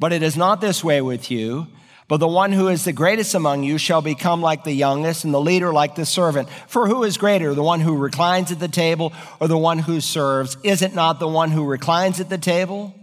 But 0.00 0.14
it 0.14 0.22
is 0.22 0.34
not 0.34 0.62
this 0.62 0.82
way 0.82 1.02
with 1.02 1.30
you. 1.30 1.66
But 2.08 2.20
the 2.20 2.28
one 2.28 2.52
who 2.52 2.68
is 2.68 2.84
the 2.84 2.92
greatest 2.92 3.34
among 3.34 3.64
you 3.64 3.76
shall 3.76 4.00
become 4.00 4.40
like 4.40 4.64
the 4.64 4.72
youngest, 4.72 5.24
and 5.24 5.34
the 5.34 5.40
leader 5.40 5.74
like 5.74 5.94
the 5.94 6.06
servant. 6.06 6.48
For 6.66 6.88
who 6.88 7.04
is 7.04 7.18
greater, 7.18 7.54
the 7.54 7.62
one 7.62 7.80
who 7.80 7.96
reclines 7.96 8.50
at 8.50 8.58
the 8.58 8.68
table 8.68 9.12
or 9.40 9.48
the 9.48 9.58
one 9.58 9.78
who 9.80 10.00
serves? 10.00 10.56
Is 10.62 10.80
it 10.80 10.94
not 10.94 11.20
the 11.20 11.28
one 11.28 11.50
who 11.50 11.66
reclines 11.66 12.18
at 12.18 12.30
the 12.30 12.38
table? 12.38 12.94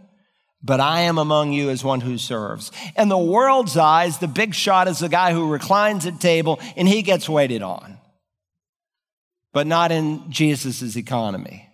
But 0.64 0.80
I 0.80 1.02
am 1.02 1.20
among 1.20 1.54
you 1.54 1.70
as 1.70 1.84
one 1.84 2.02
who 2.02 2.18
serves. 2.18 2.72
In 2.98 3.08
the 3.08 3.18
world's 3.18 3.78
eyes, 3.78 4.18
the 4.18 4.28
big 4.28 4.56
shot 4.56 4.88
is 4.88 4.98
the 4.98 5.10
guy 5.10 5.32
who 5.32 5.52
reclines 5.52 6.08
at 6.08 6.20
table 6.20 6.60
and 6.76 6.88
he 6.88 7.04
gets 7.04 7.30
waited 7.30 7.62
on. 7.62 8.00
But 9.54 9.68
not 9.68 9.92
in 9.92 10.32
Jesus' 10.32 10.98
economy. 10.98 11.70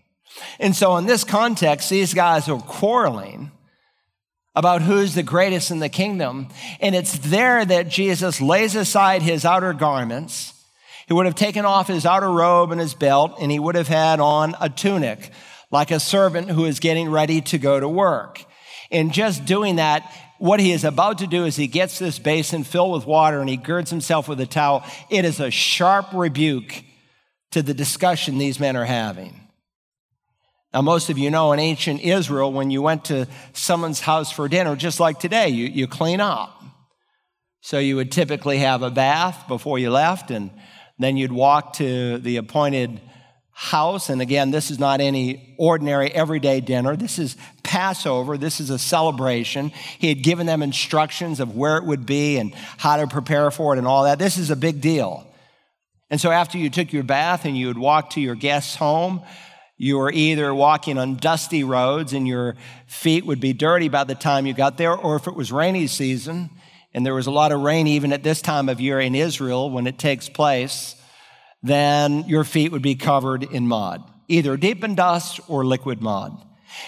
And 0.60 0.76
so 0.76 0.98
in 0.98 1.06
this 1.06 1.24
context, 1.24 1.90
these 1.90 2.14
guys 2.14 2.50
are 2.50 2.60
quarreling 2.60 3.52
about 4.56 4.82
who's 4.82 5.16
the 5.16 5.24
greatest 5.24 5.72
in 5.72 5.80
the 5.80 5.90
kingdom. 5.90 6.48
And 6.80 6.96
it's 6.96 7.18
there 7.18 7.64
that 7.64 7.90
Jesus 7.90 8.42
lays 8.42 8.76
aside 8.76 9.22
his 9.22 9.46
outer 9.46 9.74
garments. 9.74 10.54
He 11.08 11.14
would 11.14 11.26
have 11.26 11.36
taken 11.36 11.66
off 11.66 11.88
his 11.88 12.06
outer 12.06 12.30
robe 12.30 12.72
and 12.72 12.80
his 12.80 12.94
belt, 12.94 13.36
and 13.40 13.52
he 13.52 13.60
would 13.60 13.76
have 13.76 13.88
had 13.88 14.20
on 14.20 14.56
a 14.60 14.70
tunic, 14.70 15.32
like 15.72 15.92
a 15.92 16.00
servant 16.00 16.50
who 16.50 16.66
is 16.66 16.80
getting 16.80 17.10
ready 17.10 17.42
to 17.42 17.58
go 17.58 17.80
to 17.80 17.88
work. 17.88 18.44
In 18.90 19.12
just 19.12 19.46
doing 19.46 19.78
that, 19.78 20.10
what 20.38 20.60
he 20.60 20.72
is 20.72 20.84
about 20.84 21.20
to 21.20 21.28
do 21.28 21.46
is 21.46 21.56
he 21.56 21.68
gets 21.68 22.00
this 22.00 22.18
basin 22.18 22.64
filled 22.64 22.94
with 22.94 23.06
water 23.06 23.40
and 23.40 23.50
he 23.50 23.58
girds 23.58 23.90
himself 23.90 24.28
with 24.28 24.40
a 24.42 24.46
towel. 24.46 24.84
It 25.10 25.24
is 25.24 25.40
a 25.40 25.52
sharp 25.52 26.08
rebuke 26.14 26.84
to 27.52 27.62
the 27.62 27.74
discussion 27.74 28.38
these 28.38 28.60
men 28.60 28.76
are 28.76 28.86
having. 28.86 29.41
Now, 30.74 30.82
most 30.82 31.10
of 31.10 31.18
you 31.18 31.30
know 31.30 31.52
in 31.52 31.60
ancient 31.60 32.02
Israel, 32.02 32.54
when 32.54 32.72
you 32.72 32.82
went 32.82 33.06
to 33.06 33.28
someone's 33.54 34.00
house 34.00 34.32
for 34.32 34.48
dinner, 34.48 34.76
just 34.76 35.00
like 35.00 35.20
today, 35.20 35.50
you, 35.50 35.66
you 35.66 35.88
clean 35.88 36.22
up. 36.22 36.62
So 37.62 37.78
you 37.78 37.98
would 37.98 38.12
typically 38.12 38.60
have 38.60 38.82
a 38.82 38.90
bath 38.90 39.48
before 39.48 39.78
you 39.80 39.92
left, 39.92 40.32
and 40.32 40.50
then 40.98 41.18
you'd 41.18 41.32
walk 41.32 41.74
to 41.74 42.20
the 42.20 42.38
appointed 42.38 43.02
house. 43.52 44.10
And 44.10 44.22
again, 44.22 44.50
this 44.50 44.72
is 44.72 44.80
not 44.80 45.02
any 45.02 45.56
ordinary 45.60 46.10
everyday 46.12 46.62
dinner. 46.62 46.96
This 46.96 47.20
is 47.20 47.36
Passover. 47.64 48.38
This 48.38 48.60
is 48.60 48.70
a 48.70 48.80
celebration. 48.80 49.72
He 50.00 50.08
had 50.08 50.24
given 50.24 50.48
them 50.48 50.64
instructions 50.64 51.40
of 51.40 51.56
where 51.56 51.78
it 51.78 51.84
would 51.84 52.06
be 52.06 52.38
and 52.38 52.54
how 52.78 52.98
to 52.98 53.08
prepare 53.08 53.52
for 53.52 53.76
it 53.76 53.78
and 53.78 53.86
all 53.86 54.06
that. 54.06 54.20
This 54.20 54.38
is 54.38 54.50
a 54.50 54.56
big 54.56 54.82
deal. 54.82 55.28
And 56.10 56.20
so 56.20 56.32
after 56.32 56.58
you 56.58 56.70
took 56.70 56.92
your 56.92 57.04
bath 57.04 57.46
and 57.46 57.58
you 57.58 57.68
would 57.68 57.78
walk 57.78 58.12
to 58.12 58.22
your 58.22 58.36
guest's 58.36 58.76
home, 58.76 59.22
you 59.82 59.98
were 59.98 60.12
either 60.12 60.54
walking 60.54 61.00
on 61.00 61.16
dusty 61.16 61.64
roads 61.64 62.14
and 62.14 62.28
your 62.28 62.56
feet 62.86 63.26
would 63.26 63.40
be 63.40 63.52
dirty 63.52 63.90
by 63.90 64.04
the 64.04 64.14
time 64.14 64.46
you 64.46 64.54
got 64.54 64.78
there, 64.78 64.96
or 64.96 65.16
if 65.16 65.26
it 65.26 65.36
was 65.36 65.52
rainy 65.52 65.88
season, 65.88 66.52
and 66.94 67.04
there 67.04 67.16
was 67.16 67.26
a 67.26 67.32
lot 67.32 67.52
of 67.52 67.62
rain 67.62 67.88
even 67.88 68.14
at 68.14 68.22
this 68.22 68.44
time 68.44 68.70
of 68.70 68.80
year 68.80 69.00
in 69.00 69.16
Israel 69.16 69.72
when 69.72 69.88
it 69.88 69.98
takes 69.98 70.30
place, 70.30 70.96
then 71.64 72.26
your 72.28 72.44
feet 72.44 72.72
would 72.72 72.84
be 72.84 72.94
covered 72.94 73.42
in 73.42 73.68
mud, 73.68 74.04
either 74.28 74.56
deep 74.56 74.84
in 74.84 74.94
dust 74.94 75.40
or 75.48 75.66
liquid 75.66 76.00
mud. 76.00 76.38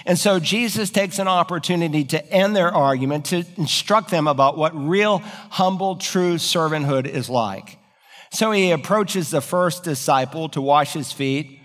And 0.06 0.19
so 0.19 0.39
Jesus 0.39 0.91
takes 0.91 1.17
an 1.17 1.27
opportunity 1.27 2.03
to 2.03 2.23
end 2.32 2.56
their 2.56 2.71
argument, 2.71 3.25
to 3.25 3.43
instruct 3.58 4.12
them 4.12 4.27
about 4.27 4.56
what 4.56 4.71
real, 4.75 5.17
humble, 5.49 5.95
true 5.95 6.36
servanthood 6.36 7.08
is 7.08 7.27
like. 7.27 7.79
So 8.32 8.51
he 8.51 8.69
approaches 8.69 9.32
the 9.32 9.41
first 9.41 9.84
disciple 9.84 10.47
to 10.49 10.62
wash 10.62 10.93
his 10.93 11.12
feet. 11.12 11.62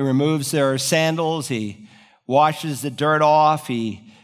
He 0.00 0.06
removes 0.06 0.50
their 0.50 0.78
sandals, 0.78 1.48
he 1.48 1.86
washes 2.26 2.80
the 2.80 2.90
dirt 2.90 3.20
off, 3.20 3.66
he 3.66 4.14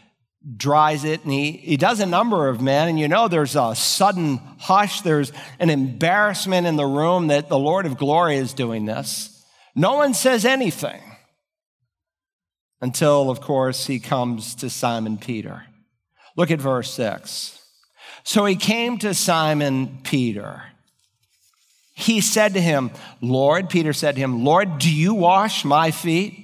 dries 0.55 1.03
it, 1.03 1.23
and 1.23 1.31
he, 1.31 1.51
he 1.51 1.77
does 1.77 1.99
a 1.99 2.07
number 2.07 2.47
of 2.47 2.59
men. 2.59 2.89
And 2.89 2.99
you 2.99 3.07
know, 3.07 3.27
there's 3.27 3.55
a 3.55 3.75
sudden 3.75 4.37
hush, 4.57 5.01
there's 5.01 5.31
an 5.59 5.69
embarrassment 5.69 6.65
in 6.65 6.77
the 6.77 6.87
room 6.87 7.27
that 7.27 7.47
the 7.47 7.59
Lord 7.59 7.85
of 7.85 7.99
glory 7.99 8.37
is 8.37 8.53
doing 8.53 8.85
this. 8.85 9.45
No 9.75 9.97
one 9.97 10.15
says 10.15 10.45
anything 10.45 10.99
until, 12.81 13.29
of 13.29 13.39
course, 13.39 13.85
he 13.85 13.99
comes 13.99 14.55
to 14.55 14.71
Simon 14.71 15.19
Peter. 15.19 15.67
Look 16.35 16.49
at 16.49 16.59
verse 16.59 16.89
6. 16.89 17.63
So 18.23 18.45
he 18.45 18.55
came 18.55 18.97
to 18.97 19.13
Simon 19.13 19.99
Peter 20.01 20.63
he 21.99 22.21
said 22.21 22.53
to 22.53 22.61
him, 22.61 22.91
Lord, 23.21 23.71
Peter 23.71 23.91
said 23.91 24.13
to 24.15 24.21
him, 24.21 24.43
Lord, 24.45 24.77
do 24.77 24.93
you 24.93 25.15
wash 25.15 25.65
my 25.65 25.89
feet? 25.89 26.37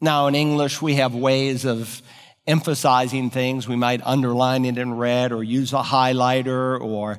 Now, 0.00 0.26
in 0.26 0.34
English, 0.34 0.80
we 0.80 0.94
have 0.94 1.14
ways 1.14 1.66
of 1.66 2.00
emphasizing 2.46 3.28
things. 3.28 3.68
We 3.68 3.76
might 3.76 4.00
underline 4.02 4.64
it 4.64 4.78
in 4.78 4.94
red 4.94 5.32
or 5.32 5.44
use 5.44 5.74
a 5.74 5.82
highlighter 5.82 6.80
or, 6.80 7.18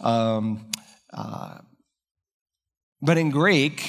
um, 0.00 0.70
uh, 1.12 1.58
but 3.02 3.18
in 3.18 3.28
Greek, 3.30 3.86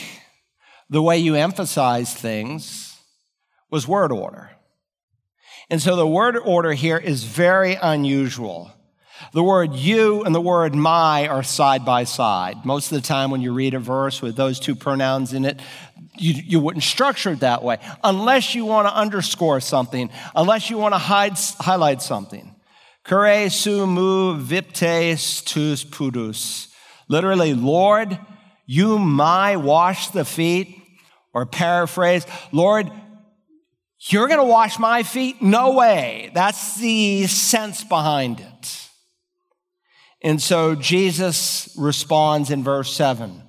the 0.89 1.01
way 1.01 1.17
you 1.17 1.36
emphasize 1.36 2.13
things 2.13 2.99
was 3.69 3.88
word 3.88 4.12
order. 4.12 4.51
And 5.69 5.82
so 5.82 5.95
the 5.95 6.06
word 6.06 6.36
order 6.36 6.73
here 6.73 6.97
is 6.97 7.23
very 7.23 7.75
unusual. 7.75 8.73
The 9.34 9.43
word 9.43 9.73
you 9.73 10.23
and 10.23 10.34
the 10.34 10.41
word 10.41 10.75
my 10.75 11.27
are 11.27 11.43
side 11.43 11.86
by 11.86 12.03
side. 12.03 12.65
Most 12.65 12.91
of 12.91 13.01
the 13.01 13.07
time, 13.07 13.31
when 13.31 13.41
you 13.41 13.53
read 13.53 13.73
a 13.73 13.79
verse 13.79 14.21
with 14.21 14.36
those 14.36 14.60
two 14.60 14.75
pronouns 14.75 15.34
in 15.34 15.45
it, 15.45 15.60
you, 16.17 16.34
you 16.34 16.60
wouldn't 16.60 16.84
structure 16.84 17.31
it 17.31 17.39
that 17.39 17.63
way 17.63 17.77
unless 18.03 18.53
you 18.53 18.65
want 18.65 18.88
to 18.88 18.93
underscore 18.93 19.60
something, 19.60 20.10
unless 20.36 20.69
you 20.69 20.77
want 20.77 20.93
to 20.93 20.99
hide, 20.99 21.38
highlight 21.60 22.01
something. 22.01 22.55
Kure 23.03 23.49
su 23.49 23.88
mu 23.88 24.38
viptes 24.38 25.43
tus 25.43 25.84
pudus. 25.84 26.67
Literally, 27.07 27.53
Lord, 27.53 28.17
you 28.65 28.99
my 28.99 29.55
wash 29.55 30.10
the 30.10 30.23
feet, 30.23 30.77
or 31.34 31.45
paraphrase, 31.45 32.25
Lord, 32.51 32.91
you're 33.99 34.27
going 34.27 34.39
to 34.39 34.45
wash 34.45 34.79
my 34.79 35.03
feet? 35.03 35.41
No 35.41 35.73
way. 35.73 36.31
That's 36.34 36.77
the 36.77 37.27
sense 37.27 37.84
behind 37.84 38.39
it. 38.39 38.81
And 40.23 40.41
so 40.41 40.75
Jesus 40.75 41.73
responds 41.77 42.51
in 42.51 42.63
verse 42.63 42.93
7. 42.93 43.41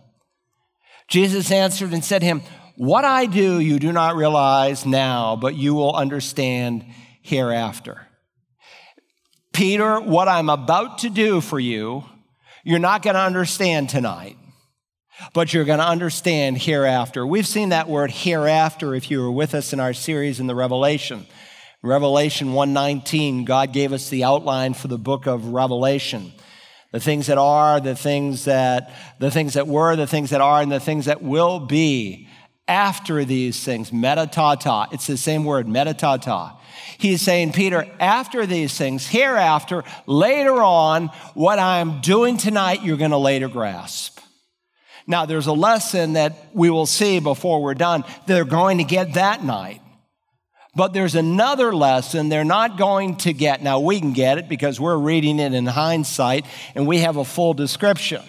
Jesus 1.09 1.51
answered 1.51 1.93
and 1.93 2.05
said 2.05 2.21
to 2.21 2.27
him, 2.27 2.43
What 2.77 3.05
I 3.05 3.27
do 3.27 3.61
you 3.61 3.79
do 3.79 3.93
not 3.93 4.17
realize 4.17 4.87
now, 4.87 5.37
but 5.37 5.55
you 5.55 5.75
will 5.75 5.95
understand 5.95 6.87
hereafter. 7.21 8.07
Peter, 9.53 10.01
what 10.01 10.29
I'm 10.29 10.49
about 10.49 10.99
to 10.99 11.11
do 11.11 11.43
for 11.43 11.61
you, 11.61 12.05
you're 12.65 12.79
not 12.79 13.03
going 13.03 13.15
to 13.15 13.21
understand 13.21 13.91
tonight, 13.91 14.39
but 15.35 15.53
you're 15.53 15.67
going 15.67 15.79
to 15.79 15.87
understand 15.87 16.57
hereafter. 16.57 17.27
We've 17.27 17.47
seen 17.47 17.69
that 17.69 17.89
word 17.89 18.11
hereafter 18.11 18.95
if 18.95 19.11
you 19.11 19.21
were 19.21 19.31
with 19.31 19.55
us 19.55 19.75
in 19.75 19.81
our 19.81 19.93
series 19.93 20.41
in 20.41 20.47
the 20.47 20.55
Revelation. 20.55 21.27
Revelation 21.83 22.55
119, 22.55 23.45
God 23.45 23.75
gave 23.75 23.93
us 23.93 24.09
the 24.09 24.25
outline 24.25 24.73
for 24.73 24.89
the 24.89 24.97
book 24.97 25.27
of 25.27 25.49
Revelation 25.49 26.33
the 26.93 27.01
things 27.01 27.27
that 27.27 27.39
are, 27.39 27.81
the 27.81 27.97
things 27.97 28.45
that, 28.45 28.95
the 29.19 29.31
things 29.31 29.55
that 29.55 29.67
were, 29.67 29.97
the 29.97 30.07
things 30.07 30.31
that 30.31 30.41
are, 30.41 30.63
and 30.63 30.71
the 30.71 30.81
things 30.81 31.07
that 31.07 31.23
will 31.23 31.59
be 31.59 32.29
after 32.69 33.25
these 33.25 33.65
things. 33.65 33.91
Metatata. 33.91 34.93
It's 34.93 35.07
the 35.07 35.17
same 35.17 35.45
word, 35.45 35.67
metatata. 35.67 36.57
He's 36.99 37.21
saying, 37.21 37.53
Peter, 37.53 37.87
after 37.99 38.47
these 38.47 38.77
things, 38.77 39.07
hereafter, 39.07 39.85
later 40.07 40.63
on, 40.63 41.09
what 41.35 41.59
I'm 41.59 42.01
doing 42.01 42.37
tonight, 42.37 42.83
you're 42.83 42.97
going 42.97 43.11
to 43.11 43.19
later 43.19 43.49
grasp. 43.49 44.21
Now, 45.07 45.27
there's 45.27 45.49
a 45.49 45.53
lesson 45.53 46.13
that 46.13 46.37
we 46.55 46.71
will 46.71 46.87
see 46.87 47.19
before 47.19 47.63
we're 47.63 47.75
done. 47.75 48.05
They're 48.27 48.45
going 48.45 48.79
to 48.79 48.85
get 48.85 49.15
that 49.15 49.43
night. 49.43 49.81
But 50.75 50.95
there's 50.95 51.15
another 51.15 51.75
lesson 51.75 52.29
they're 52.29 52.45
not 52.45 52.79
going 52.79 53.17
to 53.19 53.33
get. 53.33 53.63
Now, 53.63 53.81
we 53.81 54.01
can 54.01 54.15
get 54.15 54.39
it 54.39 54.49
because 54.49 54.81
we're 54.81 54.97
reading 54.97 55.39
it 55.39 55.53
in 55.53 55.67
hindsight 55.67 56.47
and 56.75 56.87
we 56.87 56.99
have 56.99 57.17
a 57.17 57.25
full 57.25 57.53
description. 57.53 58.23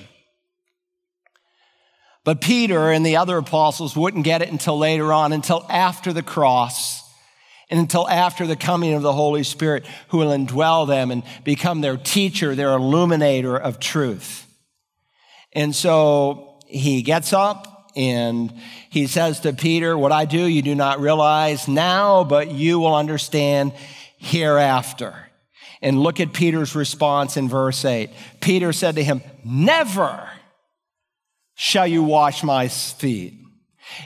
But 2.25 2.41
Peter 2.41 2.91
and 2.91 3.06
the 3.06 3.17
other 3.17 3.38
apostles 3.38 3.95
wouldn't 3.95 4.23
get 4.25 4.41
it 4.41 4.49
until 4.49 4.77
later 4.77 5.12
on, 5.13 5.34
until 5.34 5.65
after 5.69 6.13
the 6.13 6.23
cross, 6.23 7.01
and 7.69 7.79
until 7.79 8.08
after 8.08 8.45
the 8.45 8.56
coming 8.56 8.93
of 8.93 9.01
the 9.01 9.13
Holy 9.13 9.43
Spirit, 9.43 9.86
who 10.10 10.19
will 10.19 10.32
indwell 10.32 10.88
them 10.88 11.12
and 11.12 11.23
become 11.43 11.82
their 11.82 11.97
teacher, 11.97 12.56
their 12.56 12.71
illuminator 12.71 13.58
of 13.58 13.79
truth. 13.79 14.45
And 15.53 15.75
so 15.75 16.60
he 16.67 17.01
gets 17.01 17.34
up 17.34 17.72
and 17.95 18.53
he 18.89 19.08
says 19.08 19.41
to 19.41 19.53
Peter, 19.53 19.97
What 19.97 20.12
I 20.12 20.25
do, 20.25 20.45
you 20.45 20.62
do 20.62 20.75
not 20.75 20.99
realize 20.99 21.67
now, 21.67 22.23
but 22.23 22.51
you 22.51 22.79
will 22.79 22.95
understand 22.95 23.73
hereafter. 24.17 25.15
And 25.82 25.99
look 25.99 26.19
at 26.19 26.34
Peter's 26.34 26.75
response 26.75 27.36
in 27.36 27.49
verse 27.49 27.84
8. 27.84 28.10
Peter 28.39 28.71
said 28.71 28.95
to 28.95 29.03
him, 29.03 29.21
Never 29.43 30.29
shall 31.56 31.86
you 31.86 32.03
wash 32.03 32.43
my 32.43 32.67
feet. 32.67 33.34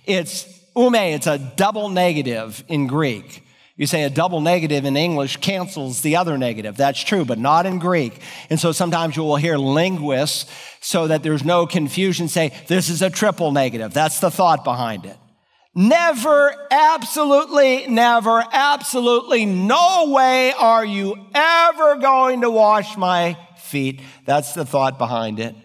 It's 0.05 0.47
ume, 0.75 0.95
it's 0.95 1.27
a 1.27 1.37
double 1.37 1.89
negative 1.89 2.63
in 2.67 2.87
Greek. 2.87 3.46
You 3.77 3.85
say 3.85 4.03
a 4.03 4.09
double 4.09 4.41
negative 4.41 4.85
in 4.85 4.97
English 4.97 5.37
cancels 5.37 6.01
the 6.01 6.15
other 6.15 6.35
negative. 6.35 6.75
That's 6.75 7.03
true, 7.03 7.23
but 7.23 7.37
not 7.37 7.67
in 7.67 7.77
Greek. 7.77 8.19
And 8.49 8.59
so 8.59 8.71
sometimes 8.71 9.15
you 9.15 9.23
will 9.23 9.35
hear 9.35 9.55
linguists, 9.55 10.51
so 10.81 11.07
that 11.07 11.21
there's 11.21 11.45
no 11.45 11.67
confusion, 11.67 12.27
say, 12.27 12.53
this 12.67 12.89
is 12.89 13.01
a 13.03 13.09
triple 13.09 13.51
negative. 13.51 13.93
That's 13.93 14.19
the 14.19 14.31
thought 14.31 14.63
behind 14.63 15.05
it. 15.05 15.15
Never, 15.75 16.55
absolutely 16.71 17.85
never, 17.85 18.43
absolutely 18.51 19.45
no 19.45 20.09
way 20.09 20.51
are 20.53 20.83
you 20.83 21.15
ever 21.35 21.97
going 21.97 22.41
to 22.41 22.49
wash 22.49 22.97
my 22.97 23.37
feet. 23.57 24.01
That's 24.25 24.53
the 24.55 24.65
thought 24.65 24.97
behind 24.97 25.39
it. 25.39 25.55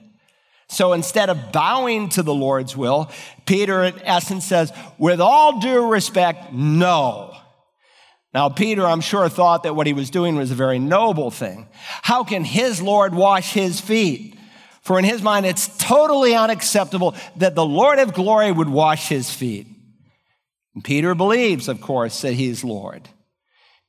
So 0.69 0.93
instead 0.93 1.31
of 1.31 1.51
bowing 1.51 2.11
to 2.11 2.23
the 2.23 2.35
Lord's 2.35 2.77
will, 2.77 3.11
Peter 3.47 3.85
in 3.85 3.99
essence 4.03 4.45
says, 4.45 4.71
with 4.99 5.21
all 5.21 5.61
due 5.61 5.91
respect, 5.91 6.53
no. 6.53 7.32
Now, 8.35 8.49
Peter, 8.49 8.87
I'm 8.87 9.03
sure, 9.03 9.29
thought 9.29 9.65
that 9.65 9.77
what 9.77 9.87
he 9.87 9.93
was 9.93 10.11
doing 10.11 10.37
was 10.37 10.51
a 10.51 10.55
very 10.55 10.79
noble 10.79 11.31
thing. 11.31 11.69
How 12.03 12.25
can 12.25 12.45
his 12.45 12.81
Lord 12.81 13.15
wash 13.15 13.53
his 13.53 13.81
feet? 13.81 14.39
For 14.81 14.99
in 14.99 15.05
his 15.05 15.23
mind, 15.23 15.47
it's 15.47 15.77
totally 15.79 16.35
unacceptable 16.35 17.15
that 17.37 17.55
the 17.55 17.65
Lord 17.65 17.99
of 17.99 18.15
glory 18.15 18.51
would 18.51 18.69
wash 18.69 19.09
his 19.09 19.31
feet. 19.31 19.67
And 20.75 20.83
Peter 20.83 21.15
believes, 21.15 21.69
of 21.69 21.81
course, 21.81 22.23
that 22.23 22.33
he's 22.33 22.65
Lord. 22.65 23.09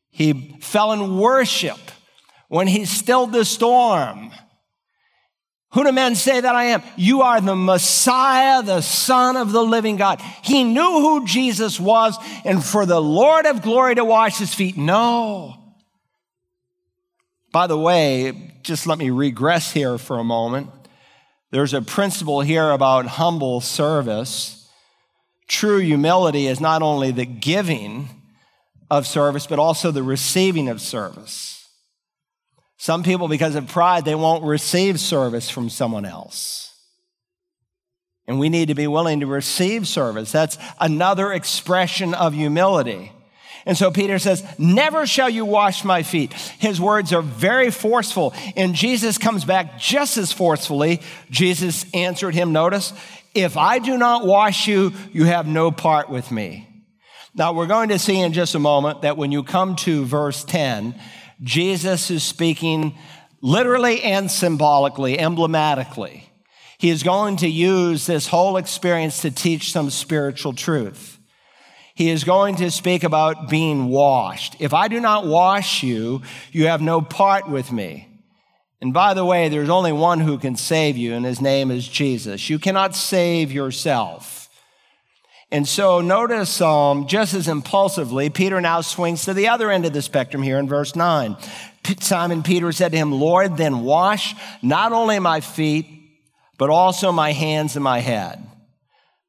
He 0.09 0.57
fell 0.59 0.91
in 0.91 1.17
worship 1.17 1.79
when 2.49 2.67
he 2.67 2.85
stilled 2.85 3.31
the 3.31 3.45
storm. 3.45 4.31
Who 5.73 5.83
do 5.83 5.91
men 5.91 6.15
say 6.15 6.39
that 6.39 6.55
I 6.55 6.65
am? 6.65 6.83
You 6.95 7.23
are 7.23 7.41
the 7.41 7.55
Messiah, 7.55 8.61
the 8.61 8.81
Son 8.81 9.35
of 9.35 9.51
the 9.51 9.63
living 9.63 9.95
God. 9.95 10.21
He 10.43 10.63
knew 10.63 10.81
who 10.81 11.25
Jesus 11.25 11.79
was, 11.79 12.17
and 12.45 12.63
for 12.63 12.85
the 12.85 13.01
Lord 13.01 13.45
of 13.47 13.63
glory 13.63 13.95
to 13.95 14.05
wash 14.05 14.37
his 14.37 14.53
feet, 14.53 14.77
no. 14.77 15.57
By 17.51 17.67
the 17.67 17.77
way, 17.77 18.53
just 18.61 18.85
let 18.87 18.97
me 18.97 19.09
regress 19.09 19.71
here 19.71 19.97
for 19.97 20.19
a 20.19 20.23
moment. 20.23 20.69
There's 21.49 21.73
a 21.73 21.81
principle 21.81 22.41
here 22.41 22.71
about 22.71 23.05
humble 23.05 23.59
service. 23.61 24.69
True 25.47 25.79
humility 25.79 26.47
is 26.47 26.59
not 26.61 26.81
only 26.81 27.11
the 27.11 27.25
giving 27.25 28.09
of 28.89 29.07
service, 29.07 29.47
but 29.47 29.59
also 29.59 29.91
the 29.91 30.03
receiving 30.03 30.69
of 30.69 30.81
service. 30.81 31.52
Some 32.83 33.03
people, 33.03 33.29
because 33.29 33.55
of 33.55 33.65
pride, 33.67 34.03
they 34.03 34.13
won't 34.13 34.43
receive 34.43 34.99
service 34.99 35.49
from 35.49 35.69
someone 35.69 36.03
else. 36.03 36.77
And 38.27 38.39
we 38.39 38.49
need 38.49 38.67
to 38.67 38.75
be 38.75 38.87
willing 38.87 39.21
to 39.21 39.25
receive 39.25 39.87
service. 39.87 40.33
That's 40.33 40.57
another 40.81 41.31
expression 41.31 42.13
of 42.13 42.33
humility. 42.33 43.13
And 43.65 43.77
so 43.77 43.89
Peter 43.89 44.19
says, 44.19 44.43
Never 44.59 45.05
shall 45.05 45.29
you 45.29 45.45
wash 45.45 45.85
my 45.85 46.03
feet. 46.03 46.33
His 46.33 46.81
words 46.81 47.13
are 47.13 47.21
very 47.21 47.71
forceful. 47.71 48.33
And 48.57 48.75
Jesus 48.75 49.17
comes 49.17 49.45
back 49.45 49.79
just 49.79 50.17
as 50.17 50.33
forcefully. 50.33 50.99
Jesus 51.29 51.85
answered 51.93 52.35
him, 52.35 52.51
notice, 52.51 52.91
If 53.33 53.55
I 53.55 53.79
do 53.79 53.97
not 53.97 54.25
wash 54.25 54.67
you, 54.67 54.91
you 55.13 55.23
have 55.23 55.47
no 55.47 55.71
part 55.71 56.09
with 56.09 56.33
me. 56.33 56.67
Now, 57.33 57.53
we're 57.53 57.65
going 57.65 57.89
to 57.89 57.97
see 57.97 58.19
in 58.19 58.33
just 58.33 58.55
a 58.55 58.59
moment 58.59 59.03
that 59.03 59.15
when 59.15 59.31
you 59.31 59.41
come 59.43 59.77
to 59.77 60.03
verse 60.03 60.43
10, 60.43 60.99
Jesus 61.41 62.11
is 62.11 62.23
speaking 62.23 62.95
literally 63.41 64.01
and 64.03 64.29
symbolically, 64.29 65.19
emblematically. 65.19 66.29
He 66.77 66.89
is 66.89 67.03
going 67.03 67.37
to 67.37 67.47
use 67.47 68.05
this 68.05 68.27
whole 68.27 68.57
experience 68.57 69.21
to 69.21 69.31
teach 69.31 69.71
some 69.71 69.89
spiritual 69.89 70.53
truth. 70.53 71.17
He 71.95 72.09
is 72.09 72.23
going 72.23 72.55
to 72.57 72.71
speak 72.71 73.03
about 73.03 73.49
being 73.49 73.85
washed. 73.85 74.55
If 74.59 74.73
I 74.73 74.87
do 74.87 74.99
not 74.99 75.25
wash 75.25 75.83
you, 75.83 76.23
you 76.51 76.67
have 76.67 76.81
no 76.81 77.01
part 77.01 77.47
with 77.47 77.71
me. 77.71 78.09
And 78.81 78.93
by 78.93 79.13
the 79.13 79.23
way, 79.23 79.47
there's 79.47 79.69
only 79.69 79.93
one 79.93 80.19
who 80.19 80.37
can 80.37 80.57
save 80.57 80.97
you, 80.97 81.13
and 81.13 81.23
his 81.23 81.39
name 81.39 81.71
is 81.71 81.87
Jesus. 81.87 82.49
You 82.49 82.59
cannot 82.59 82.95
save 82.95 83.51
yourself. 83.51 84.42
And 85.53 85.67
so 85.67 86.01
notice, 86.01 86.61
um, 86.61 87.05
just 87.05 87.35
as 87.35 87.47
impulsively, 87.47 88.31
Peter 88.31 88.59
now 88.59 88.81
swings 88.81 89.25
to 89.25 89.35
the 89.35 89.49
other 89.49 89.69
end 89.69 89.85
of 89.85 89.93
the 89.93 90.01
spectrum 90.01 90.41
here 90.41 90.57
in 90.57 90.67
verse 90.67 90.95
9. 90.95 91.37
Simon 91.99 92.41
Peter 92.41 92.71
said 92.71 92.91
to 92.91 92.97
him, 92.97 93.11
Lord, 93.11 93.55
then 93.55 93.81
wash 93.81 94.33
not 94.63 94.93
only 94.93 95.19
my 95.19 95.41
feet, 95.41 95.85
but 96.57 96.71
also 96.71 97.11
my 97.11 97.33
hands 97.33 97.75
and 97.75 97.83
my 97.83 97.99
head. 97.99 98.43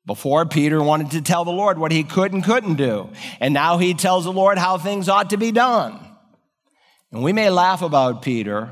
Before, 0.06 0.46
Peter 0.46 0.82
wanted 0.82 1.10
to 1.10 1.20
tell 1.20 1.44
the 1.44 1.50
Lord 1.50 1.78
what 1.78 1.92
he 1.92 2.04
could 2.04 2.32
and 2.32 2.42
couldn't 2.42 2.76
do. 2.76 3.10
And 3.38 3.52
now 3.52 3.76
he 3.76 3.92
tells 3.92 4.24
the 4.24 4.32
Lord 4.32 4.56
how 4.56 4.78
things 4.78 5.10
ought 5.10 5.28
to 5.28 5.36
be 5.36 5.52
done. 5.52 5.98
And 7.12 7.22
we 7.22 7.34
may 7.34 7.50
laugh 7.50 7.82
about 7.82 8.22
Peter, 8.22 8.70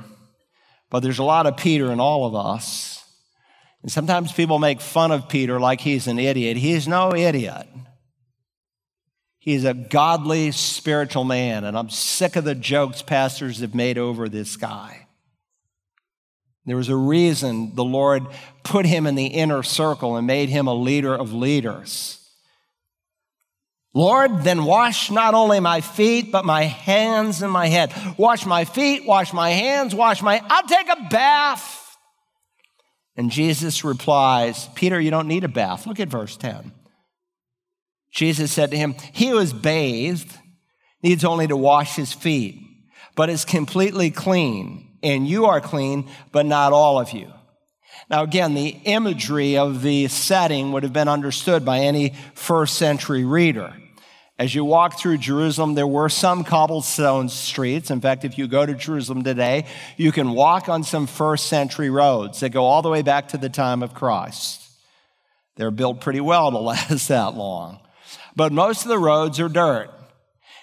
but 0.89 1.01
there's 1.01 1.19
a 1.19 1.23
lot 1.23 1.47
of 1.47 1.59
Peter 1.59 1.93
in 1.93 2.01
all 2.01 2.25
of 2.25 2.35
us. 2.35 2.92
And 3.83 3.91
sometimes 3.91 4.33
people 4.33 4.59
make 4.59 4.81
fun 4.81 5.11
of 5.11 5.29
Peter 5.29 5.59
like 5.59 5.81
he's 5.81 6.07
an 6.07 6.19
idiot. 6.19 6.57
He's 6.57 6.87
no 6.87 7.15
idiot. 7.15 7.67
He's 9.39 9.65
a 9.65 9.75
godly 9.75 10.53
spiritual 10.53 11.25
man, 11.25 11.65
and 11.65 11.77
I'm 11.77 11.91
sick 11.91 12.37
of 12.37 12.45
the 12.45 12.55
jokes 12.55 13.03
pastors 13.03 13.59
have 13.59 13.75
made 13.75 13.99
over 13.99 14.29
this 14.29 14.57
guy. 14.57 15.09
There 16.65 16.77
was 16.77 16.89
a 16.89 16.97
reason 16.97 17.75
the 17.75 17.83
Lord 17.83 18.25
put 18.63 18.87
him 18.87 19.05
in 19.05 19.17
the 19.17 19.27
inner 19.27 19.65
circle 19.65 20.17
and 20.17 20.29
made 20.29 20.49
him 20.49 20.69
a 20.69 20.75
leader 20.75 21.13
of 21.13 21.33
leaders. 21.33 22.21
Lord, 23.95 24.45
then 24.45 24.65
wash 24.65 25.11
not 25.11 25.35
only 25.35 25.59
my 25.59 25.81
feet, 25.81 26.31
but 26.31 26.45
my 26.45 26.63
hands 26.63 27.43
and 27.43 27.53
my 27.53 27.67
head. 27.67 27.93
Wash 28.17 28.47
my 28.47 28.65
feet, 28.65 29.07
wash 29.07 29.33
my 29.33 29.51
hands, 29.51 29.93
wash 29.93 30.23
my, 30.23 30.41
I'll 30.49 30.69
take 30.69 30.89
a 30.89 31.09
bath. 31.11 31.82
And 33.17 33.31
Jesus 33.31 33.85
replies, 33.85 34.69
Peter, 34.75 35.01
you 35.01 35.11
don't 35.11 35.29
need 35.29 35.45
a 35.45 35.49
bath. 35.49 35.87
Look 35.87 36.01
at 36.01 36.09
verse 36.09 36.37
10. 36.37 36.73
Jesus 38.11 38.53
said 38.53 38.71
to 38.71 38.77
him, 38.77 38.95
He 39.13 39.29
who 39.29 39.39
is 39.39 39.53
bathed 39.53 40.39
needs 41.03 41.25
only 41.25 41.47
to 41.47 41.57
wash 41.57 41.97
his 41.97 42.13
feet, 42.13 42.61
but 43.17 43.31
is 43.31 43.45
completely 43.45 44.11
clean. 44.11 44.99
And 45.03 45.27
you 45.27 45.47
are 45.47 45.61
clean, 45.61 46.09
but 46.31 46.47
not 46.47 46.73
all 46.73 46.99
of 46.99 47.13
you. 47.13 47.33
Now, 48.09 48.23
again, 48.23 48.55
the 48.55 48.77
imagery 48.85 49.57
of 49.57 49.83
the 49.83 50.09
setting 50.09 50.73
would 50.73 50.83
have 50.83 50.93
been 50.93 51.09
understood 51.09 51.65
by 51.65 51.81
any 51.81 52.15
first 52.35 52.75
century 52.75 53.25
reader. 53.25 53.75
As 54.39 54.55
you 54.55 54.65
walk 54.65 54.99
through 54.99 55.19
Jerusalem, 55.19 55.75
there 55.75 55.87
were 55.87 56.09
some 56.09 56.43
cobblestone 56.43 57.29
streets. 57.29 57.91
In 57.91 58.01
fact, 58.01 58.25
if 58.25 58.39
you 58.39 58.49
go 58.49 58.65
to 58.65 58.75
Jerusalem 58.75 59.23
today, 59.23 59.67
you 59.97 60.11
can 60.11 60.31
walk 60.33 60.69
on 60.69 60.83
some 60.83 61.07
first 61.07 61.47
century 61.47 61.91
roads 61.91 62.41
that 62.41 62.51
go 62.51 62.65
all 62.65 62.83
the 62.83 62.89
way 62.89 63.03
back 63.03 63.29
to 63.29 63.37
the 63.37 63.51
time 63.51 63.83
of 63.83 63.95
Christ. 63.95 64.71
They're 65.57 65.71
built 65.71 66.01
pretty 66.01 66.21
well 66.21 66.51
to 66.51 66.59
last 66.59 67.09
that 67.09 67.35
long. 67.35 67.81
But 68.35 68.53
most 68.53 68.83
of 68.83 68.89
the 68.89 68.99
roads 68.99 69.39
are 69.39 69.49
dirt. 69.49 69.91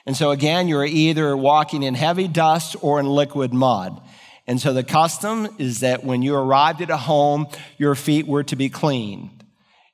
And 0.06 0.18
so, 0.18 0.32
again, 0.32 0.68
you're 0.68 0.86
either 0.86 1.38
walking 1.38 1.84
in 1.84 1.94
heavy 1.94 2.28
dust 2.28 2.76
or 2.82 3.00
in 3.00 3.06
liquid 3.06 3.54
mud. 3.54 4.02
And 4.48 4.60
so, 4.60 4.74
the 4.74 4.84
custom 4.84 5.48
is 5.60 5.82
that 5.82 6.04
when 6.04 6.24
you 6.24 6.36
arrived 6.36 6.82
at 6.82 6.90
a 6.90 6.98
home, 6.98 7.48
your 7.78 7.94
feet 7.94 8.26
were 8.26 8.44
to 8.46 8.56
be 8.56 8.70
clean. 8.70 9.39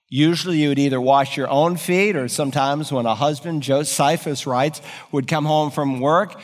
Usually 0.07 0.61
you 0.61 0.69
would 0.69 0.79
either 0.79 1.01
wash 1.01 1.35
your 1.35 1.49
own 1.49 1.77
feet, 1.77 2.15
or 2.15 2.27
sometimes 2.27 2.91
when 2.91 3.05
a 3.05 3.15
husband, 3.15 3.63
Josephus 3.63 4.45
writes, 4.45 4.81
would 5.11 5.27
come 5.27 5.45
home 5.45 5.71
from 5.71 5.99
work, 5.99 6.39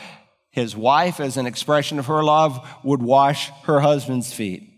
his 0.50 0.76
wife, 0.76 1.20
as 1.20 1.36
an 1.36 1.46
expression 1.46 1.98
of 1.98 2.06
her 2.06 2.22
love, 2.22 2.66
would 2.82 3.02
wash 3.02 3.50
her 3.64 3.80
husband's 3.80 4.32
feet. 4.32 4.68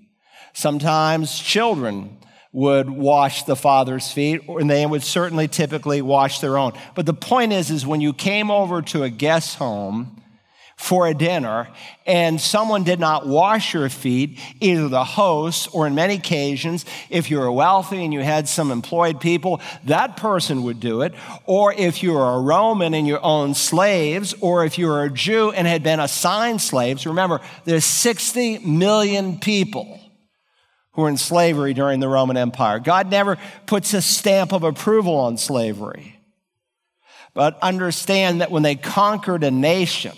Sometimes 0.52 1.38
children 1.38 2.18
would 2.52 2.88
wash 2.88 3.42
the 3.42 3.56
father's 3.56 4.12
feet, 4.12 4.48
and 4.48 4.70
they 4.70 4.86
would 4.86 5.02
certainly 5.02 5.48
typically 5.48 6.00
wash 6.00 6.38
their 6.38 6.56
own. 6.56 6.72
But 6.94 7.06
the 7.06 7.14
point 7.14 7.52
is, 7.52 7.70
is 7.70 7.84
when 7.84 8.00
you 8.00 8.12
came 8.12 8.50
over 8.50 8.80
to 8.82 9.02
a 9.02 9.10
guest 9.10 9.56
home, 9.56 10.22
for 10.76 11.06
a 11.06 11.14
dinner 11.14 11.68
and 12.06 12.40
someone 12.40 12.84
did 12.84 13.00
not 13.00 13.26
wash 13.26 13.74
your 13.74 13.88
feet, 13.88 14.38
either 14.60 14.88
the 14.88 15.04
host 15.04 15.68
or 15.72 15.87
in 15.87 15.94
many 15.94 16.14
occasions, 16.14 16.84
if 17.10 17.30
you 17.30 17.38
were 17.38 17.50
wealthy 17.50 18.04
and 18.04 18.12
you 18.12 18.20
had 18.20 18.48
some 18.48 18.70
employed 18.70 19.20
people, 19.20 19.60
that 19.84 20.16
person 20.16 20.62
would 20.64 20.80
do 20.80 21.02
it. 21.02 21.14
Or 21.46 21.72
if 21.72 22.02
you 22.02 22.12
were 22.12 22.34
a 22.34 22.40
Roman 22.40 22.92
and 22.92 23.06
you 23.06 23.18
owned 23.18 23.56
slaves, 23.56 24.34
or 24.40 24.64
if 24.64 24.78
you 24.78 24.88
were 24.88 25.04
a 25.04 25.10
Jew 25.10 25.52
and 25.52 25.66
had 25.66 25.82
been 25.82 26.00
assigned 26.00 26.60
slaves, 26.60 27.06
remember, 27.06 27.40
there's 27.64 27.84
60 27.84 28.58
million 28.58 29.38
people 29.38 30.00
who 30.92 31.02
were 31.02 31.08
in 31.08 31.16
slavery 31.16 31.74
during 31.74 32.00
the 32.00 32.08
Roman 32.08 32.37
Empire. 32.37 32.78
God 32.78 33.10
never 33.10 33.38
puts 33.66 33.94
a 33.94 34.02
stamp 34.02 34.52
of 34.52 34.62
approval 34.62 35.16
on 35.16 35.38
slavery. 35.38 36.18
But 37.32 37.58
understand 37.60 38.40
that 38.40 38.52
when 38.52 38.62
they 38.62 38.76
conquered 38.76 39.42
a 39.42 39.50
nation, 39.50 40.12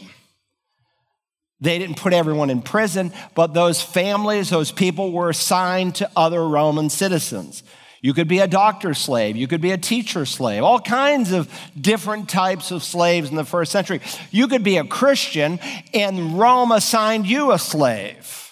they 1.61 1.79
didn't 1.79 1.97
put 1.97 2.13
everyone 2.13 2.51
in 2.51 2.63
prison, 2.63 3.13
but 3.35 3.55
those 3.55 3.81
families, 3.81 4.51
those 4.51 4.71
people 4.71 5.13
were 5.13 5.31
assigned 5.31 5.95
to 5.97 6.11
other 6.15 6.47
Roman 6.47 6.91
citizens. 6.91 7.63
You 8.03 8.13
could 8.15 8.29
be 8.29 8.39
a 8.39 8.47
doctor 8.47 8.95
slave, 8.95 9.37
you 9.37 9.49
could 9.49 9.63
be 9.63 9.73
a 9.73 9.79
teacher 9.79 10.27
slave, 10.27 10.63
all 10.63 10.81
kinds 10.81 11.33
of 11.33 11.51
different 11.81 12.29
types 12.29 12.71
of 12.71 12.85
slaves 12.85 13.31
in 13.31 13.37
the 13.37 13.45
first 13.45 13.73
century. 13.73 14.01
You 14.31 14.49
could 14.49 14.63
be 14.63 14.77
a 14.77 14.85
Christian, 14.85 15.59
and 15.95 16.39
Rome 16.39 16.73
assigned 16.73 17.27
you 17.27 17.53
a 17.53 17.59
slave. 17.59 18.46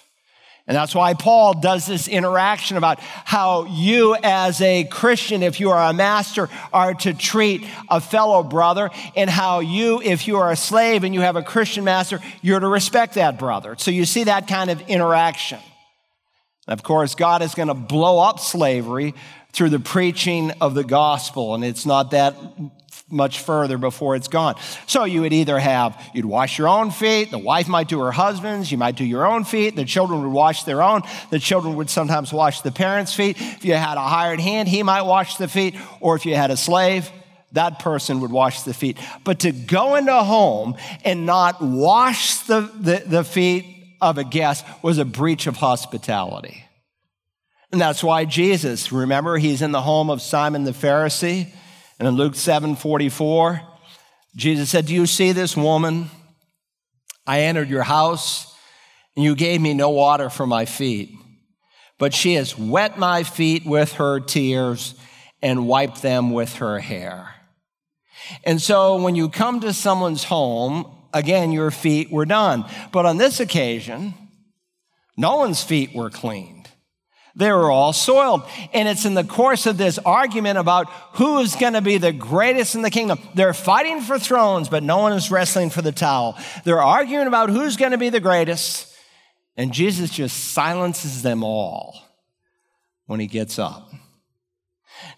And 0.67 0.75
that's 0.75 0.95
why 0.95 1.13
Paul 1.13 1.53
does 1.53 1.85
this 1.85 2.07
interaction 2.07 2.75
about 2.77 2.99
how 2.99 3.65
you, 3.65 4.15
as 4.23 4.59
a 4.61 4.85
Christian, 4.85 5.43
if 5.43 5.59
you 5.59 5.69
are 5.69 5.89
a 5.89 5.93
master, 5.93 6.49
are 6.73 6.95
to 6.95 7.13
treat 7.13 7.63
a 7.87 8.01
fellow 8.01 8.41
brother, 8.41 8.89
and 9.15 9.29
how 9.29 9.59
you, 9.59 10.01
if 10.01 10.27
you 10.27 10.37
are 10.37 10.51
a 10.51 10.55
slave 10.55 11.03
and 11.03 11.13
you 11.13 11.21
have 11.21 11.35
a 11.35 11.43
Christian 11.43 11.83
master, 11.83 12.19
you're 12.41 12.59
to 12.59 12.67
respect 12.67 13.13
that 13.13 13.37
brother. 13.37 13.75
So 13.77 13.91
you 13.91 14.05
see 14.05 14.23
that 14.23 14.47
kind 14.47 14.71
of 14.71 14.81
interaction. 14.89 15.59
Of 16.67 16.81
course, 16.81 17.13
God 17.13 17.43
is 17.43 17.53
going 17.53 17.67
to 17.67 17.75
blow 17.75 18.19
up 18.19 18.39
slavery 18.39 19.13
through 19.53 19.69
the 19.69 19.79
preaching 19.79 20.51
of 20.61 20.73
the 20.73 20.83
gospel, 20.83 21.53
and 21.53 21.63
it's 21.63 21.85
not 21.85 22.11
that 22.11 22.35
much 23.09 23.39
further 23.39 23.77
before 23.77 24.15
it's 24.15 24.27
gone. 24.27 24.55
So 24.87 25.03
you 25.03 25.21
would 25.21 25.33
either 25.33 25.59
have, 25.59 26.01
you'd 26.13 26.25
wash 26.25 26.57
your 26.57 26.67
own 26.67 26.89
feet, 26.89 27.29
the 27.29 27.37
wife 27.37 27.67
might 27.67 27.87
do 27.87 27.99
her 27.99 28.11
husband's, 28.11 28.71
you 28.71 28.79
might 28.79 28.95
do 28.95 29.05
your 29.05 29.27
own 29.27 29.43
feet, 29.43 29.75
the 29.75 29.85
children 29.85 30.23
would 30.23 30.31
wash 30.31 30.63
their 30.63 30.81
own, 30.81 31.03
the 31.29 31.39
children 31.39 31.75
would 31.75 31.89
sometimes 31.89 32.33
wash 32.33 32.61
the 32.61 32.71
parents' 32.71 33.13
feet. 33.13 33.37
If 33.39 33.63
you 33.63 33.73
had 33.73 33.97
a 33.97 34.01
hired 34.01 34.39
hand, 34.39 34.67
he 34.67 34.81
might 34.81 35.03
wash 35.03 35.37
the 35.37 35.47
feet, 35.47 35.75
or 35.99 36.15
if 36.15 36.25
you 36.25 36.35
had 36.35 36.49
a 36.49 36.57
slave, 36.57 37.09
that 37.51 37.79
person 37.79 38.21
would 38.21 38.31
wash 38.31 38.63
the 38.63 38.73
feet. 38.73 38.97
But 39.23 39.39
to 39.41 39.51
go 39.51 39.95
into 39.95 40.17
a 40.17 40.23
home 40.23 40.75
and 41.03 41.27
not 41.27 41.61
wash 41.61 42.37
the, 42.39 42.61
the, 42.79 43.03
the 43.05 43.23
feet 43.23 43.65
of 44.01 44.17
a 44.17 44.23
guest 44.23 44.65
was 44.81 44.97
a 44.97 45.05
breach 45.05 45.45
of 45.47 45.57
hospitality. 45.57 46.63
And 47.71 47.79
that's 47.79 48.03
why 48.03 48.25
Jesus, 48.25 48.91
remember, 48.91 49.37
he's 49.37 49.61
in 49.61 49.71
the 49.71 49.81
home 49.81 50.09
of 50.09 50.21
Simon 50.21 50.63
the 50.63 50.71
Pharisee. 50.71 51.51
And 51.99 52.07
in 52.07 52.15
Luke 52.15 52.35
7 52.35 52.75
44, 52.75 53.61
Jesus 54.35 54.69
said, 54.69 54.85
Do 54.85 54.93
you 54.93 55.05
see 55.05 55.31
this 55.31 55.55
woman? 55.55 56.09
I 57.27 57.41
entered 57.41 57.69
your 57.69 57.83
house, 57.83 58.55
and 59.15 59.23
you 59.23 59.35
gave 59.35 59.61
me 59.61 59.73
no 59.73 59.89
water 59.89 60.29
for 60.29 60.45
my 60.45 60.65
feet, 60.65 61.09
but 61.97 62.13
she 62.13 62.35
has 62.35 62.57
wet 62.57 62.99
my 62.99 63.23
feet 63.23 63.65
with 63.65 63.93
her 63.93 64.19
tears 64.19 64.93
and 65.41 65.67
wiped 65.67 66.01
them 66.01 66.31
with 66.31 66.55
her 66.55 66.79
hair. 66.79 67.33
And 68.43 68.61
so 68.61 69.01
when 69.01 69.15
you 69.15 69.29
come 69.29 69.59
to 69.61 69.73
someone's 69.73 70.23
home, 70.23 70.91
again, 71.13 71.51
your 71.51 71.71
feet 71.71 72.11
were 72.11 72.25
done. 72.25 72.65
But 72.91 73.05
on 73.05 73.17
this 73.17 73.39
occasion, 73.39 74.13
no 75.17 75.37
one's 75.37 75.63
feet 75.63 75.93
were 75.93 76.09
clean. 76.09 76.54
They 77.35 77.51
were 77.51 77.69
all 77.69 77.91
soiled. 77.91 78.43
And 78.73 78.87
it's 78.87 79.05
in 79.05 79.13
the 79.13 79.23
course 79.23 79.65
of 79.65 79.77
this 79.77 79.97
argument 79.99 80.57
about 80.57 80.89
who 81.13 81.39
is 81.39 81.55
going 81.55 81.73
to 81.73 81.81
be 81.81 81.97
the 81.97 82.13
greatest 82.13 82.75
in 82.75 82.81
the 82.81 82.89
kingdom. 82.89 83.19
They're 83.33 83.53
fighting 83.53 84.01
for 84.01 84.17
thrones, 84.17 84.69
but 84.69 84.83
no 84.83 84.99
one 84.99 85.13
is 85.13 85.29
wrestling 85.29 85.69
for 85.69 85.81
the 85.81 85.91
towel. 85.91 86.37
They're 86.63 86.81
arguing 86.81 87.27
about 87.27 87.49
who's 87.49 87.75
going 87.75 87.91
to 87.91 87.97
be 87.97 88.09
the 88.09 88.21
greatest. 88.21 88.93
And 89.57 89.73
Jesus 89.73 90.11
just 90.11 90.53
silences 90.53 91.23
them 91.23 91.43
all 91.43 92.01
when 93.05 93.19
he 93.19 93.27
gets 93.27 93.59
up. 93.59 93.91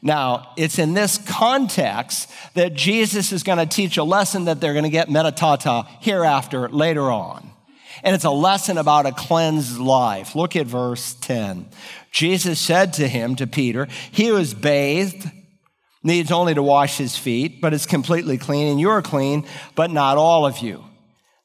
Now, 0.01 0.53
it's 0.58 0.80
in 0.80 0.93
this 0.93 1.17
context 1.17 2.32
that 2.56 2.73
Jesus 2.73 3.32
is 3.32 3.43
going 3.43 3.60
to 3.60 3.65
teach 3.65 3.97
a 3.97 4.03
lesson 4.03 4.45
that 4.45 4.60
they're 4.60 4.73
going 4.73 4.84
to 4.84 4.89
get 4.89 5.10
meta 5.10 5.32
tauta 5.32 5.88
hereafter, 6.01 6.67
later 6.69 7.12
on. 7.12 7.51
And 8.03 8.13
it's 8.13 8.25
a 8.25 8.32
lesson 8.32 8.77
about 8.77 9.06
a 9.06 9.12
cleansed 9.12 9.80
life. 9.80 10.36
Look 10.36 10.56
at 10.56 10.67
verse 10.67 11.15
10. 11.21 11.67
Jesus 12.17 12.60
said 12.60 12.93
to 12.93 13.08
him, 13.08 13.36
to 13.36 13.45
Peter, 13.45 13.88
He 14.12 14.25
who 14.25 14.38
is 14.38 14.56
bathed 14.56 15.30
needs 16.01 16.32
only 16.32 16.56
to 16.56 16.63
wash 16.63 16.97
his 16.97 17.15
feet, 17.15 17.62
but 17.62 17.75
is 17.75 17.86
completely 17.86 18.39
clean, 18.39 18.69
and 18.69 18.80
you're 18.80 19.03
clean, 19.03 19.45
but 19.75 19.91
not 19.91 20.17
all 20.17 20.43
of 20.43 20.58
you. 20.58 20.84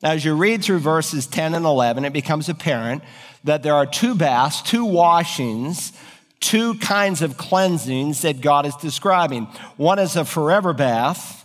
Now, 0.02 0.12
as 0.12 0.24
you 0.24 0.34
read 0.34 0.64
through 0.64 0.78
verses 0.78 1.26
10 1.26 1.52
and 1.52 1.66
11, 1.66 2.06
it 2.06 2.14
becomes 2.14 2.48
apparent 2.48 3.02
that 3.44 3.62
there 3.62 3.74
are 3.74 3.84
two 3.84 4.14
baths, 4.14 4.62
two 4.62 4.86
washings, 4.86 5.92
two 6.40 6.72
kinds 6.78 7.20
of 7.20 7.36
cleansings 7.36 8.22
that 8.22 8.40
God 8.40 8.64
is 8.64 8.74
describing. 8.76 9.48
One 9.76 9.98
is 9.98 10.16
a 10.16 10.24
forever 10.24 10.72
bath, 10.72 11.44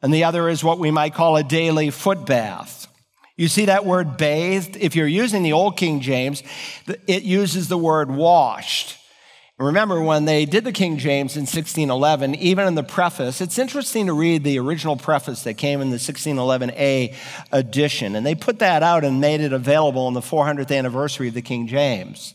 and 0.00 0.14
the 0.14 0.22
other 0.22 0.48
is 0.48 0.62
what 0.62 0.78
we 0.78 0.92
might 0.92 1.14
call 1.14 1.36
a 1.36 1.42
daily 1.42 1.90
foot 1.90 2.24
bath. 2.24 2.86
You 3.40 3.48
see 3.48 3.64
that 3.64 3.86
word 3.86 4.18
bathed? 4.18 4.76
If 4.76 4.94
you're 4.94 5.06
using 5.06 5.42
the 5.42 5.54
Old 5.54 5.78
King 5.78 6.02
James, 6.02 6.42
it 7.06 7.22
uses 7.22 7.68
the 7.68 7.78
word 7.78 8.10
washed. 8.10 8.98
Remember, 9.58 10.02
when 10.02 10.26
they 10.26 10.44
did 10.44 10.62
the 10.62 10.72
King 10.72 10.98
James 10.98 11.36
in 11.36 11.44
1611, 11.44 12.34
even 12.34 12.66
in 12.66 12.74
the 12.74 12.82
preface, 12.82 13.40
it's 13.40 13.58
interesting 13.58 14.08
to 14.08 14.12
read 14.12 14.44
the 14.44 14.58
original 14.58 14.94
preface 14.94 15.42
that 15.44 15.54
came 15.54 15.80
in 15.80 15.88
the 15.88 15.96
1611A 15.96 17.14
edition. 17.50 18.14
And 18.14 18.26
they 18.26 18.34
put 18.34 18.58
that 18.58 18.82
out 18.82 19.04
and 19.04 19.22
made 19.22 19.40
it 19.40 19.54
available 19.54 20.02
on 20.02 20.12
the 20.12 20.20
400th 20.20 20.76
anniversary 20.76 21.28
of 21.28 21.34
the 21.34 21.40
King 21.40 21.66
James. 21.66 22.34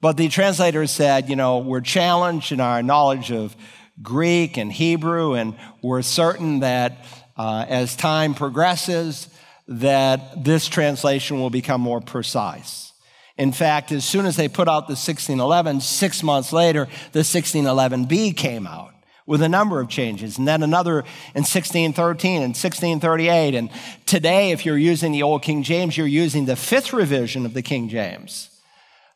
But 0.00 0.16
the 0.16 0.28
translators 0.28 0.90
said, 0.90 1.28
you 1.28 1.36
know, 1.36 1.58
we're 1.58 1.82
challenged 1.82 2.50
in 2.50 2.60
our 2.60 2.82
knowledge 2.82 3.30
of 3.30 3.54
Greek 4.02 4.56
and 4.56 4.72
Hebrew, 4.72 5.34
and 5.34 5.54
we're 5.82 6.02
certain 6.02 6.60
that 6.60 7.06
uh, 7.36 7.64
as 7.68 7.94
time 7.94 8.34
progresses, 8.34 9.28
that 9.70 10.44
this 10.44 10.66
translation 10.66 11.38
will 11.38 11.48
become 11.48 11.80
more 11.80 12.00
precise. 12.00 12.92
In 13.38 13.52
fact, 13.52 13.92
as 13.92 14.04
soon 14.04 14.26
as 14.26 14.36
they 14.36 14.48
put 14.48 14.68
out 14.68 14.88
the 14.88 14.92
1611, 14.92 15.80
six 15.80 16.22
months 16.24 16.52
later, 16.52 16.88
the 17.12 17.20
1611b 17.20 18.36
came 18.36 18.66
out 18.66 18.92
with 19.26 19.40
a 19.42 19.48
number 19.48 19.80
of 19.80 19.88
changes, 19.88 20.38
and 20.38 20.48
then 20.48 20.64
another 20.64 20.98
in 21.34 21.44
1613 21.44 22.42
and 22.42 22.48
1638. 22.48 23.54
And 23.54 23.70
today, 24.06 24.50
if 24.50 24.66
you're 24.66 24.76
using 24.76 25.12
the 25.12 25.22
Old 25.22 25.42
King 25.42 25.62
James, 25.62 25.96
you're 25.96 26.06
using 26.06 26.46
the 26.46 26.56
fifth 26.56 26.92
revision 26.92 27.46
of 27.46 27.54
the 27.54 27.62
King 27.62 27.88
James. 27.88 28.50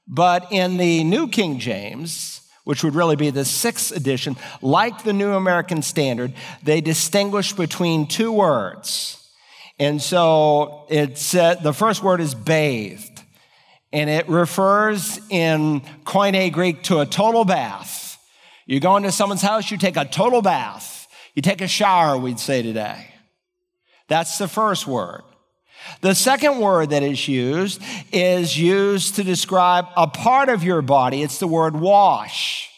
But 0.07 0.53
in 0.53 0.77
the 0.77 1.03
New 1.03 1.27
King 1.27 1.59
James, 1.59 2.43
which 2.63 2.85
would 2.85 2.95
really 2.95 3.17
be 3.17 3.31
the 3.31 3.45
sixth 3.45 3.95
edition, 3.95 4.37
like 4.63 5.03
the 5.03 5.13
New 5.13 5.33
American 5.33 5.83
Standard, 5.83 6.33
they 6.63 6.81
distinguish 6.81 7.53
between 7.53 8.07
two 8.07 8.31
words 8.31 9.24
and 9.79 10.01
so 10.01 10.87
it's, 10.89 11.35
uh, 11.35 11.55
the 11.57 11.73
first 11.73 12.03
word 12.03 12.21
is 12.21 12.35
bathed, 12.35 13.23
and 13.93 14.09
it 14.09 14.29
refers 14.29 15.21
in 15.31 15.83
Koine 16.05 16.53
Greek 16.53 16.83
to 16.85 17.01
a 17.01 17.07
total 17.07 17.45
bath. 17.45 18.19
You 18.67 18.81
go 18.81 18.97
into 18.97 19.13
someone's 19.13 19.43
house, 19.43 19.71
you 19.71 19.77
take 19.77 19.97
a 19.97 20.05
total 20.05 20.43
bath. 20.43 21.07
You 21.35 21.43
take 21.43 21.61
a 21.61 21.69
shower, 21.69 22.17
we'd 22.17 22.39
say 22.39 22.63
today. 22.63 23.09
That's 24.09 24.39
the 24.39 24.49
first 24.49 24.87
word. 24.87 25.23
The 26.01 26.15
second 26.15 26.61
word 26.61 26.91
that 26.91 27.03
is 27.03 27.29
used 27.29 27.83
is 28.13 28.57
used 28.57 29.17
to 29.17 29.25
describe 29.25 29.87
a 29.97 30.07
part 30.07 30.49
of 30.49 30.63
your 30.63 30.81
body. 30.81 31.23
It's 31.23 31.39
the 31.39 31.47
word 31.47 31.77
wash, 31.77 32.71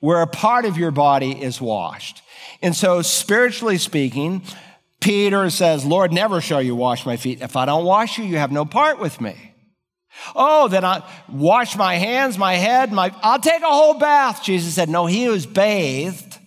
where 0.00 0.20
a 0.20 0.26
part 0.26 0.64
of 0.64 0.76
your 0.76 0.90
body 0.90 1.40
is 1.40 1.60
washed. 1.60 2.22
And 2.60 2.74
so, 2.74 3.00
spiritually 3.00 3.78
speaking, 3.78 4.42
Peter 5.04 5.50
says, 5.50 5.84
Lord, 5.84 6.14
never 6.14 6.40
shall 6.40 6.62
you 6.62 6.74
wash 6.74 7.04
my 7.04 7.18
feet. 7.18 7.42
If 7.42 7.56
I 7.56 7.66
don't 7.66 7.84
wash 7.84 8.16
you, 8.16 8.24
you 8.24 8.38
have 8.38 8.50
no 8.50 8.64
part 8.64 8.98
with 8.98 9.20
me. 9.20 9.36
Oh, 10.34 10.66
then 10.68 10.82
I 10.82 11.06
wash 11.28 11.76
my 11.76 11.96
hands, 11.96 12.38
my 12.38 12.54
head, 12.54 12.90
my, 12.90 13.14
I'll 13.22 13.38
take 13.38 13.60
a 13.60 13.66
whole 13.66 13.98
bath. 13.98 14.42
Jesus 14.42 14.74
said, 14.74 14.88
no, 14.88 15.04
he 15.04 15.24
who's 15.24 15.44
bathed 15.44 16.38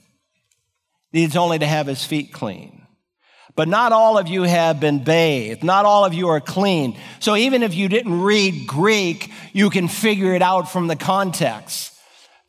needs 1.13 1.36
only 1.36 1.60
to 1.60 1.67
have 1.67 1.86
his 1.86 2.04
feet 2.04 2.34
clean. 2.34 2.82
But 3.56 3.67
not 3.67 3.91
all 3.91 4.17
of 4.17 4.28
you 4.28 4.41
have 4.41 4.80
been 4.80 5.04
bathed. 5.04 5.63
Not 5.63 5.86
all 5.86 6.04
of 6.04 6.15
you 6.15 6.30
are 6.30 6.41
clean. 6.41 6.98
So 7.20 7.36
even 7.36 7.62
if 7.62 7.76
you 7.76 7.88
didn't 7.89 8.22
read 8.22 8.65
Greek, 8.65 9.32
you 9.54 9.70
can 9.70 9.88
figure 9.88 10.34
it 10.34 10.41
out 10.41 10.72
from 10.72 10.88
the 10.88 10.96
context. 10.96 11.93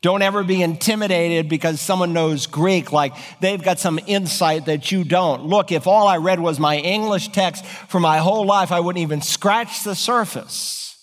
Don't 0.01 0.21
ever 0.21 0.43
be 0.43 0.61
intimidated 0.61 1.49
because 1.49 1.81
someone 1.81 2.13
knows 2.13 2.47
Greek, 2.47 2.93
like 2.93 3.13
they've 3.41 3.61
got 3.61 3.79
some 3.79 3.99
insight 4.07 4.67
that 4.67 4.93
you 4.93 5.03
don't. 5.03 5.45
Look, 5.45 5.73
if 5.73 5.87
all 5.87 6.07
I 6.07 6.17
read 6.17 6.39
was 6.39 6.57
my 6.57 6.77
English 6.77 7.29
text 7.29 7.65
for 7.65 7.99
my 7.99 8.19
whole 8.19 8.45
life, 8.45 8.71
I 8.71 8.79
wouldn't 8.79 9.01
even 9.01 9.21
scratch 9.21 9.83
the 9.83 9.95
surface. 9.95 10.95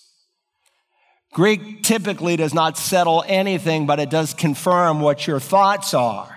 Greek 1.31 1.83
typically 1.83 2.37
does 2.37 2.55
not 2.55 2.75
settle 2.79 3.23
anything, 3.27 3.85
but 3.85 3.99
it 3.99 4.09
does 4.09 4.33
confirm 4.33 4.99
what 4.99 5.27
your 5.27 5.39
thoughts 5.39 5.93
are. 5.93 6.33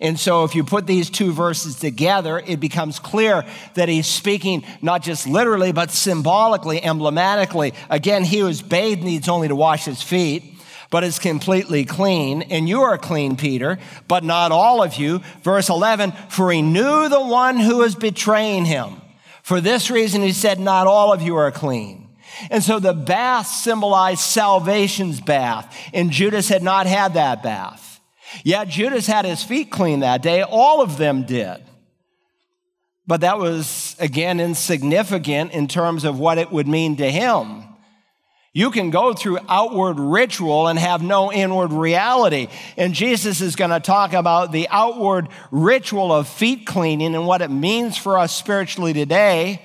And 0.00 0.18
so, 0.18 0.42
if 0.42 0.56
you 0.56 0.64
put 0.64 0.86
these 0.86 1.10
two 1.10 1.32
verses 1.32 1.78
together, 1.78 2.40
it 2.44 2.58
becomes 2.58 2.98
clear 2.98 3.44
that 3.74 3.88
he's 3.88 4.06
speaking 4.06 4.64
not 4.82 5.02
just 5.02 5.28
literally, 5.28 5.70
but 5.70 5.90
symbolically, 5.92 6.82
emblematically. 6.82 7.74
Again, 7.90 8.24
he 8.24 8.38
who 8.38 8.48
is 8.48 8.62
bathed 8.62 9.02
needs 9.02 9.28
only 9.28 9.48
to 9.48 9.56
wash 9.56 9.84
his 9.84 10.02
feet 10.02 10.57
but 10.90 11.04
is 11.04 11.18
completely 11.18 11.84
clean. 11.84 12.42
And 12.42 12.68
you 12.68 12.82
are 12.82 12.98
clean, 12.98 13.36
Peter, 13.36 13.78
but 14.06 14.24
not 14.24 14.52
all 14.52 14.82
of 14.82 14.96
you. 14.96 15.20
Verse 15.42 15.68
11, 15.68 16.12
for 16.28 16.50
he 16.50 16.62
knew 16.62 17.08
the 17.08 17.24
one 17.24 17.58
who 17.58 17.78
was 17.78 17.94
betraying 17.94 18.64
him. 18.64 19.00
For 19.42 19.60
this 19.60 19.90
reason, 19.90 20.22
he 20.22 20.32
said, 20.32 20.60
not 20.60 20.86
all 20.86 21.12
of 21.12 21.22
you 21.22 21.36
are 21.36 21.50
clean. 21.50 22.08
And 22.50 22.62
so 22.62 22.78
the 22.78 22.94
bath 22.94 23.46
symbolized 23.46 24.20
salvation's 24.20 25.20
bath, 25.20 25.74
and 25.92 26.10
Judas 26.10 26.48
had 26.48 26.62
not 26.62 26.86
had 26.86 27.14
that 27.14 27.42
bath. 27.42 28.00
Yet 28.44 28.68
Judas 28.68 29.06
had 29.06 29.24
his 29.24 29.42
feet 29.42 29.70
clean 29.70 30.00
that 30.00 30.22
day. 30.22 30.42
All 30.42 30.82
of 30.82 30.98
them 30.98 31.24
did. 31.24 31.64
But 33.06 33.22
that 33.22 33.38
was, 33.38 33.96
again, 33.98 34.38
insignificant 34.38 35.52
in 35.52 35.66
terms 35.66 36.04
of 36.04 36.18
what 36.18 36.36
it 36.36 36.52
would 36.52 36.68
mean 36.68 36.96
to 36.96 37.10
him. 37.10 37.64
You 38.58 38.72
can 38.72 38.90
go 38.90 39.14
through 39.14 39.38
outward 39.48 40.00
ritual 40.00 40.66
and 40.66 40.80
have 40.80 41.00
no 41.00 41.32
inward 41.32 41.72
reality. 41.72 42.48
And 42.76 42.92
Jesus 42.92 43.40
is 43.40 43.54
going 43.54 43.70
to 43.70 43.78
talk 43.78 44.14
about 44.14 44.50
the 44.50 44.66
outward 44.68 45.28
ritual 45.52 46.12
of 46.12 46.26
feet 46.26 46.66
cleaning 46.66 47.14
and 47.14 47.24
what 47.24 47.40
it 47.40 47.52
means 47.52 47.96
for 47.96 48.18
us 48.18 48.34
spiritually 48.34 48.92
today. 48.92 49.62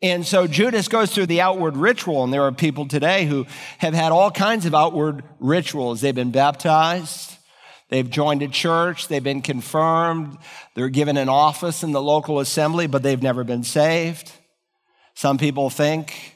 And 0.00 0.26
so 0.26 0.46
Judas 0.46 0.88
goes 0.88 1.14
through 1.14 1.26
the 1.26 1.42
outward 1.42 1.76
ritual, 1.76 2.24
and 2.24 2.32
there 2.32 2.44
are 2.44 2.52
people 2.52 2.88
today 2.88 3.26
who 3.26 3.44
have 3.76 3.92
had 3.92 4.10
all 4.10 4.30
kinds 4.30 4.64
of 4.64 4.74
outward 4.74 5.22
rituals. 5.38 6.00
They've 6.00 6.14
been 6.14 6.30
baptized, 6.30 7.36
They've 7.90 8.08
joined 8.08 8.40
a 8.40 8.48
church, 8.48 9.08
they've 9.08 9.22
been 9.22 9.42
confirmed, 9.42 10.38
they're 10.74 10.88
given 10.88 11.18
an 11.18 11.28
office 11.28 11.82
in 11.82 11.92
the 11.92 12.00
local 12.00 12.40
assembly, 12.40 12.86
but 12.86 13.02
they've 13.02 13.22
never 13.22 13.44
been 13.44 13.64
saved. 13.64 14.32
Some 15.14 15.36
people 15.36 15.68
think 15.68 16.31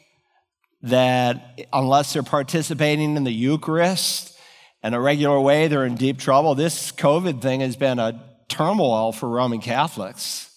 that 0.83 1.67
unless 1.73 2.13
they're 2.13 2.23
participating 2.23 3.17
in 3.17 3.25
the 3.25 3.33
Eucharist 3.33 4.39
in 4.83 4.95
a 4.95 5.01
regular 5.01 5.41
way, 5.41 5.69
they're 5.69 5.87
in 5.87 5.97
deep 5.97 6.19
trouble. 6.19 6.55
This 6.55 6.93
COVID 6.93 7.43
thing 7.43 7.61
has 7.61 7.77
been 7.77 7.99
a 7.99 8.23
turmoil 8.49 9.13
for 9.13 9.29
Roman 9.29 9.61
Catholics. 9.61 10.51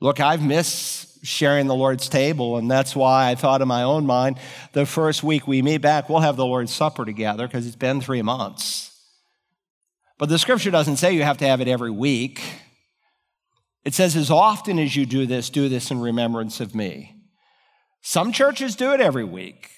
Look, 0.00 0.20
I've 0.20 0.42
missed 0.42 1.24
sharing 1.24 1.66
the 1.66 1.74
Lord's 1.74 2.08
table, 2.08 2.58
and 2.58 2.70
that's 2.70 2.94
why 2.94 3.30
I 3.30 3.34
thought 3.34 3.62
in 3.62 3.68
my 3.68 3.82
own 3.82 4.04
mind 4.06 4.38
the 4.72 4.84
first 4.84 5.22
week 5.22 5.46
we 5.46 5.62
meet 5.62 5.78
back, 5.78 6.08
we'll 6.08 6.20
have 6.20 6.36
the 6.36 6.44
Lord's 6.44 6.72
Supper 6.72 7.04
together 7.04 7.46
because 7.46 7.66
it's 7.66 7.76
been 7.76 8.00
three 8.00 8.22
months. 8.22 8.90
But 10.18 10.28
the 10.28 10.38
scripture 10.38 10.70
doesn't 10.70 10.96
say 10.96 11.12
you 11.12 11.22
have 11.22 11.38
to 11.38 11.46
have 11.46 11.60
it 11.60 11.68
every 11.68 11.90
week. 11.90 12.42
It 13.84 13.94
says, 13.94 14.16
as 14.16 14.30
often 14.30 14.78
as 14.78 14.94
you 14.94 15.04
do 15.06 15.26
this, 15.26 15.50
do 15.50 15.68
this 15.68 15.90
in 15.90 16.00
remembrance 16.00 16.60
of 16.60 16.74
me. 16.74 17.13
Some 18.06 18.32
churches 18.32 18.76
do 18.76 18.92
it 18.92 19.00
every 19.00 19.24
week. 19.24 19.70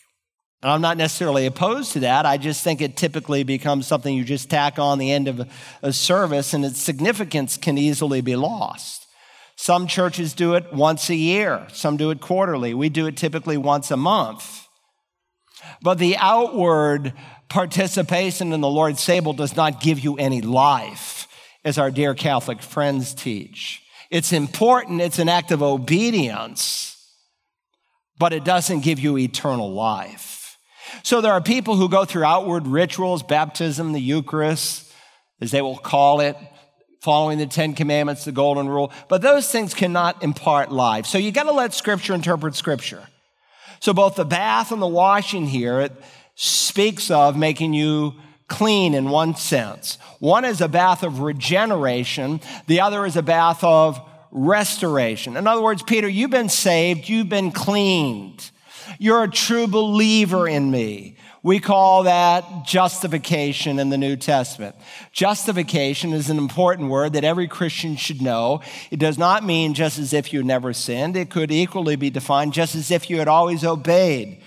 And 0.60 0.72
I'm 0.72 0.80
not 0.80 0.96
necessarily 0.96 1.46
opposed 1.46 1.92
to 1.92 2.00
that. 2.00 2.26
I 2.26 2.38
just 2.38 2.64
think 2.64 2.80
it 2.80 2.96
typically 2.96 3.44
becomes 3.44 3.86
something 3.86 4.12
you 4.12 4.24
just 4.24 4.50
tack 4.50 4.80
on 4.80 4.98
the 4.98 5.12
end 5.12 5.28
of 5.28 5.48
a 5.80 5.92
service, 5.92 6.52
and 6.52 6.64
its 6.64 6.80
significance 6.80 7.56
can 7.56 7.78
easily 7.78 8.20
be 8.20 8.34
lost. 8.34 9.06
Some 9.54 9.86
churches 9.86 10.34
do 10.34 10.54
it 10.54 10.72
once 10.72 11.08
a 11.08 11.14
year, 11.14 11.68
some 11.72 11.96
do 11.96 12.10
it 12.10 12.20
quarterly. 12.20 12.74
We 12.74 12.88
do 12.88 13.06
it 13.06 13.16
typically 13.16 13.56
once 13.56 13.92
a 13.92 13.96
month. 13.96 14.66
But 15.80 15.98
the 15.98 16.16
outward 16.16 17.12
participation 17.48 18.52
in 18.52 18.60
the 18.60 18.68
Lord's 18.68 19.06
table 19.06 19.34
does 19.34 19.54
not 19.54 19.80
give 19.80 20.00
you 20.00 20.16
any 20.16 20.40
life, 20.42 21.28
as 21.64 21.78
our 21.78 21.92
dear 21.92 22.12
Catholic 22.12 22.60
friends 22.60 23.14
teach. 23.14 23.82
It's 24.10 24.32
important, 24.32 25.00
it's 25.00 25.20
an 25.20 25.28
act 25.28 25.52
of 25.52 25.62
obedience, 25.62 26.95
but 28.18 28.32
it 28.32 28.44
doesn't 28.44 28.80
give 28.80 28.98
you 28.98 29.18
eternal 29.18 29.72
life. 29.72 30.58
So 31.02 31.20
there 31.20 31.32
are 31.32 31.40
people 31.40 31.76
who 31.76 31.88
go 31.88 32.04
through 32.04 32.24
outward 32.24 32.66
rituals, 32.66 33.22
baptism, 33.22 33.92
the 33.92 34.00
Eucharist, 34.00 34.92
as 35.40 35.50
they 35.50 35.62
will 35.62 35.76
call 35.76 36.20
it, 36.20 36.36
following 37.00 37.38
the 37.38 37.46
Ten 37.46 37.74
Commandments, 37.74 38.24
the 38.24 38.32
Golden 38.32 38.68
Rule, 38.68 38.92
but 39.08 39.22
those 39.22 39.50
things 39.50 39.74
cannot 39.74 40.22
impart 40.22 40.72
life. 40.72 41.06
So 41.06 41.18
you 41.18 41.30
got 41.30 41.44
to 41.44 41.52
let 41.52 41.74
Scripture 41.74 42.14
interpret 42.14 42.54
Scripture. 42.54 43.06
So 43.80 43.92
both 43.92 44.16
the 44.16 44.24
bath 44.24 44.72
and 44.72 44.80
the 44.80 44.86
washing 44.86 45.46
here, 45.46 45.80
it 45.80 45.92
speaks 46.34 47.10
of 47.10 47.36
making 47.36 47.74
you 47.74 48.14
clean 48.48 48.94
in 48.94 49.10
one 49.10 49.34
sense. 49.34 49.98
One 50.18 50.44
is 50.44 50.60
a 50.60 50.68
bath 50.68 51.02
of 51.02 51.20
regeneration, 51.20 52.40
the 52.66 52.80
other 52.80 53.04
is 53.04 53.16
a 53.16 53.22
bath 53.22 53.62
of 53.62 54.00
restoration. 54.36 55.36
In 55.36 55.46
other 55.46 55.62
words, 55.62 55.82
Peter, 55.82 56.06
you've 56.06 56.30
been 56.30 56.50
saved, 56.50 57.08
you've 57.08 57.30
been 57.30 57.50
cleaned. 57.50 58.50
You're 58.98 59.24
a 59.24 59.30
true 59.30 59.66
believer 59.66 60.46
in 60.46 60.70
me. 60.70 61.16
We 61.42 61.58
call 61.58 62.02
that 62.04 62.66
justification 62.66 63.78
in 63.78 63.88
the 63.88 63.96
New 63.96 64.16
Testament. 64.16 64.76
Justification 65.12 66.12
is 66.12 66.28
an 66.28 66.38
important 66.38 66.90
word 66.90 67.14
that 67.14 67.24
every 67.24 67.48
Christian 67.48 67.96
should 67.96 68.20
know. 68.20 68.60
It 68.90 68.98
does 68.98 69.16
not 69.16 69.44
mean 69.44 69.72
just 69.72 69.98
as 69.98 70.12
if 70.12 70.32
you 70.32 70.42
never 70.42 70.72
sinned. 70.72 71.16
It 71.16 71.30
could 71.30 71.50
equally 71.50 71.96
be 71.96 72.10
defined 72.10 72.52
just 72.52 72.74
as 72.74 72.90
if 72.90 73.08
you 73.08 73.18
had 73.18 73.28
always 73.28 73.64
obeyed. 73.64 74.42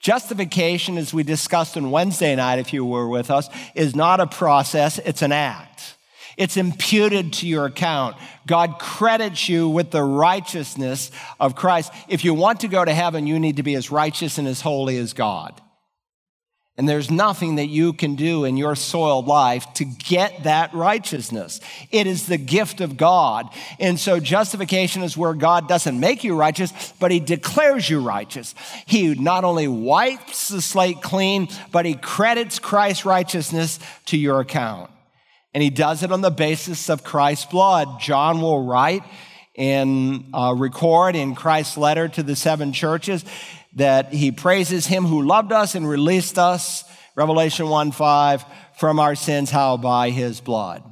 Justification, 0.00 0.98
as 0.98 1.14
we 1.14 1.22
discussed 1.22 1.76
on 1.76 1.90
Wednesday 1.90 2.36
night, 2.36 2.58
if 2.58 2.72
you 2.72 2.84
were 2.84 3.08
with 3.08 3.30
us, 3.30 3.48
is 3.74 3.96
not 3.96 4.20
a 4.20 4.26
process, 4.26 4.98
it's 4.98 5.22
an 5.22 5.32
act. 5.32 5.97
It's 6.38 6.56
imputed 6.56 7.32
to 7.34 7.48
your 7.48 7.66
account. 7.66 8.16
God 8.46 8.78
credits 8.78 9.48
you 9.48 9.68
with 9.68 9.90
the 9.90 10.04
righteousness 10.04 11.10
of 11.40 11.56
Christ. 11.56 11.92
If 12.08 12.24
you 12.24 12.32
want 12.32 12.60
to 12.60 12.68
go 12.68 12.84
to 12.84 12.94
heaven, 12.94 13.26
you 13.26 13.40
need 13.40 13.56
to 13.56 13.64
be 13.64 13.74
as 13.74 13.90
righteous 13.90 14.38
and 14.38 14.46
as 14.46 14.60
holy 14.60 14.96
as 14.98 15.12
God. 15.14 15.60
And 16.76 16.88
there's 16.88 17.10
nothing 17.10 17.56
that 17.56 17.66
you 17.66 17.92
can 17.92 18.14
do 18.14 18.44
in 18.44 18.56
your 18.56 18.76
soiled 18.76 19.26
life 19.26 19.66
to 19.74 19.84
get 19.84 20.44
that 20.44 20.72
righteousness. 20.72 21.60
It 21.90 22.06
is 22.06 22.26
the 22.26 22.38
gift 22.38 22.80
of 22.80 22.96
God. 22.96 23.48
And 23.80 23.98
so 23.98 24.20
justification 24.20 25.02
is 25.02 25.16
where 25.16 25.34
God 25.34 25.66
doesn't 25.66 25.98
make 25.98 26.22
you 26.22 26.36
righteous, 26.36 26.94
but 27.00 27.10
He 27.10 27.18
declares 27.18 27.90
you 27.90 28.00
righteous. 28.00 28.54
He 28.86 29.16
not 29.16 29.42
only 29.42 29.66
wipes 29.66 30.50
the 30.50 30.62
slate 30.62 31.02
clean, 31.02 31.48
but 31.72 31.84
He 31.84 31.94
credits 31.94 32.60
Christ's 32.60 33.04
righteousness 33.04 33.80
to 34.06 34.16
your 34.16 34.38
account. 34.38 34.92
And 35.54 35.62
He 35.62 35.70
does 35.70 36.02
it 36.02 36.12
on 36.12 36.20
the 36.20 36.30
basis 36.30 36.88
of 36.88 37.04
Christ's 37.04 37.46
blood. 37.46 38.00
John 38.00 38.40
will 38.40 38.64
write 38.64 39.02
and 39.56 40.26
uh, 40.32 40.54
record 40.56 41.16
in 41.16 41.34
Christ's 41.34 41.76
letter 41.76 42.08
to 42.08 42.22
the 42.22 42.36
seven 42.36 42.72
churches 42.72 43.24
that 43.74 44.12
he 44.12 44.30
praises 44.30 44.86
him 44.86 45.04
who 45.04 45.22
loved 45.22 45.52
us 45.52 45.74
and 45.74 45.88
released 45.88 46.38
us, 46.38 46.84
Revelation 47.16 47.68
1 47.68 47.92
5, 47.92 48.44
from 48.76 49.00
our 49.00 49.14
sins, 49.14 49.50
how 49.50 49.76
by 49.76 50.10
his 50.10 50.40
blood. 50.40 50.82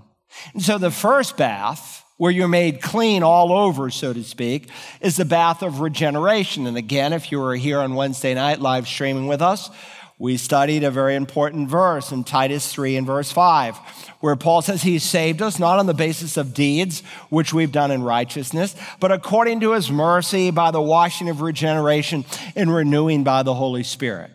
And 0.53 0.63
so 0.63 0.79
the 0.79 0.91
first 0.91 1.37
bath, 1.37 2.05
where 2.17 2.33
you're 2.33 2.49
made 2.49 2.83
clean 2.83 3.23
all 3.23 3.53
over, 3.53 3.91
so 3.91 4.13
to 4.13 4.25
speak, 4.25 4.71
is 5.01 5.17
the 5.17 5.25
bath 5.25 5.63
of 5.63 5.81
regeneration. 5.81 6.67
And 6.67 6.77
again, 6.77 7.13
if 7.13 7.31
you 7.31 7.39
were 7.41 7.55
here 7.55 7.81
on 7.81 7.95
Wednesday 7.95 8.35
night 8.35 8.61
live 8.61 8.89
streaming 8.89 9.27
with 9.27 9.43
us, 9.43 9.71
we 10.19 10.39
studied 10.39 10.83
a 10.83 10.91
very 10.91 11.15
important 11.15 11.69
verse 11.69 12.11
in 12.11 12.25
Titus 12.25 12.73
3 12.73 12.97
and 12.97 13.07
verse 13.07 13.31
5, 13.31 13.77
where 14.21 14.37
Paul 14.37 14.63
says 14.63 14.83
he 14.83 14.99
saved 14.99 15.43
us 15.43 15.59
not 15.59 15.79
on 15.79 15.87
the 15.87 15.95
basis 15.95 16.39
of 16.39 16.55
deeds, 16.55 17.03
which 17.29 17.53
we've 17.53 17.73
done 17.73 17.91
in 17.91 18.03
righteousness, 18.03 18.75
but 18.99 19.13
according 19.13 19.61
to 19.61 19.73
his 19.73 19.91
mercy 19.91 20.51
by 20.51 20.71
the 20.71 20.81
washing 20.81 21.29
of 21.29 21.43
regeneration 21.43 22.25
and 22.55 22.75
renewing 22.75 23.25
by 23.25 23.43
the 23.43 23.55
Holy 23.55 23.83
Spirit. 23.83 24.31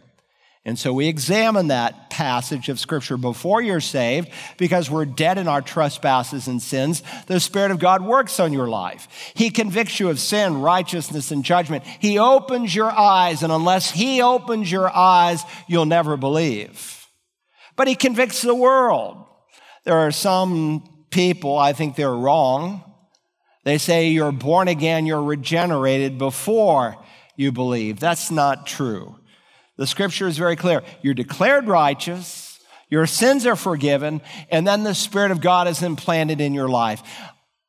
And 0.64 0.78
so 0.78 0.94
we 0.94 1.08
examine 1.08 1.70
that 1.70 2.12
passage 2.12 2.70
of 2.70 2.80
scripture 2.80 3.18
before 3.18 3.64
you're 3.64 3.82
saved 3.82 4.30
because 4.58 4.92
we're 4.92 5.06
dead 5.06 5.40
in 5.40 5.48
our 5.48 5.62
trespasses 5.62 6.48
and 6.48 6.62
sins. 6.62 7.02
The 7.26 7.40
Spirit 7.40 7.72
of 7.72 7.80
God 7.80 8.04
works 8.04 8.40
on 8.40 8.54
your 8.54 8.70
life. 8.70 9.08
He 9.34 9.50
convicts 9.50 10.00
you 10.00 10.10
of 10.10 10.20
sin, 10.20 10.62
righteousness, 10.62 11.32
and 11.32 11.44
judgment. 11.44 11.84
He 11.84 12.20
opens 12.20 12.76
your 12.76 12.92
eyes, 12.92 13.42
and 13.42 13.52
unless 13.52 13.90
He 13.90 14.22
opens 14.22 14.72
your 14.72 14.96
eyes, 14.96 15.42
you'll 15.68 15.88
never 15.88 16.16
believe. 16.16 17.08
But 17.76 17.88
He 17.88 17.96
convicts 17.96 18.44
the 18.44 18.54
world. 18.54 19.18
There 19.84 19.98
are 19.98 20.12
some 20.12 20.84
people, 21.10 21.58
I 21.58 21.74
think 21.74 21.96
they're 21.96 22.14
wrong. 22.14 22.84
They 23.64 23.80
say 23.80 24.10
you're 24.10 24.32
born 24.32 24.68
again, 24.68 25.08
you're 25.08 25.24
regenerated 25.24 26.20
before 26.20 27.04
you 27.36 27.52
believe. 27.52 28.00
That's 28.00 28.30
not 28.30 28.68
true. 28.68 29.16
The 29.82 29.88
scripture 29.88 30.28
is 30.28 30.38
very 30.38 30.56
clear. 30.56 30.84
You're 31.02 31.16
declared 31.16 31.68
righteous, 31.68 32.60
your 32.92 33.08
sins 33.08 33.48
are 33.48 33.56
forgiven, 33.56 34.22
and 34.52 34.68
then 34.68 34.84
the 34.84 34.94
Spirit 34.94 35.32
of 35.32 35.42
God 35.42 35.68
is 35.68 35.82
implanted 35.82 36.40
in 36.40 36.54
your 36.54 36.70
life. 36.70 37.02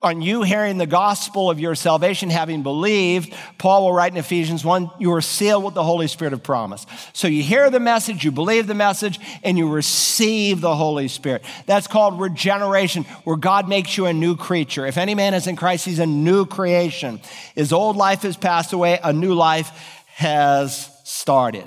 On 0.02 0.20
you 0.20 0.42
hearing 0.42 0.76
the 0.76 0.86
gospel 0.86 1.48
of 1.48 1.58
your 1.58 1.74
salvation, 1.74 2.28
having 2.28 2.62
believed, 2.62 3.32
Paul 3.56 3.84
will 3.84 3.94
write 3.94 4.12
in 4.12 4.18
Ephesians 4.18 4.62
1, 4.62 4.90
you 4.98 5.10
are 5.14 5.22
sealed 5.22 5.64
with 5.64 5.72
the 5.72 5.82
Holy 5.82 6.06
Spirit 6.06 6.34
of 6.34 6.42
promise. 6.42 6.84
So 7.14 7.28
you 7.28 7.42
hear 7.42 7.70
the 7.70 7.80
message, 7.80 8.26
you 8.26 8.30
believe 8.30 8.66
the 8.66 8.74
message, 8.74 9.18
and 9.42 9.56
you 9.56 9.70
receive 9.70 10.60
the 10.60 10.76
Holy 10.76 11.08
Spirit. 11.08 11.42
That's 11.64 11.86
called 11.86 12.20
regeneration, 12.20 13.04
where 13.24 13.36
God 13.36 13.70
makes 13.70 13.96
you 13.96 14.04
a 14.04 14.12
new 14.12 14.36
creature. 14.36 14.84
If 14.84 14.98
any 14.98 15.14
man 15.14 15.32
is 15.32 15.46
in 15.46 15.56
Christ, 15.56 15.86
he's 15.86 15.98
a 15.98 16.04
new 16.04 16.44
creation. 16.44 17.22
His 17.54 17.72
old 17.72 17.96
life 17.96 18.20
has 18.20 18.36
passed 18.36 18.74
away, 18.74 19.00
a 19.02 19.14
new 19.14 19.32
life 19.32 19.70
has 20.08 20.90
started. 21.04 21.66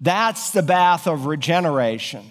That's 0.00 0.50
the 0.50 0.62
bath 0.62 1.06
of 1.06 1.26
regeneration, 1.26 2.30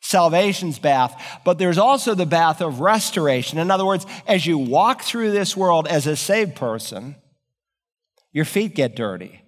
salvation's 0.00 0.78
bath. 0.78 1.40
But 1.44 1.58
there's 1.58 1.78
also 1.78 2.14
the 2.14 2.26
bath 2.26 2.60
of 2.60 2.80
restoration. 2.80 3.58
In 3.58 3.70
other 3.70 3.86
words, 3.86 4.06
as 4.26 4.46
you 4.46 4.58
walk 4.58 5.02
through 5.02 5.30
this 5.30 5.56
world 5.56 5.86
as 5.86 6.06
a 6.06 6.16
saved 6.16 6.56
person, 6.56 7.16
your 8.32 8.44
feet 8.44 8.74
get 8.74 8.96
dirty. 8.96 9.40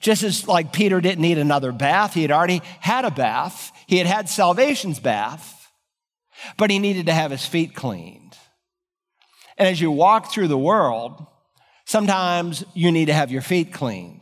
Just 0.00 0.22
as 0.22 0.48
like 0.48 0.72
Peter 0.72 1.00
didn't 1.00 1.22
need 1.22 1.38
another 1.38 1.72
bath, 1.72 2.14
he 2.14 2.22
had 2.22 2.30
already 2.30 2.62
had 2.80 3.04
a 3.04 3.10
bath. 3.10 3.72
He 3.86 3.98
had 3.98 4.06
had 4.06 4.28
salvation's 4.28 4.98
bath, 4.98 5.70
but 6.56 6.70
he 6.70 6.78
needed 6.78 7.06
to 7.06 7.12
have 7.12 7.30
his 7.30 7.46
feet 7.46 7.74
cleaned. 7.74 8.36
And 9.58 9.68
as 9.68 9.80
you 9.80 9.90
walk 9.90 10.32
through 10.32 10.48
the 10.48 10.58
world, 10.58 11.24
sometimes 11.84 12.64
you 12.74 12.90
need 12.90 13.06
to 13.06 13.14
have 13.14 13.30
your 13.30 13.42
feet 13.42 13.72
cleaned. 13.72 14.15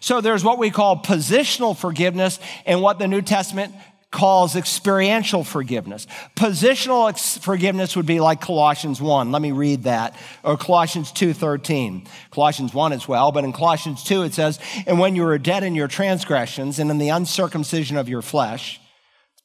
So 0.00 0.20
there's 0.20 0.44
what 0.44 0.58
we 0.58 0.70
call 0.70 1.02
positional 1.02 1.76
forgiveness 1.76 2.38
and 2.66 2.82
what 2.82 2.98
the 2.98 3.08
New 3.08 3.22
Testament 3.22 3.74
calls 4.10 4.54
experiential 4.54 5.42
forgiveness. 5.42 6.06
Positional 6.36 7.08
ex- 7.08 7.36
forgiveness 7.36 7.96
would 7.96 8.06
be 8.06 8.20
like 8.20 8.40
Colossians 8.40 9.02
1. 9.02 9.32
Let 9.32 9.42
me 9.42 9.50
read 9.50 9.82
that. 9.84 10.14
Or 10.44 10.56
Colossians 10.56 11.10
2:13. 11.10 12.06
Colossians 12.30 12.72
1 12.72 12.92
as 12.92 13.08
well, 13.08 13.32
but 13.32 13.42
in 13.42 13.52
Colossians 13.52 14.04
2 14.04 14.22
it 14.22 14.32
says, 14.32 14.60
"And 14.86 15.00
when 15.00 15.16
you 15.16 15.24
were 15.24 15.36
dead 15.38 15.64
in 15.64 15.74
your 15.74 15.88
transgressions 15.88 16.78
and 16.78 16.92
in 16.92 16.98
the 16.98 17.08
uncircumcision 17.08 17.96
of 17.96 18.08
your 18.08 18.22
flesh, 18.22 18.80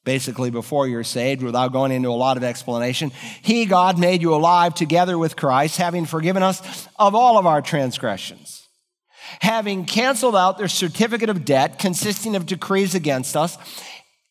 basically 0.03 0.49
before 0.49 0.87
you're 0.87 1.03
saved, 1.03 1.43
without 1.43 1.71
going 1.71 1.91
into 1.91 2.09
a 2.09 2.11
lot 2.11 2.37
of 2.37 2.43
explanation. 2.43 3.11
He, 3.41 3.65
God, 3.65 3.99
made 3.99 4.21
you 4.21 4.33
alive 4.33 4.73
together 4.73 5.17
with 5.17 5.35
Christ, 5.35 5.77
having 5.77 6.05
forgiven 6.05 6.41
us 6.41 6.87
of 6.97 7.15
all 7.15 7.37
of 7.37 7.45
our 7.45 7.61
transgressions, 7.61 8.58
having 9.39 9.85
canceled 9.85 10.35
out 10.35 10.57
their 10.57 10.67
certificate 10.67 11.29
of 11.29 11.45
debt 11.45 11.79
consisting 11.79 12.35
of 12.35 12.45
decrees 12.45 12.95
against 12.95 13.35
us, 13.35 13.57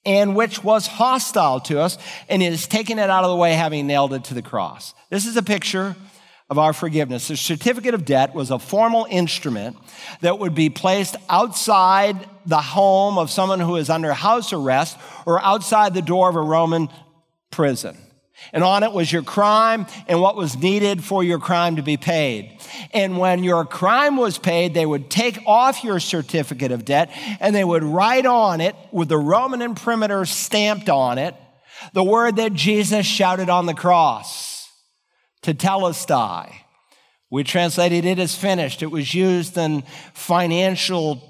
and 0.05 0.35
which 0.35 0.65
was 0.65 0.87
hostile 0.87 1.61
to 1.61 1.81
us, 1.81 1.99
and 2.29 2.43
is 2.43 2.67
taking 2.67 2.99
it 2.99 3.11
out 3.11 3.25
of 3.25 3.31
the 3.31 3.37
way, 3.37 3.53
having 3.53 3.87
nailed 3.87 4.13
it 4.13 4.25
to 4.25 4.35
the 4.35 4.43
cross. 4.43 4.95
This 5.11 5.27
is 5.27 5.37
a 5.37 5.43
picture 5.43 5.97
of 6.51 6.59
our 6.59 6.73
forgiveness. 6.73 7.29
The 7.29 7.37
certificate 7.37 7.95
of 7.95 8.05
debt 8.05 8.35
was 8.35 8.51
a 8.51 8.59
formal 8.59 9.07
instrument 9.11 9.77
that 10.23 10.39
would 10.39 10.55
be 10.55 10.71
placed 10.71 11.17
outside 11.29 12.27
the 12.47 12.61
home 12.61 13.19
of 13.19 13.31
someone 13.31 13.61
who 13.61 13.77
is 13.77 13.91
under 13.91 14.15
house 14.15 14.53
arrest 14.53 14.97
or 15.27 15.43
outside 15.43 15.93
the 15.93 16.03
door 16.03 16.31
of 16.31 16.37
a 16.37 16.41
Roman 16.41 16.89
prison. 17.51 17.97
And 18.53 18.65
on 18.65 18.83
it 18.83 18.93
was 18.93 19.13
your 19.13 19.23
crime 19.23 19.87
and 20.07 20.21
what 20.21 20.37
was 20.37 20.57
needed 20.57 21.05
for 21.05 21.23
your 21.23 21.39
crime 21.39 21.77
to 21.77 21.83
be 21.83 21.97
paid. 21.97 22.59
And 22.93 23.19
when 23.19 23.45
your 23.45 23.65
crime 23.65 24.17
was 24.17 24.39
paid, 24.39 24.75
they 24.75 24.87
would 24.87 25.11
take 25.11 25.39
off 25.47 25.85
your 25.85 26.01
certificate 26.01 26.73
of 26.73 26.85
debt 26.85 27.11
and 27.41 27.55
they 27.55 27.65
would 27.65 27.85
write 27.85 28.27
on 28.27 28.61
it 28.61 28.75
with 28.93 29.09
the 29.09 29.19
Roman 29.19 29.61
imprimatur 29.61 30.25
stamped 30.25 30.89
on 30.89 31.19
it 31.19 31.35
the 31.93 32.05
word 32.05 32.37
that 32.37 32.55
Jesus 32.55 33.07
shouted 33.07 33.49
on 33.49 33.67
the 33.67 33.75
cross 33.75 34.69
tetelestai. 35.43 36.53
We 37.31 37.45
translated 37.45 38.05
it 38.05 38.19
as 38.19 38.35
finished. 38.35 38.83
It 38.83 38.91
was 38.91 39.15
used 39.15 39.57
in 39.59 39.83
financial 40.15 41.28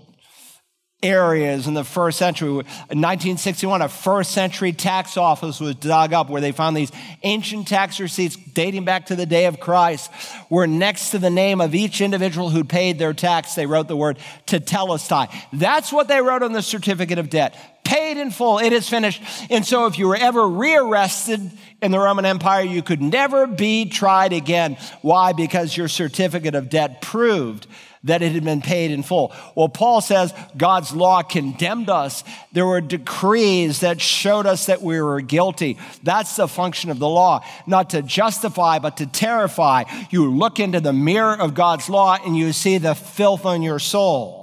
areas 1.02 1.68
in 1.68 1.74
the 1.74 1.84
first 1.84 2.18
century. 2.18 2.48
In 2.48 2.56
1961, 2.64 3.82
a 3.82 3.88
first 3.88 4.32
century 4.32 4.72
tax 4.72 5.16
office 5.16 5.60
was 5.60 5.76
dug 5.76 6.12
up 6.12 6.28
where 6.28 6.40
they 6.40 6.50
found 6.50 6.76
these 6.76 6.90
ancient 7.22 7.68
tax 7.68 8.00
receipts 8.00 8.34
dating 8.34 8.84
back 8.84 9.06
to 9.06 9.16
the 9.16 9.26
day 9.26 9.46
of 9.46 9.60
Christ, 9.60 10.10
where 10.48 10.66
next 10.66 11.10
to 11.10 11.18
the 11.18 11.30
name 11.30 11.60
of 11.60 11.74
each 11.74 12.00
individual 12.00 12.50
who 12.50 12.64
paid 12.64 12.98
their 12.98 13.12
tax, 13.12 13.54
they 13.54 13.66
wrote 13.66 13.86
the 13.86 13.96
word 13.96 14.18
tetelestai. 14.46 15.32
That's 15.52 15.92
what 15.92 16.08
they 16.08 16.20
wrote 16.20 16.42
on 16.42 16.52
the 16.52 16.62
certificate 16.62 17.18
of 17.18 17.30
debt. 17.30 17.54
Paid 17.84 18.16
in 18.18 18.32
full, 18.32 18.58
it 18.58 18.72
is 18.72 18.88
finished. 18.88 19.22
And 19.50 19.64
so, 19.64 19.86
if 19.86 19.98
you 19.98 20.08
were 20.08 20.16
ever 20.16 20.46
rearrested 20.46 21.50
in 21.80 21.90
the 21.92 21.98
Roman 21.98 22.24
Empire, 22.24 22.62
you 22.62 22.82
could 22.82 23.00
never 23.00 23.46
be 23.46 23.88
tried 23.88 24.32
again. 24.32 24.76
Why? 25.00 25.32
Because 25.32 25.76
your 25.76 25.88
certificate 25.88 26.54
of 26.54 26.68
debt 26.68 27.00
proved 27.00 27.66
that 28.08 28.22
it 28.22 28.32
had 28.32 28.44
been 28.44 28.60
paid 28.60 28.90
in 28.90 29.02
full. 29.02 29.32
Well, 29.54 29.68
Paul 29.68 30.00
says 30.00 30.34
God's 30.56 30.92
law 30.92 31.22
condemned 31.22 31.88
us. 31.88 32.24
There 32.52 32.66
were 32.66 32.80
decrees 32.80 33.80
that 33.80 34.00
showed 34.00 34.46
us 34.46 34.66
that 34.66 34.82
we 34.82 35.00
were 35.00 35.20
guilty. 35.20 35.78
That's 36.02 36.36
the 36.36 36.48
function 36.48 36.90
of 36.90 36.98
the 36.98 37.08
law, 37.08 37.44
not 37.66 37.90
to 37.90 38.02
justify, 38.02 38.78
but 38.78 38.98
to 38.98 39.06
terrify. 39.06 39.84
You 40.10 40.30
look 40.30 40.60
into 40.60 40.80
the 40.80 40.92
mirror 40.92 41.34
of 41.38 41.54
God's 41.54 41.88
law 41.88 42.18
and 42.24 42.36
you 42.36 42.52
see 42.52 42.78
the 42.78 42.94
filth 42.94 43.46
on 43.46 43.62
your 43.62 43.78
soul. 43.78 44.37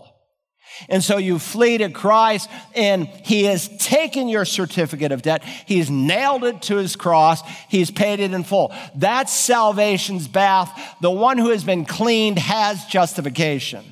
And 0.89 1.03
so 1.03 1.17
you 1.17 1.39
flee 1.39 1.77
to 1.79 1.89
Christ, 1.89 2.49
and 2.75 3.07
He 3.07 3.45
has 3.45 3.67
taken 3.77 4.27
your 4.27 4.45
certificate 4.45 5.11
of 5.11 5.21
debt. 5.21 5.43
He's 5.43 5.89
nailed 5.89 6.43
it 6.43 6.61
to 6.63 6.77
His 6.77 6.95
cross. 6.95 7.41
He's 7.69 7.91
paid 7.91 8.19
it 8.19 8.33
in 8.33 8.43
full. 8.43 8.73
That's 8.95 9.33
salvation's 9.33 10.27
bath. 10.27 10.97
The 11.01 11.11
one 11.11 11.37
who 11.37 11.49
has 11.49 11.63
been 11.63 11.85
cleaned 11.85 12.39
has 12.39 12.85
justification. 12.85 13.83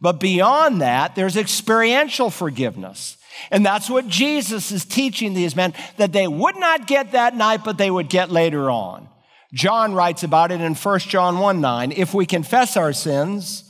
But 0.00 0.20
beyond 0.20 0.80
that, 0.80 1.14
there's 1.14 1.36
experiential 1.36 2.30
forgiveness. 2.30 3.16
And 3.50 3.64
that's 3.64 3.90
what 3.90 4.08
Jesus 4.08 4.70
is 4.72 4.84
teaching 4.84 5.34
these 5.34 5.56
men 5.56 5.74
that 5.96 6.12
they 6.12 6.26
would 6.28 6.56
not 6.56 6.86
get 6.86 7.12
that 7.12 7.36
night, 7.36 7.64
but 7.64 7.78
they 7.78 7.90
would 7.90 8.08
get 8.08 8.30
later 8.30 8.70
on. 8.70 9.08
John 9.52 9.94
writes 9.94 10.22
about 10.22 10.52
it 10.52 10.60
in 10.60 10.74
1 10.74 10.98
John 11.00 11.38
1 11.38 11.60
9. 11.60 11.92
If 11.92 12.14
we 12.14 12.26
confess 12.26 12.76
our 12.76 12.92
sins, 12.92 13.64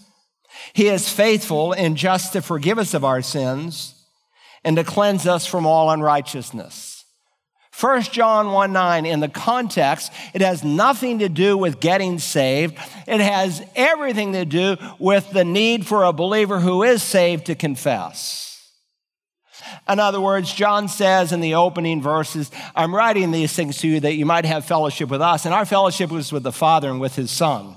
he 0.72 0.88
is 0.88 1.09
faithful 1.09 1.72
and 1.72 1.96
just 1.96 2.32
to 2.32 2.42
forgive 2.42 2.78
us 2.78 2.94
of 2.94 3.04
our 3.04 3.22
sins 3.22 3.94
and 4.64 4.76
to 4.76 4.84
cleanse 4.84 5.26
us 5.26 5.46
from 5.46 5.66
all 5.66 5.90
unrighteousness. 5.90 7.04
1 7.80 8.02
John 8.02 8.50
1 8.50 8.72
9, 8.72 9.06
in 9.06 9.20
the 9.20 9.28
context, 9.28 10.12
it 10.34 10.40
has 10.40 10.64
nothing 10.64 11.20
to 11.20 11.28
do 11.28 11.56
with 11.56 11.78
getting 11.78 12.18
saved. 12.18 12.76
It 13.06 13.20
has 13.20 13.62
everything 13.76 14.32
to 14.32 14.44
do 14.44 14.76
with 14.98 15.30
the 15.30 15.44
need 15.44 15.86
for 15.86 16.02
a 16.02 16.12
believer 16.12 16.59
who 16.59 16.82
is 16.82 17.02
saved 17.02 17.46
to 17.46 17.54
confess. 17.54 18.48
In 19.88 20.00
other 20.00 20.20
words, 20.20 20.52
John 20.52 20.88
says 20.88 21.32
in 21.32 21.40
the 21.40 21.54
opening 21.54 22.02
verses, 22.02 22.50
I'm 22.74 22.94
writing 22.94 23.30
these 23.30 23.52
things 23.52 23.78
to 23.78 23.88
you 23.88 24.00
that 24.00 24.14
you 24.14 24.26
might 24.26 24.44
have 24.44 24.64
fellowship 24.64 25.09
with 25.09 25.22
us. 25.22 25.44
And 25.44 25.54
our 25.54 25.64
fellowship 25.64 26.11
was 26.11 26.32
with 26.32 26.42
the 26.42 26.52
Father 26.52 26.90
and 26.90 27.00
with 27.00 27.14
his 27.14 27.30
Son. 27.30 27.76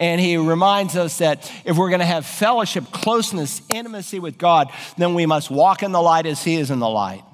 And 0.00 0.20
he 0.20 0.36
reminds 0.36 0.96
us 0.96 1.18
that 1.18 1.50
if 1.64 1.76
we're 1.76 1.88
going 1.88 2.00
to 2.00 2.06
have 2.06 2.24
fellowship, 2.24 2.84
closeness, 2.92 3.62
intimacy 3.68 4.20
with 4.20 4.38
God, 4.38 4.70
then 4.96 5.14
we 5.14 5.26
must 5.26 5.50
walk 5.50 5.82
in 5.82 5.92
the 5.92 6.00
light 6.00 6.26
as 6.26 6.42
he 6.44 6.54
is 6.54 6.70
in 6.70 6.78
the 6.78 6.88
light. 6.88 7.24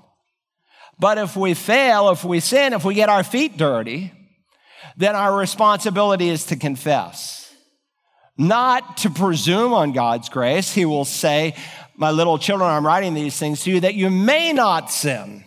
But 0.99 1.19
if 1.19 1.37
we 1.37 1.55
fail, 1.55 2.11
if 2.11 2.25
we 2.25 2.41
sin, 2.41 2.73
if 2.73 2.85
we 2.85 2.95
get 2.95 3.09
our 3.09 3.25
feet 3.25 3.57
dirty, 3.57 4.13
then 4.97 5.17
our 5.17 5.37
responsibility 5.37 6.29
is 6.29 6.47
to 6.47 6.57
confess. 6.57 7.53
Not 8.39 8.99
to 8.99 9.11
presume 9.11 9.73
on 9.73 9.93
God's 9.93 10.29
grace. 10.29 10.73
He 10.73 10.85
will 10.85 11.05
say, 11.05 11.55
My 11.97 12.11
little 12.11 12.39
children, 12.39 12.71
I'm 12.71 12.87
writing 12.87 13.15
these 13.15 13.37
things 13.37 13.63
to 13.65 13.71
you 13.71 13.81
that 13.81 13.95
you 13.95 14.11
may 14.11 14.53
not 14.53 14.91
sin. 14.91 15.45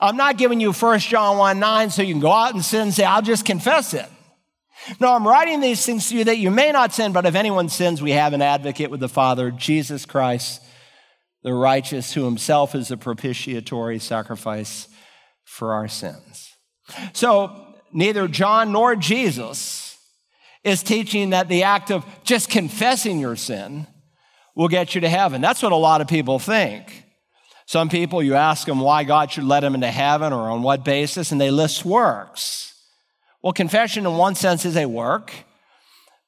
I'm 0.00 0.16
not 0.16 0.38
giving 0.38 0.60
you 0.60 0.72
1 0.72 0.98
John 1.00 1.38
1 1.38 1.58
9 1.58 1.90
so 1.90 2.02
you 2.02 2.14
can 2.14 2.20
go 2.20 2.32
out 2.32 2.54
and 2.54 2.64
sin 2.64 2.82
and 2.82 2.94
say, 2.94 3.04
I'll 3.04 3.22
just 3.22 3.44
confess 3.44 3.94
it. 3.94 4.08
No, 5.00 5.14
I'm 5.14 5.26
writing 5.26 5.60
these 5.60 5.84
things 5.84 6.08
to 6.08 6.16
you 6.16 6.24
that 6.24 6.38
you 6.38 6.50
may 6.50 6.72
not 6.72 6.92
sin, 6.92 7.12
but 7.12 7.26
if 7.26 7.34
anyone 7.34 7.68
sins, 7.68 8.02
we 8.02 8.12
have 8.12 8.32
an 8.32 8.42
advocate 8.42 8.90
with 8.90 9.00
the 9.00 9.08
Father, 9.08 9.50
Jesus 9.50 10.04
Christ, 10.04 10.62
the 11.42 11.54
righteous, 11.54 12.12
who 12.12 12.24
himself 12.24 12.74
is 12.74 12.90
a 12.90 12.96
propitiatory 12.96 13.98
sacrifice 13.98 14.88
for 15.44 15.72
our 15.72 15.88
sins. 15.88 16.50
So, 17.12 17.74
neither 17.92 18.28
John 18.28 18.72
nor 18.72 18.96
Jesus 18.96 19.98
is 20.62 20.82
teaching 20.82 21.30
that 21.30 21.48
the 21.48 21.62
act 21.62 21.90
of 21.90 22.04
just 22.24 22.48
confessing 22.48 23.20
your 23.20 23.36
sin 23.36 23.86
will 24.54 24.68
get 24.68 24.94
you 24.94 25.00
to 25.02 25.08
heaven. 25.08 25.40
That's 25.40 25.62
what 25.62 25.72
a 25.72 25.76
lot 25.76 26.00
of 26.00 26.08
people 26.08 26.38
think. 26.38 27.04
Some 27.66 27.88
people, 27.88 28.22
you 28.22 28.34
ask 28.34 28.66
them 28.66 28.80
why 28.80 29.04
God 29.04 29.32
should 29.32 29.44
let 29.44 29.60
them 29.60 29.74
into 29.74 29.90
heaven 29.90 30.32
or 30.32 30.50
on 30.50 30.62
what 30.62 30.84
basis, 30.84 31.32
and 31.32 31.40
they 31.40 31.50
list 31.50 31.84
works. 31.84 32.73
Well, 33.44 33.52
confession 33.52 34.06
in 34.06 34.16
one 34.16 34.36
sense 34.36 34.64
is 34.64 34.74
a 34.74 34.86
work, 34.86 35.30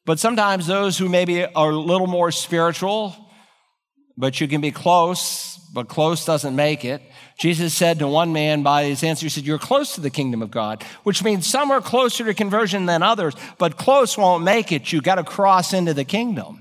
but 0.05 0.19
sometimes 0.19 0.67
those 0.67 0.99
who 0.99 1.09
maybe 1.09 1.47
are 1.47 1.71
a 1.71 1.75
little 1.75 2.07
more 2.07 2.31
spiritual, 2.31 3.17
but 4.19 4.39
you 4.39 4.47
can 4.47 4.61
be 4.61 4.71
close, 4.71 5.59
but 5.73 5.89
close 5.89 6.27
doesn't 6.27 6.55
make 6.55 6.85
it. 6.85 7.01
Jesus 7.39 7.73
said 7.73 8.01
to 8.01 8.07
one 8.07 8.35
man 8.35 8.63
by 8.63 8.85
his 8.85 9.03
answer, 9.03 9.25
He 9.25 9.31
said, 9.31 9.45
You're 9.45 9.59
close 9.59 9.95
to 9.95 10.03
the 10.03 10.11
kingdom 10.11 10.43
of 10.43 10.51
God, 10.51 10.83
which 11.05 11.25
means 11.25 11.47
some 11.47 11.71
are 11.71 11.81
closer 11.81 12.23
to 12.27 12.35
conversion 12.35 12.85
than 12.85 13.03
others, 13.03 13.33
but 13.57 13.79
close 13.79 14.19
won't 14.19 14.45
make 14.45 14.71
it. 14.71 14.93
You 14.93 15.01
got 15.01 15.15
to 15.15 15.25
cross 15.25 15.73
into 15.73 15.95
the 15.95 16.05
kingdom. 16.05 16.61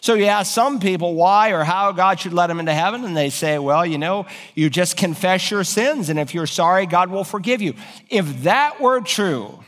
So 0.00 0.14
you 0.14 0.24
ask 0.24 0.50
some 0.50 0.80
people 0.80 1.14
why 1.14 1.50
or 1.50 1.62
how 1.62 1.92
God 1.92 2.20
should 2.20 2.32
let 2.32 2.46
them 2.46 2.58
into 2.58 2.72
heaven, 2.72 3.04
and 3.04 3.14
they 3.14 3.28
say, 3.28 3.58
well, 3.58 3.84
you 3.84 3.98
know, 3.98 4.24
you 4.54 4.70
just 4.70 4.96
confess 4.96 5.50
your 5.50 5.62
sins, 5.62 6.08
and 6.08 6.18
if 6.18 6.32
you're 6.32 6.46
sorry, 6.46 6.86
God 6.86 7.10
will 7.10 7.24
forgive 7.24 7.60
you. 7.60 7.74
If 8.08 8.44
that 8.44 8.80
were 8.80 9.02
true, 9.02 9.62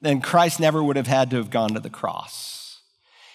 then 0.00 0.20
Christ 0.20 0.60
never 0.60 0.82
would 0.82 0.96
have 0.96 1.06
had 1.06 1.30
to 1.30 1.36
have 1.36 1.50
gone 1.50 1.70
to 1.70 1.80
the 1.80 1.90
cross. 1.90 2.80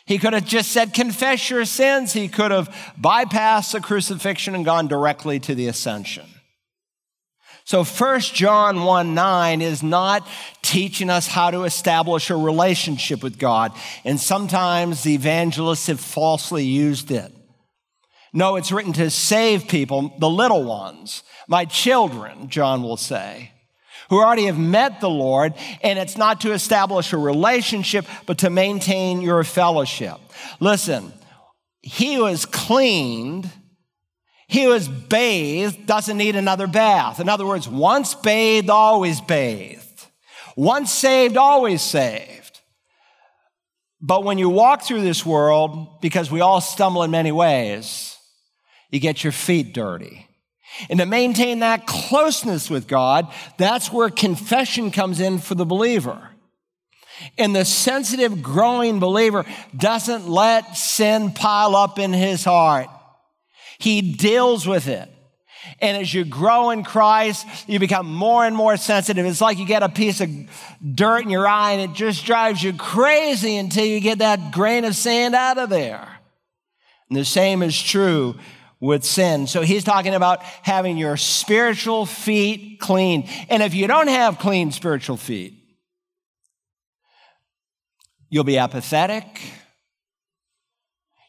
He 0.06 0.18
could 0.18 0.34
have 0.34 0.46
just 0.46 0.72
said, 0.72 0.94
Confess 0.94 1.50
your 1.50 1.66
sins. 1.66 2.14
He 2.14 2.28
could 2.28 2.52
have 2.52 2.70
bypassed 3.00 3.72
the 3.72 3.80
crucifixion 3.80 4.56
and 4.56 4.66
gone 4.66 4.88
directly 4.88 5.40
to 5.42 5.56
the 5.56 5.68
ascension. 5.68 6.26
So 7.64 7.84
1 7.84 8.20
John 8.22 8.84
1 8.84 9.14
9 9.14 9.62
is 9.62 9.84
not 9.84 10.28
teaching 10.62 11.10
us 11.10 11.28
how 11.28 11.52
to 11.52 11.64
establish 11.64 12.30
a 12.30 12.36
relationship 12.36 13.24
with 13.24 13.38
God. 13.38 13.72
And 14.04 14.20
sometimes 14.20 15.04
the 15.04 15.14
evangelists 15.14 15.88
have 15.88 16.00
falsely 16.00 16.66
used 16.66 17.12
it. 17.12 17.32
No, 18.34 18.56
it's 18.56 18.72
written 18.72 18.94
to 18.94 19.10
save 19.10 19.68
people, 19.68 20.14
the 20.18 20.30
little 20.30 20.64
ones, 20.64 21.24
my 21.48 21.66
children, 21.66 22.50
John 22.50 22.82
will 22.82 22.98
say 22.98 23.51
who 24.12 24.22
already 24.22 24.48
have 24.48 24.60
met 24.60 25.00
the 25.00 25.10
Lord, 25.10 25.54
and 25.82 25.98
it's 25.98 26.18
not 26.18 26.42
to 26.42 26.52
establish 26.52 27.14
a 27.14 27.18
relationship, 27.18 28.06
but 28.26 28.40
to 28.40 28.50
maintain 28.50 29.22
your 29.22 29.42
fellowship. 29.46 30.18
Listen, 30.60 31.14
he 31.82 32.20
was 32.20 32.46
cleaned, 32.46 33.50
he 34.50 34.68
was 34.68 34.90
bathed, 34.90 35.88
doesn't 35.88 36.18
need 36.18 36.36
another 36.36 36.68
bath. 36.68 37.22
In 37.22 37.30
other 37.30 37.46
words, 37.46 37.70
once 37.70 38.14
bathed, 38.14 38.70
always 38.70 39.22
bathed. 39.22 40.08
Once 40.58 40.92
saved, 40.92 41.38
always 41.38 41.82
saved. 41.82 42.60
But 44.02 44.26
when 44.26 44.38
you 44.38 44.50
walk 44.50 44.84
through 44.84 45.04
this 45.04 45.26
world, 45.26 46.02
because 46.02 46.30
we 46.30 46.42
all 46.42 46.60
stumble 46.60 47.04
in 47.04 47.12
many 47.12 47.32
ways, 47.32 48.18
You 48.92 49.00
get 49.00 49.24
your 49.24 49.32
feet 49.32 49.74
dirty. 49.74 50.28
And 50.90 51.00
to 51.00 51.06
maintain 51.06 51.60
that 51.60 51.86
closeness 51.86 52.70
with 52.70 52.88
God, 52.88 53.28
that's 53.58 53.92
where 53.92 54.10
confession 54.10 54.92
comes 54.92 55.20
in 55.20 55.40
for 55.40 55.56
the 55.56 55.66
believer. 55.66 56.30
And 57.38 57.56
the 57.56 57.66
sensitive, 57.66 58.42
growing 58.42 59.00
believer 59.00 59.46
doesn't 59.76 60.28
let 60.28 60.76
sin 60.76 61.34
pile 61.34 61.76
up 61.76 62.00
in 62.00 62.14
his 62.14 62.44
heart. 62.44 62.88
He 63.80 64.14
deals 64.14 64.68
with 64.68 64.88
it. 64.88 65.10
And 65.80 65.98
as 65.98 66.14
you 66.14 66.26
grow 66.26 66.72
in 66.72 66.84
Christ, 66.84 67.48
you 67.68 67.80
become 67.80 68.12
more 68.12 68.46
and 68.46 68.56
more 68.56 68.78
sensitive. 68.78 69.26
It's 69.26 69.42
like 69.42 69.60
you 69.60 69.66
get 69.66 69.84
a 69.84 69.90
piece 69.90 70.22
of 70.22 70.30
dirt 70.96 71.24
in 71.24 71.30
your 71.30 71.48
eye 71.48 71.74
and 71.74 71.92
it 71.92 71.96
just 71.96 72.26
drives 72.26 72.64
you 72.64 72.74
crazy 72.74 73.58
until 73.58 73.86
you 73.86 74.00
get 74.00 74.20
that 74.20 74.52
grain 74.52 74.86
of 74.86 74.96
sand 74.96 75.36
out 75.36 75.58
of 75.58 75.70
there. 75.70 76.08
And 77.10 77.18
the 77.18 77.26
same 77.26 77.62
is 77.62 77.80
true 77.80 78.36
with 78.82 79.06
sin. 79.06 79.46
So 79.48 79.62
he's 79.62 79.84
talking 79.84 80.16
about 80.16 80.42
having 80.44 80.98
your 80.98 81.16
spiritual 81.16 82.06
feet 82.06 82.80
clean. 82.80 83.30
And 83.48 83.64
if 83.64 83.74
you 83.74 83.88
don't 83.88 84.08
have 84.08 84.40
clean 84.40 84.72
spiritual 84.72 85.18
feet, 85.18 85.54
you'll 88.28 88.44
be 88.44 88.58
apathetic. 88.58 89.26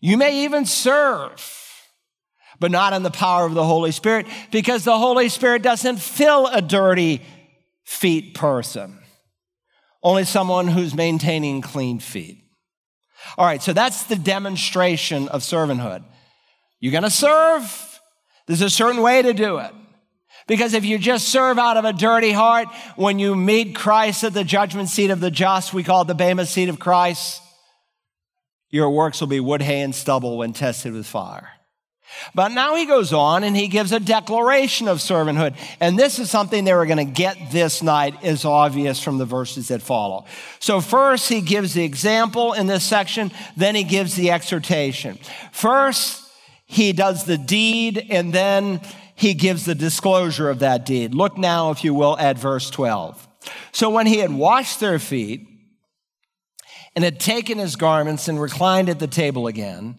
You 0.01 0.17
may 0.17 0.45
even 0.45 0.65
serve, 0.65 1.47
but 2.59 2.71
not 2.71 2.95
in 2.95 3.03
the 3.03 3.11
power 3.11 3.45
of 3.45 3.55
the 3.55 3.65
Holy 3.65 3.93
Spirit 3.93 4.27
because 4.51 4.85
the 4.85 4.99
Holy 4.99 5.29
Spirit 5.29 5.63
doesn't 5.63 6.01
fill 6.01 6.47
a 6.47 6.63
dirty 6.63 7.23
feet 7.85 8.35
person, 8.35 8.99
only 10.03 10.25
someone 10.25 10.69
who's 10.69 10.95
maintaining 10.95 11.61
clean 11.61 12.01
feet. 12.01 12.39
All 13.37 13.45
right, 13.45 13.63
so 13.63 13.73
that's 13.73 14.05
the 14.05 14.17
demonstration 14.17 15.29
of 15.29 15.43
servanthood. 15.43 16.03
You're 16.83 16.91
going 16.91 17.05
to 17.05 17.11
serve. 17.11 18.01
There's 18.47 18.61
a 18.61 18.69
certain 18.69 19.03
way 19.03 19.23
to 19.23 19.33
do 19.33 19.59
it. 19.59 19.71
Because 20.49 20.75
if 20.75 20.85
you 20.85 20.99
just 20.99 21.29
serve 21.29 21.57
out 21.57 21.77
of 21.77 21.85
a 21.85 21.93
dirty 21.93 22.33
heart, 22.33 22.67
when 22.97 23.21
you 23.21 23.37
meet 23.37 23.77
Christ 23.77 24.25
at 24.25 24.35
the 24.35 24.43
judgment 24.43 24.89
seat 24.89 25.11
of 25.11 25.21
the 25.21 25.31
just, 25.31 25.73
we 25.73 25.85
call 25.85 26.03
it 26.03 26.09
the 26.09 26.17
Bema 26.17 26.45
seat 26.45 26.69
of 26.69 26.81
Christ, 26.81 27.41
your 28.69 28.91
works 28.91 29.21
will 29.21 29.29
be 29.29 29.39
wood, 29.39 29.63
hay, 29.63 29.83
and 29.83 29.95
stubble 29.95 30.39
when 30.39 30.53
tested 30.53 30.93
with 30.93 31.07
fire. 31.07 31.51
But 32.35 32.49
now 32.49 32.75
he 32.75 32.85
goes 32.85 33.13
on 33.13 33.45
and 33.45 33.57
he 33.57 33.69
gives 33.69 33.93
a 33.93 34.01
declaration 34.01 34.89
of 34.89 34.99
servanthood. 34.99 35.55
And 35.79 35.97
this 35.97 36.19
is 36.19 36.33
something 36.33 36.65
they 36.65 36.75
were 36.75 36.87
going 36.87 36.99
to 36.99 37.13
get 37.13 37.53
this 37.53 37.81
night, 37.81 38.25
is 38.25 38.45
obvious 38.45 39.01
from 39.01 39.19
the 39.19 39.25
verses 39.25 39.69
that 39.69 39.83
follow. 39.83 40.25
So, 40.59 40.81
first, 40.81 41.29
he 41.29 41.43
gives 41.43 41.75
the 41.75 41.85
example 41.85 42.55
in 42.55 42.67
this 42.67 42.83
section, 42.83 43.31
then 43.57 43.77
he 43.77 43.85
gives 43.85 44.17
the 44.17 44.33
exhortation. 44.33 45.21
First, 45.53 46.22
he 46.73 46.95
does 46.95 47.25
the 47.25 47.37
deed 47.37 48.07
and 48.09 48.33
then 48.33 48.81
he 49.15 49.35
gives 49.35 49.67
the 49.67 49.75
disclosure 49.75 50.49
of 50.49 50.61
that 50.61 50.87
deed. 50.87 51.15
Look 51.15 51.37
now, 51.37 51.71
if 51.71 51.85
you 51.85 51.93
will, 51.93 52.17
at 52.19 52.39
verse 52.39 52.71
12. 52.71 53.29
So 53.73 53.91
when 53.91 54.07
he 54.07 54.21
had 54.21 54.33
washed 54.33 54.81
their 54.81 54.99
feet 54.99 55.47
and 56.97 57.05
had 57.05 57.21
taken 57.21 57.59
his 57.59 57.77
garments 57.77 58.27
and 58.27 58.41
reclined 58.41 58.89
at 58.89 59.01
the 59.01 59.07
table 59.07 59.49
again, 59.49 59.99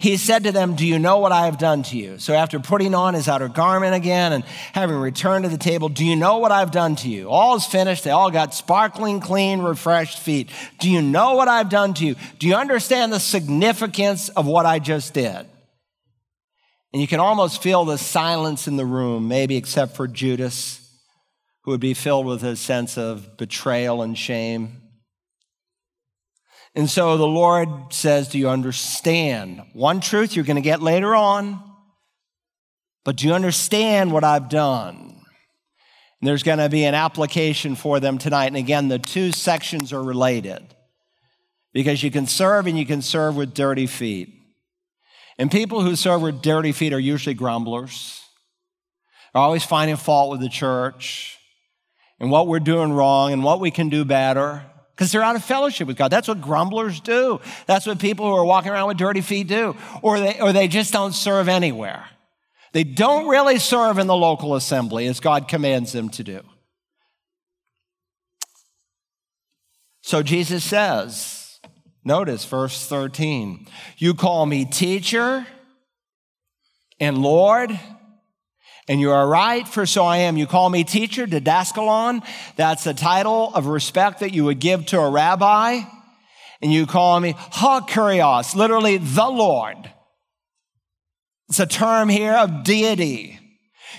he 0.00 0.16
said 0.16 0.42
to 0.42 0.50
them, 0.50 0.74
Do 0.74 0.84
you 0.84 0.98
know 0.98 1.18
what 1.18 1.30
I 1.30 1.44
have 1.44 1.56
done 1.56 1.84
to 1.84 1.96
you? 1.96 2.18
So 2.18 2.34
after 2.34 2.58
putting 2.58 2.96
on 2.96 3.14
his 3.14 3.28
outer 3.28 3.48
garment 3.48 3.94
again 3.94 4.32
and 4.32 4.42
having 4.72 4.96
returned 4.96 5.44
to 5.44 5.48
the 5.48 5.56
table, 5.56 5.88
Do 5.88 6.04
you 6.04 6.16
know 6.16 6.38
what 6.38 6.50
I've 6.50 6.72
done 6.72 6.96
to 6.96 7.08
you? 7.08 7.30
All 7.30 7.54
is 7.54 7.64
finished. 7.64 8.02
They 8.02 8.10
all 8.10 8.32
got 8.32 8.54
sparkling, 8.54 9.20
clean, 9.20 9.60
refreshed 9.60 10.18
feet. 10.18 10.50
Do 10.80 10.90
you 10.90 11.00
know 11.00 11.36
what 11.36 11.46
I've 11.46 11.68
done 11.68 11.94
to 11.94 12.04
you? 12.04 12.16
Do 12.40 12.48
you 12.48 12.56
understand 12.56 13.12
the 13.12 13.20
significance 13.20 14.30
of 14.30 14.46
what 14.46 14.66
I 14.66 14.80
just 14.80 15.14
did? 15.14 15.46
And 16.92 17.02
you 17.02 17.08
can 17.08 17.20
almost 17.20 17.62
feel 17.62 17.84
the 17.84 17.98
silence 17.98 18.66
in 18.66 18.76
the 18.76 18.86
room, 18.86 19.28
maybe 19.28 19.56
except 19.56 19.94
for 19.94 20.08
Judas, 20.08 20.80
who 21.62 21.72
would 21.72 21.80
be 21.80 21.94
filled 21.94 22.26
with 22.26 22.42
a 22.42 22.56
sense 22.56 22.96
of 22.96 23.36
betrayal 23.36 24.02
and 24.02 24.16
shame. 24.16 24.80
And 26.74 26.88
so 26.88 27.16
the 27.16 27.26
Lord 27.26 27.68
says, 27.90 28.28
Do 28.28 28.38
you 28.38 28.48
understand? 28.48 29.62
One 29.74 30.00
truth 30.00 30.34
you're 30.34 30.44
going 30.44 30.56
to 30.56 30.62
get 30.62 30.80
later 30.80 31.14
on, 31.14 31.62
but 33.04 33.16
do 33.16 33.26
you 33.26 33.34
understand 33.34 34.12
what 34.12 34.24
I've 34.24 34.48
done? 34.48 35.08
And 36.20 36.28
there's 36.28 36.42
going 36.42 36.58
to 36.58 36.68
be 36.68 36.84
an 36.84 36.94
application 36.94 37.76
for 37.76 38.00
them 38.00 38.18
tonight. 38.18 38.46
And 38.46 38.56
again, 38.56 38.88
the 38.88 38.98
two 38.98 39.30
sections 39.30 39.92
are 39.92 40.02
related 40.02 40.74
because 41.72 42.02
you 42.02 42.10
can 42.10 42.26
serve 42.26 42.66
and 42.66 42.78
you 42.78 42.86
can 42.86 43.02
serve 43.02 43.36
with 43.36 43.54
dirty 43.54 43.86
feet. 43.86 44.37
And 45.38 45.50
people 45.50 45.82
who 45.82 45.94
serve 45.94 46.22
with 46.22 46.42
dirty 46.42 46.72
feet 46.72 46.92
are 46.92 46.98
usually 46.98 47.34
grumblers. 47.34 48.24
They're 49.32 49.42
always 49.42 49.64
finding 49.64 49.96
fault 49.96 50.30
with 50.30 50.40
the 50.40 50.48
church 50.48 51.38
and 52.18 52.30
what 52.30 52.48
we're 52.48 52.58
doing 52.58 52.92
wrong 52.92 53.32
and 53.32 53.44
what 53.44 53.60
we 53.60 53.70
can 53.70 53.88
do 53.88 54.04
better 54.04 54.64
because 54.98 55.12
they're 55.12 55.22
out 55.22 55.36
of 55.36 55.44
fellowship 55.44 55.86
with 55.86 55.96
God. 55.96 56.08
That's 56.08 56.26
what 56.26 56.40
grumblers 56.40 56.98
do. 56.98 57.40
That's 57.66 57.86
what 57.86 58.00
people 58.00 58.26
who 58.26 58.34
are 58.34 58.44
walking 58.44 58.72
around 58.72 58.88
with 58.88 58.96
dirty 58.96 59.20
feet 59.20 59.46
do. 59.46 59.76
Or 60.02 60.18
they, 60.18 60.40
or 60.40 60.52
they 60.52 60.66
just 60.66 60.92
don't 60.92 61.12
serve 61.12 61.48
anywhere. 61.48 62.04
They 62.72 62.82
don't 62.82 63.28
really 63.28 63.60
serve 63.60 63.98
in 63.98 64.08
the 64.08 64.16
local 64.16 64.56
assembly 64.56 65.06
as 65.06 65.20
God 65.20 65.46
commands 65.46 65.92
them 65.92 66.08
to 66.10 66.24
do. 66.24 66.40
So 70.02 70.22
Jesus 70.24 70.64
says, 70.64 71.37
Notice 72.08 72.46
verse 72.46 72.86
13. 72.86 73.66
You 73.98 74.14
call 74.14 74.46
me 74.46 74.64
teacher 74.64 75.46
and 76.98 77.18
Lord, 77.18 77.78
and 78.88 78.98
you 78.98 79.10
are 79.10 79.28
right, 79.28 79.68
for 79.68 79.84
so 79.84 80.06
I 80.06 80.16
am. 80.16 80.38
You 80.38 80.46
call 80.46 80.70
me 80.70 80.84
teacher, 80.84 81.26
didaskalon. 81.26 82.26
That's 82.56 82.86
a 82.86 82.94
title 82.94 83.54
of 83.54 83.66
respect 83.66 84.20
that 84.20 84.32
you 84.32 84.44
would 84.44 84.58
give 84.58 84.86
to 84.86 84.98
a 84.98 85.10
rabbi. 85.10 85.82
And 86.62 86.72
you 86.72 86.86
call 86.86 87.20
me 87.20 87.34
ha 87.36 87.84
kurios, 87.86 88.54
literally 88.54 88.96
the 88.96 89.28
Lord. 89.28 89.92
It's 91.50 91.60
a 91.60 91.66
term 91.66 92.08
here 92.08 92.32
of 92.32 92.64
deity. 92.64 93.37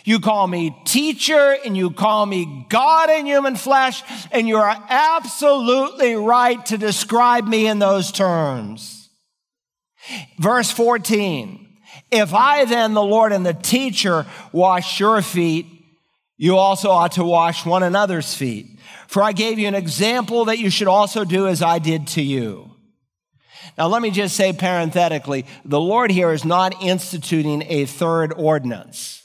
You 0.06 0.20
call 0.20 0.47
me 0.47 0.76
teacher 0.86 1.58
and 1.66 1.76
you 1.76 1.91
call 1.91 2.26
me 2.26 2.66
God 2.70 3.10
in 3.10 3.26
human 3.26 3.56
flesh, 3.56 4.04
and 4.32 4.47
you 4.47 4.58
are 4.58 4.86
absolutely 4.89 6.16
right 6.16 6.64
to 6.68 6.78
describe 6.78 7.45
me 7.47 7.68
in 7.68 7.80
those 7.80 8.12
terms. 8.12 9.10
Verse 10.39 10.72
14 10.72 11.68
If 12.12 12.34
I 12.34 12.66
then, 12.66 12.93
the 12.93 13.04
Lord 13.04 13.32
and 13.32 13.45
the 13.45 13.54
teacher, 13.54 14.26
wash 14.52 15.00
your 15.00 15.22
feet, 15.22 15.66
you 16.38 16.58
also 16.58 16.89
ought 16.89 17.14
to 17.14 17.24
wash 17.24 17.66
one 17.66 17.84
another's 17.84 18.34
feet. 18.34 18.80
For 19.08 19.22
I 19.22 19.34
gave 19.34 19.60
you 19.60 19.68
an 19.68 19.76
example 19.76 20.45
that 20.45 20.60
you 20.60 20.70
should 20.70 20.88
also 20.88 21.26
do 21.26 21.47
as 21.47 21.62
I 21.62 21.80
did 21.80 22.08
to 22.10 22.22
you. 22.22 22.70
Now, 23.78 23.88
let 23.88 24.02
me 24.02 24.12
just 24.12 24.36
say 24.36 24.54
parenthetically 24.54 25.45
the 25.66 25.80
Lord 25.80 26.12
here 26.12 26.32
is 26.32 26.45
not 26.45 26.82
instituting 26.82 27.64
a 27.68 27.86
third 27.86 28.34
ordinance. 28.34 29.18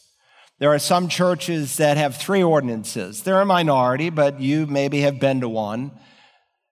There 0.58 0.72
are 0.72 0.78
some 0.78 1.08
churches 1.08 1.78
that 1.78 1.96
have 1.96 2.16
three 2.16 2.42
ordinances. 2.42 3.22
They're 3.22 3.40
a 3.40 3.46
minority, 3.46 4.10
but 4.10 4.40
you 4.40 4.66
maybe 4.66 5.00
have 5.00 5.18
been 5.18 5.40
to 5.40 5.48
one 5.48 5.90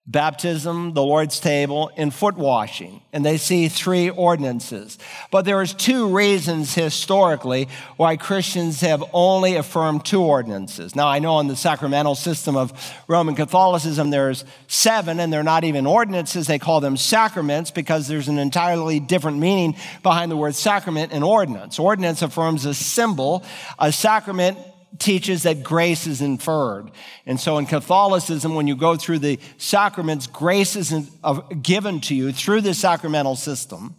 baptism, 0.05 0.95
the 0.95 1.03
Lord's 1.03 1.39
table, 1.39 1.91
and 1.97 2.13
foot 2.13 2.37
washing. 2.37 3.03
And 3.13 3.25
they 3.25 3.37
see 3.37 3.69
three 3.69 4.11
ordinances. 4.11 4.99
But 5.31 5.45
there 5.45 5.63
is 5.63 5.75
two 5.75 6.09
reasons 6.09 6.75
historically 6.75 7.69
why 7.97 8.17
Christians 8.17 8.81
have 8.81 9.05
only 9.13 9.55
affirmed 9.55 10.05
two 10.05 10.21
ordinances. 10.21 10.97
Now, 10.97 11.07
I 11.07 11.21
know 11.21 11.39
in 11.39 11.47
the 11.47 11.55
sacramental 11.55 12.17
system 12.17 12.57
of 12.57 12.73
Roman 13.07 13.37
Catholicism, 13.37 14.11
there's 14.11 14.45
seven, 14.67 15.21
and 15.21 15.33
they're 15.33 15.45
not 15.45 15.63
even 15.63 15.87
ordinances. 15.87 16.49
They 16.49 16.59
call 16.59 16.81
them 16.81 16.97
sacraments 16.97 17.71
because 17.71 18.09
there's 18.09 18.29
an 18.29 18.39
entirely 18.39 18.99
different 18.99 19.39
meaning 19.39 19.77
behind 20.03 20.33
the 20.33 20.37
word 20.37 20.57
sacrament 20.57 21.13
and 21.13 21.23
ordinance. 21.23 21.79
Ordinance 21.79 22.23
affirms 22.23 22.65
a 22.65 22.75
symbol. 22.75 23.45
A 23.79 23.93
sacrament 23.93 24.59
teaches 24.99 25.45
that 25.45 25.63
grace 25.63 26.07
is 26.07 26.21
inferred. 26.21 26.91
And 27.27 27.41
so 27.41 27.59
in 27.59 27.67
Catholicism, 27.67 28.55
when 28.55 28.67
you 28.67 28.77
go 28.77 28.97
through 28.97 29.21
the 29.21 29.39
sacraments, 29.57 30.27
grace 30.27 30.77
is 30.77 30.93
given 31.63 32.01
to 32.03 32.15
you 32.15 32.33
through 32.33 32.61
the 32.61 32.75
sacramental 32.75 33.37
system, 33.37 33.97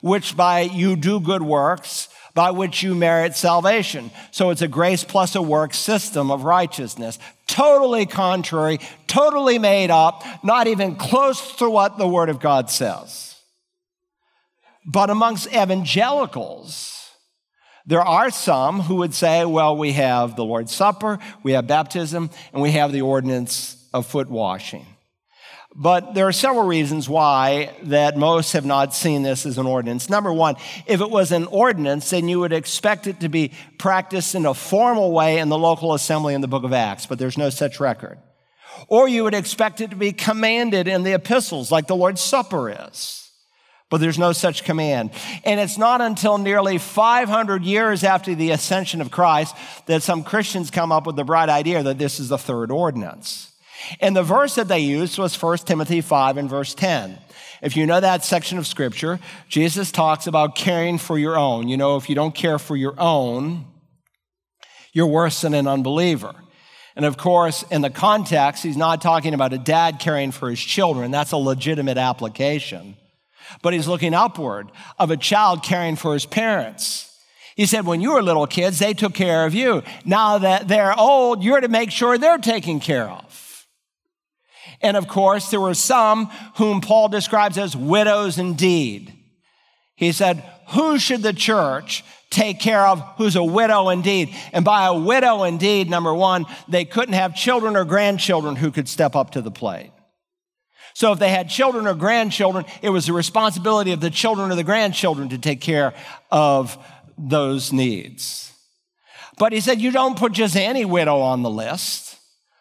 which 0.00 0.36
by 0.36 0.60
you 0.60 0.96
do 0.96 1.20
good 1.20 1.42
works, 1.42 2.08
by 2.34 2.50
which 2.50 2.82
you 2.82 2.94
merit 2.94 3.34
salvation. 3.34 4.10
So 4.30 4.50
it's 4.50 4.62
a 4.62 4.68
grace 4.68 5.02
plus 5.02 5.34
a 5.34 5.42
work 5.42 5.74
system 5.74 6.30
of 6.30 6.44
righteousness. 6.44 7.18
Totally 7.46 8.06
contrary, 8.06 8.78
totally 9.06 9.58
made 9.58 9.90
up, 9.90 10.22
not 10.44 10.68
even 10.68 10.94
close 10.94 11.56
to 11.56 11.68
what 11.68 11.98
the 11.98 12.06
Word 12.06 12.28
of 12.28 12.38
God 12.38 12.70
says. 12.70 13.34
But 14.86 15.10
amongst 15.10 15.48
evangelicals, 15.48 16.97
there 17.88 18.02
are 18.02 18.30
some 18.30 18.80
who 18.80 18.96
would 18.96 19.14
say, 19.14 19.46
well, 19.46 19.74
we 19.74 19.92
have 19.92 20.36
the 20.36 20.44
Lord's 20.44 20.74
Supper, 20.74 21.18
we 21.42 21.52
have 21.52 21.66
baptism, 21.66 22.28
and 22.52 22.60
we 22.60 22.72
have 22.72 22.92
the 22.92 23.00
ordinance 23.00 23.82
of 23.94 24.04
foot 24.04 24.28
washing. 24.28 24.84
But 25.74 26.12
there 26.12 26.28
are 26.28 26.32
several 26.32 26.66
reasons 26.66 27.08
why 27.08 27.74
that 27.84 28.18
most 28.18 28.52
have 28.52 28.66
not 28.66 28.94
seen 28.94 29.22
this 29.22 29.46
as 29.46 29.56
an 29.56 29.66
ordinance. 29.66 30.10
Number 30.10 30.30
one, 30.30 30.56
if 30.86 31.00
it 31.00 31.08
was 31.08 31.32
an 31.32 31.46
ordinance, 31.46 32.10
then 32.10 32.28
you 32.28 32.40
would 32.40 32.52
expect 32.52 33.06
it 33.06 33.20
to 33.20 33.30
be 33.30 33.52
practiced 33.78 34.34
in 34.34 34.44
a 34.44 34.52
formal 34.52 35.10
way 35.12 35.38
in 35.38 35.48
the 35.48 35.58
local 35.58 35.94
assembly 35.94 36.34
in 36.34 36.42
the 36.42 36.48
book 36.48 36.64
of 36.64 36.74
Acts, 36.74 37.06
but 37.06 37.18
there's 37.18 37.38
no 37.38 37.48
such 37.48 37.80
record. 37.80 38.18
Or 38.88 39.08
you 39.08 39.24
would 39.24 39.34
expect 39.34 39.80
it 39.80 39.90
to 39.90 39.96
be 39.96 40.12
commanded 40.12 40.88
in 40.88 41.04
the 41.04 41.14
epistles, 41.14 41.72
like 41.72 41.86
the 41.86 41.96
Lord's 41.96 42.20
Supper 42.20 42.88
is. 42.88 43.27
But 43.90 44.00
there's 44.00 44.18
no 44.18 44.32
such 44.32 44.64
command. 44.64 45.12
And 45.44 45.58
it's 45.58 45.78
not 45.78 46.00
until 46.00 46.36
nearly 46.36 46.78
500 46.78 47.62
years 47.62 48.04
after 48.04 48.34
the 48.34 48.50
ascension 48.50 49.00
of 49.00 49.10
Christ 49.10 49.56
that 49.86 50.02
some 50.02 50.24
Christians 50.24 50.70
come 50.70 50.92
up 50.92 51.06
with 51.06 51.16
the 51.16 51.24
bright 51.24 51.48
idea 51.48 51.82
that 51.82 51.98
this 51.98 52.20
is 52.20 52.28
the 52.28 52.38
third 52.38 52.70
ordinance. 52.70 53.52
And 54.00 54.14
the 54.14 54.22
verse 54.22 54.56
that 54.56 54.68
they 54.68 54.80
used 54.80 55.18
was 55.18 55.40
1 55.40 55.58
Timothy 55.58 56.00
5 56.00 56.36
and 56.36 56.50
verse 56.50 56.74
10. 56.74 57.18
If 57.62 57.76
you 57.76 57.86
know 57.86 58.00
that 58.00 58.24
section 58.24 58.58
of 58.58 58.66
scripture, 58.66 59.18
Jesus 59.48 59.90
talks 59.90 60.26
about 60.26 60.54
caring 60.54 60.98
for 60.98 61.18
your 61.18 61.38
own. 61.38 61.68
You 61.68 61.76
know, 61.76 61.96
if 61.96 62.08
you 62.08 62.14
don't 62.14 62.34
care 62.34 62.58
for 62.58 62.76
your 62.76 62.94
own, 62.98 63.64
you're 64.92 65.06
worse 65.06 65.40
than 65.40 65.54
an 65.54 65.66
unbeliever. 65.66 66.34
And 66.94 67.04
of 67.04 67.16
course, 67.16 67.64
in 67.70 67.80
the 67.80 67.90
context, 67.90 68.62
he's 68.64 68.76
not 68.76 69.00
talking 69.00 69.32
about 69.32 69.52
a 69.52 69.58
dad 69.58 69.98
caring 70.00 70.32
for 70.32 70.50
his 70.50 70.60
children. 70.60 71.10
That's 71.10 71.32
a 71.32 71.36
legitimate 71.36 71.96
application. 71.96 72.96
But 73.62 73.72
he's 73.72 73.88
looking 73.88 74.14
upward 74.14 74.70
of 74.98 75.10
a 75.10 75.16
child 75.16 75.62
caring 75.62 75.96
for 75.96 76.12
his 76.14 76.26
parents. 76.26 77.04
He 77.56 77.66
said, 77.66 77.86
when 77.86 78.00
you 78.00 78.12
were 78.12 78.22
little 78.22 78.46
kids, 78.46 78.78
they 78.78 78.94
took 78.94 79.14
care 79.14 79.44
of 79.44 79.52
you. 79.52 79.82
Now 80.04 80.38
that 80.38 80.68
they're 80.68 80.96
old, 80.96 81.42
you're 81.42 81.60
to 81.60 81.68
make 81.68 81.90
sure 81.90 82.16
they're 82.16 82.38
taken 82.38 82.78
care 82.78 83.08
of. 83.08 83.66
And 84.80 84.96
of 84.96 85.08
course, 85.08 85.50
there 85.50 85.60
were 85.60 85.74
some 85.74 86.26
whom 86.56 86.80
Paul 86.80 87.08
describes 87.08 87.58
as 87.58 87.76
widows 87.76 88.38
indeed. 88.38 89.12
He 89.96 90.12
said, 90.12 90.44
Who 90.68 90.98
should 91.00 91.22
the 91.22 91.32
church 91.32 92.04
take 92.30 92.60
care 92.60 92.86
of 92.86 93.00
who's 93.16 93.34
a 93.34 93.42
widow 93.42 93.88
indeed? 93.88 94.32
And 94.52 94.64
by 94.64 94.86
a 94.86 94.94
widow 94.94 95.42
indeed, 95.42 95.90
number 95.90 96.14
one, 96.14 96.46
they 96.68 96.84
couldn't 96.84 97.14
have 97.14 97.34
children 97.34 97.76
or 97.76 97.84
grandchildren 97.84 98.54
who 98.54 98.70
could 98.70 98.88
step 98.88 99.16
up 99.16 99.32
to 99.32 99.42
the 99.42 99.50
plate. 99.50 99.90
So 100.98 101.12
if 101.12 101.20
they 101.20 101.30
had 101.30 101.48
children 101.48 101.86
or 101.86 101.94
grandchildren, 101.94 102.64
it 102.82 102.90
was 102.90 103.06
the 103.06 103.12
responsibility 103.12 103.92
of 103.92 104.00
the 104.00 104.10
children 104.10 104.50
or 104.50 104.56
the 104.56 104.64
grandchildren 104.64 105.28
to 105.28 105.38
take 105.38 105.60
care 105.60 105.94
of 106.28 106.76
those 107.16 107.72
needs. 107.72 108.52
But 109.38 109.52
he 109.52 109.60
said, 109.60 109.80
You 109.80 109.92
don't 109.92 110.18
put 110.18 110.32
just 110.32 110.56
any 110.56 110.84
widow 110.84 111.20
on 111.20 111.44
the 111.44 111.50
list. 111.50 112.16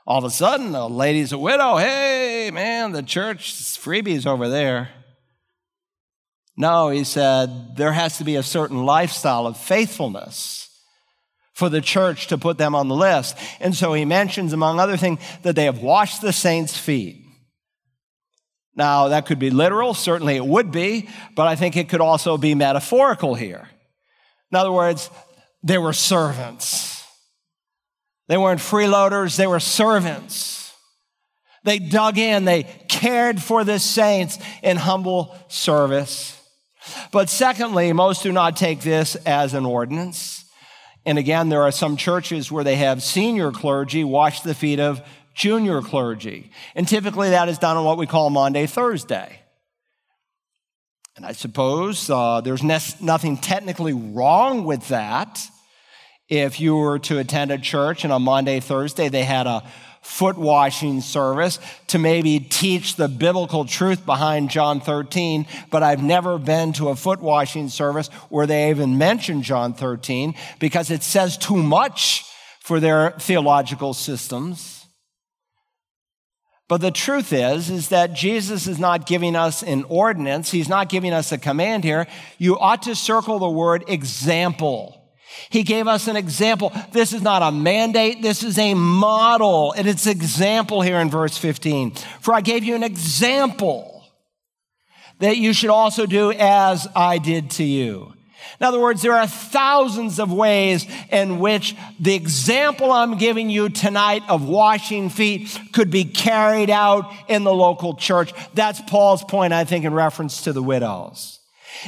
All 0.06 0.20
of 0.20 0.24
a 0.24 0.30
sudden, 0.30 0.72
the 0.72 0.88
lady's 0.88 1.32
a 1.32 1.38
widow. 1.40 1.78
Hey, 1.78 2.52
man, 2.54 2.92
the 2.92 3.02
church 3.02 3.54
freebies 3.54 4.28
over 4.28 4.48
there. 4.48 4.90
No, 6.56 6.90
he 6.90 7.06
said, 7.06 7.76
there 7.76 7.92
has 7.92 8.20
to 8.20 8.24
be 8.24 8.36
a 8.36 8.44
certain 8.44 8.86
lifestyle 8.86 9.48
of 9.48 9.58
faithfulness 9.58 10.70
for 11.54 11.70
the 11.70 11.82
church 11.82 12.28
to 12.28 12.38
put 12.38 12.60
them 12.60 12.76
on 12.76 12.88
the 12.88 12.94
list. 12.94 13.36
And 13.60 13.74
so 13.74 13.94
he 13.94 14.06
mentions, 14.06 14.54
among 14.54 14.80
other 14.80 14.96
things, 14.96 15.22
that 15.42 15.56
they 15.56 15.66
have 15.66 15.82
washed 15.82 16.22
the 16.22 16.32
saints' 16.32 16.78
feet. 16.78 17.24
Now, 18.78 19.08
that 19.08 19.26
could 19.26 19.40
be 19.40 19.50
literal, 19.50 19.96
certainly 19.96 20.36
it 20.36 20.46
would 20.46 20.72
be, 20.72 21.10
but 21.36 21.48
I 21.48 21.56
think 21.56 21.76
it 21.76 21.90
could 21.90 22.00
also 22.00 22.38
be 22.38 22.54
metaphorical 22.54 23.34
here. 23.34 23.68
In 24.52 24.58
other 24.58 24.72
words, 24.72 25.10
they 25.64 25.80
were 25.80 25.94
servants. 25.94 27.04
They 28.28 28.38
weren't 28.38 28.62
freeloaders, 28.62 29.36
they 29.36 29.48
were 29.48 29.60
servants. 29.60 30.74
They 31.64 31.80
dug 31.80 32.20
in, 32.20 32.46
they 32.46 32.64
cared 32.88 33.42
for 33.42 33.64
the 33.64 33.80
saints 33.80 34.38
in 34.62 34.78
humble 34.78 35.36
service. 35.48 36.40
But 37.12 37.30
secondly, 37.30 37.92
most 37.94 38.22
do 38.24 38.32
not 38.32 38.56
take 38.56 38.82
this 38.82 39.16
as 39.26 39.56
an 39.56 39.66
ordinance. 39.66 40.46
And 41.06 41.18
again, 41.18 41.50
there 41.50 41.64
are 41.64 41.72
some 41.72 41.98
churches 41.98 42.52
where 42.52 42.64
they 42.64 42.76
have 42.76 43.02
senior 43.02 43.52
clergy 43.52 44.04
wash 44.04 44.42
the 44.42 44.54
feet 44.54 44.80
of 44.80 45.02
junior 45.38 45.82
clergy. 45.82 46.52
And 46.76 46.88
typically 46.88 47.30
that 47.30 47.48
is 47.48 47.60
done 47.60 47.78
on 47.78 47.86
what 47.86 47.98
we 47.98 48.08
call 48.08 48.30
Maundy, 48.30 48.66
Thursday. 48.66 49.40
And 51.16 51.26
I 51.26 51.32
suppose 51.32 52.10
uh, 52.10 52.42
there's 52.42 52.64
ne- 52.64 52.80
nothing 53.00 53.38
technically 53.38 53.94
wrong 53.94 54.66
with 54.66 54.88
that. 54.90 55.40
If 56.28 56.60
you 56.60 56.76
were 56.76 57.00
to 57.00 57.20
attend 57.20 57.52
a 57.52 57.58
church 57.58 58.04
and 58.04 58.12
on 58.12 58.24
Maundy, 58.24 58.60
Thursday, 58.60 59.10
they 59.10 59.24
had 59.24 59.48
a 59.48 59.64
foot 60.02 60.38
washing 60.38 61.02
service 61.02 61.60
to 61.88 62.00
maybe 62.00 62.40
teach 62.40 62.96
the 62.96 63.08
biblical 63.08 63.66
truth 63.66 64.06
behind 64.06 64.50
John 64.50 64.82
13, 64.82 65.46
but 65.70 65.84
I've 65.84 66.02
never 66.02 66.38
been 66.40 66.74
to 66.74 66.90
a 66.90 66.96
foot 66.96 67.22
washing 67.22 67.70
service 67.70 68.08
where 68.30 68.48
they 68.48 68.70
even 68.70 68.98
mention 68.98 69.44
John 69.44 69.74
13 69.74 70.34
because 70.60 70.90
it 70.92 71.04
says 71.04 71.38
too 71.38 71.62
much 71.62 72.26
for 72.60 72.80
their 72.80 73.12
theological 73.12 73.94
systems. 73.94 74.77
But 76.68 76.82
the 76.82 76.92
truth 76.92 77.32
is, 77.32 77.70
is 77.70 77.90
that 77.90 78.14
Jesus 78.14 78.68
is 78.68 78.78
not 78.78 79.06
giving 79.06 79.36
us 79.36 79.64
an 79.64 79.86
ordinance. 79.88 80.52
He's 80.52 80.68
not 80.68 80.90
giving 80.90 81.14
us 81.14 81.32
a 81.32 81.38
command 81.38 81.86
here. 81.86 82.08
You 82.38 82.60
ought 82.60 82.84
to 82.84 82.96
circle 82.96 83.40
the 83.40 83.50
word 83.50 83.86
example. 83.88 84.94
He 85.50 85.64
gave 85.64 85.88
us 85.88 86.08
an 86.08 86.18
example. 86.18 86.74
This 86.92 87.14
is 87.14 87.22
not 87.22 87.42
a 87.42 87.52
mandate, 87.52 88.22
this 88.22 88.44
is 88.44 88.58
a 88.58 88.74
model. 88.74 89.72
And 89.74 89.88
it's 89.88 90.08
example 90.08 90.82
here 90.82 90.98
in 90.98 91.10
verse 91.10 91.38
15. 91.38 91.92
For 92.20 92.34
I 92.34 92.42
gave 92.42 92.64
you 92.64 92.76
an 92.76 92.84
example 92.84 94.04
that 95.20 95.38
you 95.38 95.54
should 95.54 95.70
also 95.70 96.06
do 96.06 96.32
as 96.32 96.88
I 96.96 97.18
did 97.18 97.50
to 97.52 97.64
you. 97.64 98.14
In 98.60 98.66
other 98.66 98.80
words, 98.80 99.02
there 99.02 99.14
are 99.14 99.28
thousands 99.28 100.20
of 100.20 100.32
ways 100.32 100.86
in 101.12 101.40
which 101.40 101.76
the 102.00 102.16
example 102.16 102.92
I'm 102.92 103.18
giving 103.18 103.50
you 103.50 103.70
tonight 103.70 104.24
of 104.28 104.48
washing 104.48 105.10
feet 105.10 105.60
could 105.74 105.92
be 105.92 106.06
carried 106.06 106.70
out 106.70 107.12
in 107.28 107.44
the 107.44 107.54
local 107.54 107.96
church. 107.96 108.34
That's 108.54 108.82
Paul's 108.82 109.24
point, 109.24 109.54
I 109.54 109.64
think, 109.64 109.86
in 109.86 109.94
reference 109.94 110.44
to 110.44 110.54
the 110.54 110.64
widows. 110.64 111.40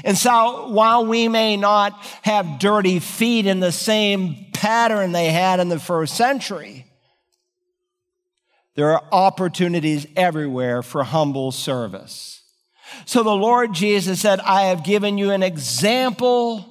And 0.04 0.18
so 0.18 0.70
while 0.70 1.06
we 1.06 1.28
may 1.28 1.58
not 1.58 1.94
have 2.22 2.60
dirty 2.60 3.00
feet 3.00 3.46
in 3.46 3.60
the 3.60 3.72
same 3.72 4.48
pattern 4.54 5.12
they 5.12 5.32
had 5.32 5.60
in 5.60 5.70
the 5.70 5.80
first 5.80 6.16
century, 6.16 6.86
there 8.76 8.92
are 8.92 9.04
opportunities 9.12 10.06
everywhere 10.16 10.82
for 10.82 11.04
humble 11.04 11.52
service. 11.52 12.39
So 13.06 13.24
the 13.24 13.36
Lord 13.36 13.74
Jesus 13.74 14.22
said, 14.22 14.40
I 14.42 14.64
have 14.64 14.84
given 14.84 15.18
you 15.18 15.32
an 15.32 15.44
example, 15.44 16.66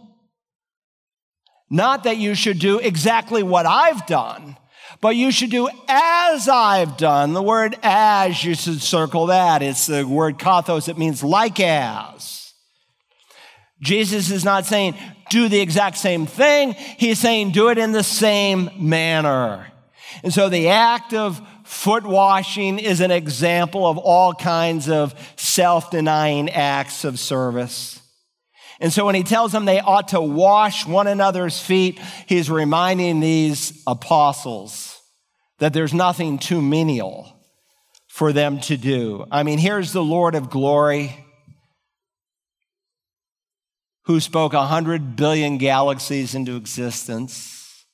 not 1.71 2.05
that 2.05 2.16
you 2.16 2.35
should 2.35 2.59
do 2.59 2.79
exactly 2.79 3.43
what 3.43 3.66
I've 3.66 4.07
done, 4.07 4.57
but 5.01 5.16
you 5.16 5.31
should 5.31 5.51
do 5.51 5.69
as 5.89 6.49
I've 6.49 6.97
done. 6.97 7.33
The 7.33 7.43
word 7.43 7.77
as, 7.83 8.43
you 8.45 8.55
should 8.55 8.83
circle 8.83 9.27
that. 9.27 9.62
It's 9.62 9.87
the 9.87 10.05
word 10.05 10.39
kathos, 10.39 10.89
it 10.89 10.99
means 10.99 11.23
like 11.23 11.61
as. 11.61 12.53
Jesus 13.81 14.31
is 14.31 14.45
not 14.45 14.66
saying 14.66 14.97
do 15.31 15.49
the 15.49 15.61
exact 15.61 15.99
same 15.99 16.27
thing. 16.27 16.73
He's 16.73 17.19
saying 17.19 17.53
do 17.53 17.69
it 17.69 17.79
in 17.79 17.93
the 17.93 18.03
same 18.03 18.71
manner. 18.79 19.71
And 20.23 20.33
so 20.33 20.49
the 20.49 20.69
act 20.69 21.14
of 21.14 21.41
foot 21.69 22.07
washing 22.07 22.79
is 22.79 23.01
an 23.01 23.11
example 23.11 23.87
of 23.87 23.99
all 23.99 24.33
kinds 24.33 24.89
of 24.89 25.14
self 25.37 25.91
denying 25.91 26.49
acts 26.49 27.05
of 27.05 27.21
service. 27.21 28.01
And 28.81 28.91
so 28.91 29.05
when 29.05 29.14
he 29.14 29.23
tells 29.23 29.53
them 29.53 29.66
they 29.66 29.81
ought 29.81 30.09
to 30.09 30.21
wash 30.21 30.87
one 30.87 31.07
another's 31.07 31.61
feet, 31.61 32.01
he's 32.27 32.51
reminding 32.51 33.21
these 33.21 33.83
apostles 33.87 34.99
that 35.59 35.75
there's 35.75 35.93
nothing 35.93 36.39
too 36.39 36.62
menial 36.62 37.37
for 38.07 38.33
them 38.33 38.61
to 38.61 38.79
do. 38.79 39.27
I 39.31 39.43
mean, 39.43 39.59
here's 39.59 39.93
the 39.93 40.03
Lord 40.03 40.35
of 40.35 40.49
glory 40.49 41.23
who 44.05 44.21
spoke 44.21 44.55
100 44.55 45.16
billion 45.16 45.59
galaxies 45.59 46.35
into 46.35 46.57
existence, 46.57 47.85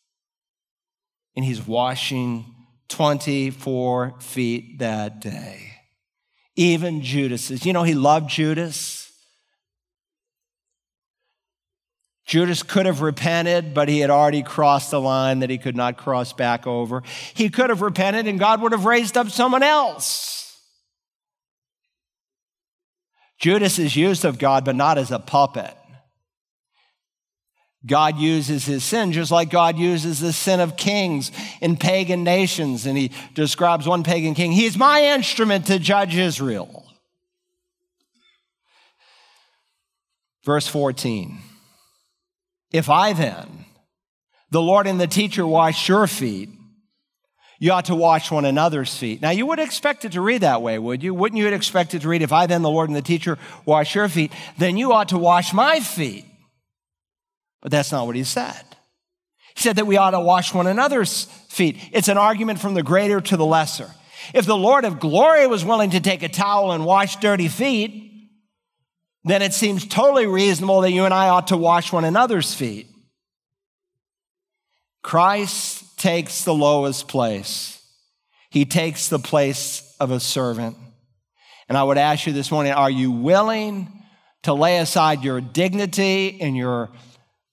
and 1.34 1.44
he's 1.44 1.66
washing 1.66 2.54
24 2.88 4.14
feet 4.20 4.78
that 4.78 5.20
day. 5.20 5.72
Even 6.56 7.02
Judas 7.02 7.44
says, 7.44 7.66
you 7.66 7.72
know, 7.72 7.82
he 7.82 7.94
loved 7.94 8.30
Judas. 8.30 9.10
Judas 12.26 12.62
could 12.62 12.86
have 12.86 13.00
repented, 13.02 13.74
but 13.74 13.88
he 13.88 13.98
had 13.98 14.10
already 14.10 14.42
crossed 14.42 14.90
the 14.90 15.00
line 15.00 15.40
that 15.40 15.50
he 15.50 15.58
could 15.58 15.76
not 15.76 15.96
cross 15.96 16.32
back 16.32 16.66
over. 16.66 17.02
He 17.34 17.50
could 17.50 17.70
have 17.70 17.82
repented, 17.82 18.26
and 18.26 18.38
God 18.38 18.62
would 18.62 18.72
have 18.72 18.86
raised 18.86 19.16
up 19.16 19.28
someone 19.28 19.62
else. 19.62 20.58
Judas 23.38 23.78
is 23.78 23.94
used 23.94 24.24
of 24.24 24.38
God, 24.38 24.64
but 24.64 24.76
not 24.76 24.96
as 24.96 25.10
a 25.10 25.18
puppet. 25.18 25.76
God 27.86 28.16
uses 28.18 28.64
his 28.64 28.82
sin 28.82 29.12
just 29.12 29.30
like 29.30 29.50
God 29.50 29.76
uses 29.76 30.20
the 30.20 30.32
sin 30.32 30.60
of 30.60 30.76
kings 30.76 31.30
in 31.60 31.76
pagan 31.76 32.24
nations. 32.24 32.86
And 32.86 32.96
he 32.96 33.10
describes 33.34 33.86
one 33.86 34.04
pagan 34.04 34.34
king, 34.34 34.52
he's 34.52 34.78
my 34.78 35.14
instrument 35.14 35.66
to 35.66 35.78
judge 35.78 36.16
Israel. 36.16 36.84
Verse 40.44 40.66
14 40.66 41.38
If 42.72 42.88
I 42.88 43.12
then, 43.12 43.64
the 44.50 44.62
Lord 44.62 44.86
and 44.86 45.00
the 45.00 45.06
teacher, 45.06 45.46
wash 45.46 45.88
your 45.88 46.06
feet, 46.06 46.50
you 47.58 47.72
ought 47.72 47.86
to 47.86 47.94
wash 47.94 48.30
one 48.30 48.44
another's 48.44 48.94
feet. 48.96 49.22
Now, 49.22 49.30
you 49.30 49.46
would 49.46 49.58
expect 49.58 50.04
it 50.04 50.12
to 50.12 50.20
read 50.20 50.42
that 50.42 50.60
way, 50.62 50.78
would 50.78 51.02
you? 51.02 51.14
Wouldn't 51.14 51.38
you 51.38 51.48
expect 51.48 51.94
it 51.94 52.02
to 52.02 52.08
read, 52.08 52.22
If 52.22 52.32
I 52.32 52.46
then, 52.46 52.62
the 52.62 52.70
Lord 52.70 52.88
and 52.88 52.96
the 52.96 53.02
teacher, 53.02 53.38
wash 53.64 53.94
your 53.94 54.08
feet, 54.08 54.32
then 54.58 54.76
you 54.76 54.92
ought 54.92 55.10
to 55.10 55.18
wash 55.18 55.52
my 55.52 55.80
feet? 55.80 56.26
But 57.64 57.72
that's 57.72 57.90
not 57.90 58.06
what 58.06 58.14
he 58.14 58.22
said. 58.22 58.62
He 59.56 59.62
said 59.62 59.76
that 59.76 59.86
we 59.86 59.96
ought 59.96 60.10
to 60.10 60.20
wash 60.20 60.52
one 60.52 60.66
another's 60.66 61.24
feet. 61.48 61.78
It's 61.92 62.08
an 62.08 62.18
argument 62.18 62.60
from 62.60 62.74
the 62.74 62.82
greater 62.82 63.20
to 63.22 63.36
the 63.36 63.46
lesser. 63.46 63.90
If 64.34 64.44
the 64.44 64.56
Lord 64.56 64.84
of 64.84 65.00
glory 65.00 65.46
was 65.46 65.64
willing 65.64 65.90
to 65.90 66.00
take 66.00 66.22
a 66.22 66.28
towel 66.28 66.72
and 66.72 66.84
wash 66.84 67.16
dirty 67.16 67.48
feet, 67.48 68.28
then 69.24 69.40
it 69.40 69.54
seems 69.54 69.86
totally 69.86 70.26
reasonable 70.26 70.82
that 70.82 70.92
you 70.92 71.06
and 71.06 71.14
I 71.14 71.30
ought 71.30 71.48
to 71.48 71.56
wash 71.56 71.90
one 71.90 72.04
another's 72.04 72.52
feet. 72.52 72.86
Christ 75.02 75.98
takes 75.98 76.44
the 76.44 76.54
lowest 76.54 77.08
place. 77.08 77.82
He 78.50 78.66
takes 78.66 79.08
the 79.08 79.18
place 79.18 79.96
of 79.98 80.10
a 80.10 80.20
servant. 80.20 80.76
And 81.68 81.78
I 81.78 81.82
would 81.82 81.96
ask 81.96 82.26
you 82.26 82.34
this 82.34 82.50
morning, 82.50 82.72
are 82.72 82.90
you 82.90 83.10
willing 83.10 83.90
to 84.42 84.52
lay 84.52 84.78
aside 84.78 85.24
your 85.24 85.40
dignity 85.40 86.38
and 86.42 86.54
your 86.54 86.90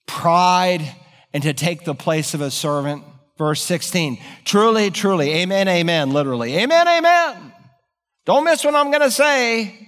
pride 0.06 0.96
and 1.34 1.44
to 1.44 1.54
take 1.54 1.86
the 1.86 1.96
place 1.96 2.34
of 2.34 2.42
a 2.42 2.52
servant. 2.52 3.04
Verse 3.38 3.62
16, 3.64 4.20
truly, 4.46 4.92
truly, 4.92 5.32
amen, 5.32 5.68
amen, 5.68 6.12
literally, 6.12 6.56
amen, 6.58 6.88
amen. 6.88 7.54
Don't 8.26 8.44
miss 8.44 8.64
what 8.64 8.76
I'm 8.76 8.92
going 8.92 9.02
to 9.02 9.10
say. 9.10 9.88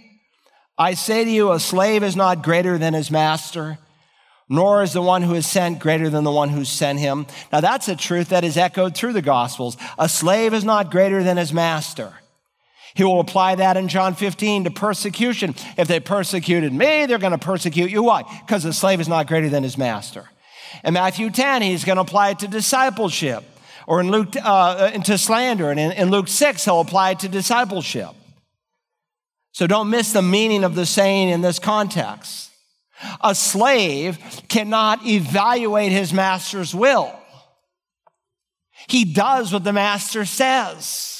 I 0.77 0.95
say 0.95 1.23
to 1.23 1.29
you, 1.29 1.51
a 1.51 1.59
slave 1.59 2.01
is 2.01 2.15
not 2.15 2.41
greater 2.41 2.79
than 2.79 2.95
his 2.95 3.11
master, 3.11 3.77
nor 4.49 4.81
is 4.81 4.93
the 4.93 5.03
one 5.03 5.21
who 5.21 5.35
is 5.35 5.45
sent 5.45 5.79
greater 5.79 6.09
than 6.09 6.23
the 6.23 6.31
one 6.31 6.49
who 6.49 6.65
sent 6.65 6.99
him. 6.99 7.27
Now, 7.51 7.61
that's 7.61 7.87
a 7.87 7.95
truth 7.95 8.29
that 8.29 8.43
is 8.43 8.57
echoed 8.57 8.95
through 8.95 9.13
the 9.13 9.21
Gospels. 9.21 9.77
A 9.99 10.09
slave 10.09 10.53
is 10.53 10.63
not 10.63 10.89
greater 10.89 11.21
than 11.21 11.37
his 11.37 11.53
master. 11.53 12.13
He 12.95 13.03
will 13.03 13.19
apply 13.19 13.55
that 13.55 13.75
in 13.75 13.87
John 13.87 14.13
15 14.13 14.65
to 14.65 14.71
persecution. 14.71 15.55
If 15.77 15.87
they 15.87 15.99
persecuted 15.99 16.73
me, 16.73 17.05
they're 17.05 17.17
going 17.17 17.31
to 17.31 17.37
persecute 17.37 17.89
you. 17.89 18.03
Why? 18.03 18.23
Because 18.45 18.63
the 18.63 18.73
slave 18.73 19.01
is 19.01 19.07
not 19.07 19.27
greater 19.27 19.49
than 19.49 19.63
his 19.63 19.77
master. 19.77 20.29
In 20.83 20.93
Matthew 20.93 21.29
10, 21.29 21.61
he's 21.63 21.85
going 21.85 21.95
to 21.95 22.01
apply 22.01 22.31
it 22.31 22.39
to 22.39 22.47
discipleship. 22.47 23.43
Or 23.87 23.99
in 23.99 24.11
Luke, 24.11 24.35
uh, 24.41 24.91
into 24.93 25.17
slander. 25.17 25.71
And 25.71 25.79
in, 25.79 25.91
in 25.91 26.11
Luke 26.11 26.27
6, 26.27 26.63
he'll 26.65 26.81
apply 26.81 27.11
it 27.11 27.19
to 27.19 27.29
discipleship. 27.29 28.11
So 29.53 29.67
don't 29.67 29.89
miss 29.89 30.13
the 30.13 30.21
meaning 30.21 30.63
of 30.63 30.75
the 30.75 30.85
saying 30.85 31.29
in 31.29 31.41
this 31.41 31.59
context. 31.59 32.51
A 33.21 33.35
slave 33.35 34.17
cannot 34.47 35.05
evaluate 35.05 35.91
his 35.91 36.13
master's 36.13 36.73
will. 36.73 37.13
He 38.87 39.05
does 39.05 39.51
what 39.51 39.63
the 39.63 39.73
master 39.73 40.25
says. 40.25 41.12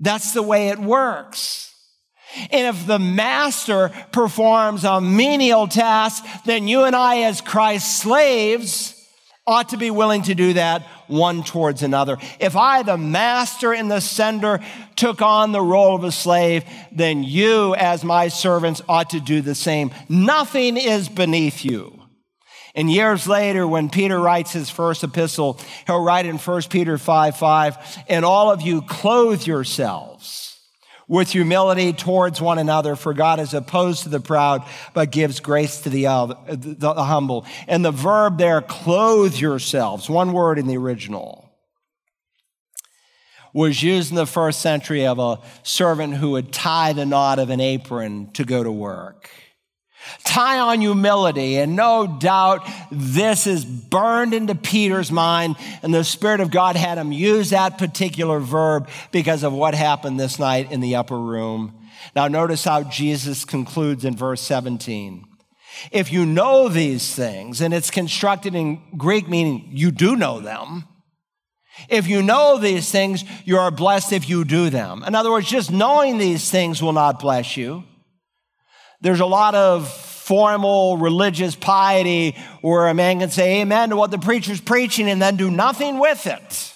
That's 0.00 0.32
the 0.32 0.42
way 0.42 0.68
it 0.68 0.78
works. 0.78 1.74
And 2.50 2.74
if 2.74 2.86
the 2.86 2.98
master 2.98 3.90
performs 4.12 4.84
a 4.84 5.00
menial 5.00 5.66
task, 5.68 6.24
then 6.44 6.68
you 6.68 6.84
and 6.84 6.94
I, 6.94 7.22
as 7.22 7.40
Christ's 7.40 8.02
slaves, 8.02 8.96
ought 9.46 9.70
to 9.70 9.76
be 9.76 9.90
willing 9.90 10.22
to 10.22 10.34
do 10.34 10.52
that 10.52 10.86
one 11.08 11.42
towards 11.42 11.82
another. 11.82 12.18
If 12.38 12.56
I, 12.56 12.84
the 12.84 12.96
master 12.96 13.72
and 13.72 13.90
the 13.90 14.00
sender, 14.00 14.60
took 14.94 15.22
on 15.22 15.50
the 15.50 15.60
role 15.60 15.96
of 15.96 16.04
a 16.04 16.12
slave, 16.12 16.64
then 16.92 17.24
you, 17.24 17.74
as 17.74 18.04
my 18.04 18.28
servants, 18.28 18.80
ought 18.88 19.10
to 19.10 19.20
do 19.20 19.40
the 19.40 19.56
same. 19.56 19.90
Nothing 20.08 20.76
is 20.76 21.08
beneath 21.08 21.64
you. 21.64 21.99
And 22.74 22.90
years 22.90 23.26
later, 23.26 23.66
when 23.66 23.90
Peter 23.90 24.18
writes 24.18 24.52
his 24.52 24.70
first 24.70 25.02
epistle, 25.02 25.58
he'll 25.86 26.02
write 26.02 26.26
in 26.26 26.38
1 26.38 26.62
Peter 26.70 26.98
5 26.98 27.36
5, 27.36 28.04
and 28.08 28.24
all 28.24 28.50
of 28.50 28.62
you 28.62 28.82
clothe 28.82 29.46
yourselves 29.46 30.50
with 31.10 31.32
humility 31.32 31.92
towards 31.92 32.40
one 32.40 32.56
another, 32.56 32.94
for 32.94 33.12
God 33.12 33.40
is 33.40 33.52
opposed 33.52 34.04
to 34.04 34.08
the 34.08 34.20
proud, 34.20 34.64
but 34.94 35.10
gives 35.10 35.40
grace 35.40 35.80
to 35.80 35.90
the, 35.90 36.04
the 36.46 36.94
humble. 36.94 37.44
And 37.66 37.84
the 37.84 37.90
verb 37.90 38.38
there, 38.38 38.62
clothe 38.62 39.34
yourselves, 39.36 40.08
one 40.08 40.32
word 40.32 40.56
in 40.56 40.68
the 40.68 40.76
original, 40.76 41.50
was 43.52 43.82
used 43.82 44.10
in 44.10 44.16
the 44.16 44.24
first 44.24 44.60
century 44.60 45.04
of 45.04 45.18
a 45.18 45.40
servant 45.64 46.14
who 46.14 46.30
would 46.30 46.52
tie 46.52 46.92
the 46.92 47.04
knot 47.04 47.40
of 47.40 47.50
an 47.50 47.60
apron 47.60 48.30
to 48.34 48.44
go 48.44 48.62
to 48.62 48.70
work. 48.70 49.30
Tie 50.24 50.58
on 50.58 50.80
humility, 50.80 51.56
and 51.56 51.76
no 51.76 52.06
doubt 52.06 52.66
this 52.90 53.46
is 53.46 53.64
burned 53.64 54.34
into 54.34 54.54
Peter's 54.54 55.12
mind, 55.12 55.56
and 55.82 55.92
the 55.92 56.04
Spirit 56.04 56.40
of 56.40 56.50
God 56.50 56.76
had 56.76 56.98
him 56.98 57.12
use 57.12 57.50
that 57.50 57.78
particular 57.78 58.40
verb 58.40 58.88
because 59.12 59.42
of 59.42 59.52
what 59.52 59.74
happened 59.74 60.18
this 60.18 60.38
night 60.38 60.72
in 60.72 60.80
the 60.80 60.96
upper 60.96 61.18
room. 61.18 61.74
Now, 62.16 62.28
notice 62.28 62.64
how 62.64 62.84
Jesus 62.84 63.44
concludes 63.44 64.04
in 64.04 64.16
verse 64.16 64.40
17. 64.40 65.24
If 65.92 66.12
you 66.12 66.26
know 66.26 66.68
these 66.68 67.14
things, 67.14 67.60
and 67.60 67.72
it's 67.72 67.90
constructed 67.90 68.54
in 68.54 68.80
Greek 68.96 69.28
meaning 69.28 69.68
you 69.70 69.90
do 69.90 70.16
know 70.16 70.40
them, 70.40 70.84
if 71.88 72.06
you 72.06 72.22
know 72.22 72.58
these 72.58 72.90
things, 72.90 73.24
you 73.44 73.56
are 73.58 73.70
blessed 73.70 74.12
if 74.12 74.28
you 74.28 74.44
do 74.44 74.70
them. 74.70 75.02
In 75.04 75.14
other 75.14 75.30
words, 75.30 75.48
just 75.48 75.70
knowing 75.70 76.18
these 76.18 76.50
things 76.50 76.82
will 76.82 76.92
not 76.92 77.20
bless 77.20 77.56
you. 77.56 77.84
There's 79.00 79.20
a 79.20 79.26
lot 79.26 79.54
of 79.54 79.88
formal 79.90 80.96
religious 80.96 81.56
piety 81.56 82.36
where 82.60 82.86
a 82.88 82.94
man 82.94 83.20
can 83.20 83.30
say 83.30 83.62
amen 83.62 83.90
to 83.90 83.96
what 83.96 84.10
the 84.10 84.18
preacher's 84.18 84.60
preaching 84.60 85.08
and 85.08 85.20
then 85.20 85.36
do 85.36 85.50
nothing 85.50 85.98
with 85.98 86.26
it. 86.26 86.74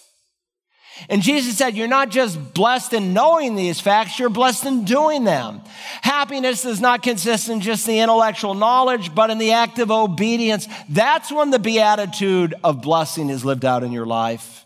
And 1.08 1.22
Jesus 1.22 1.58
said, 1.58 1.76
You're 1.76 1.88
not 1.88 2.08
just 2.08 2.54
blessed 2.54 2.94
in 2.94 3.12
knowing 3.12 3.56
these 3.56 3.80
facts, 3.80 4.18
you're 4.18 4.30
blessed 4.30 4.64
in 4.64 4.84
doing 4.84 5.24
them. 5.24 5.60
Happiness 6.02 6.62
does 6.62 6.80
not 6.80 7.02
consist 7.02 7.48
in 7.48 7.60
just 7.60 7.86
the 7.86 8.00
intellectual 8.00 8.54
knowledge, 8.54 9.14
but 9.14 9.30
in 9.30 9.38
the 9.38 9.52
act 9.52 9.78
of 9.78 9.90
obedience. 9.90 10.66
That's 10.88 11.30
when 11.30 11.50
the 11.50 11.58
beatitude 11.58 12.54
of 12.64 12.80
blessing 12.80 13.28
is 13.28 13.44
lived 13.44 13.64
out 13.64 13.82
in 13.82 13.92
your 13.92 14.06
life. 14.06 14.63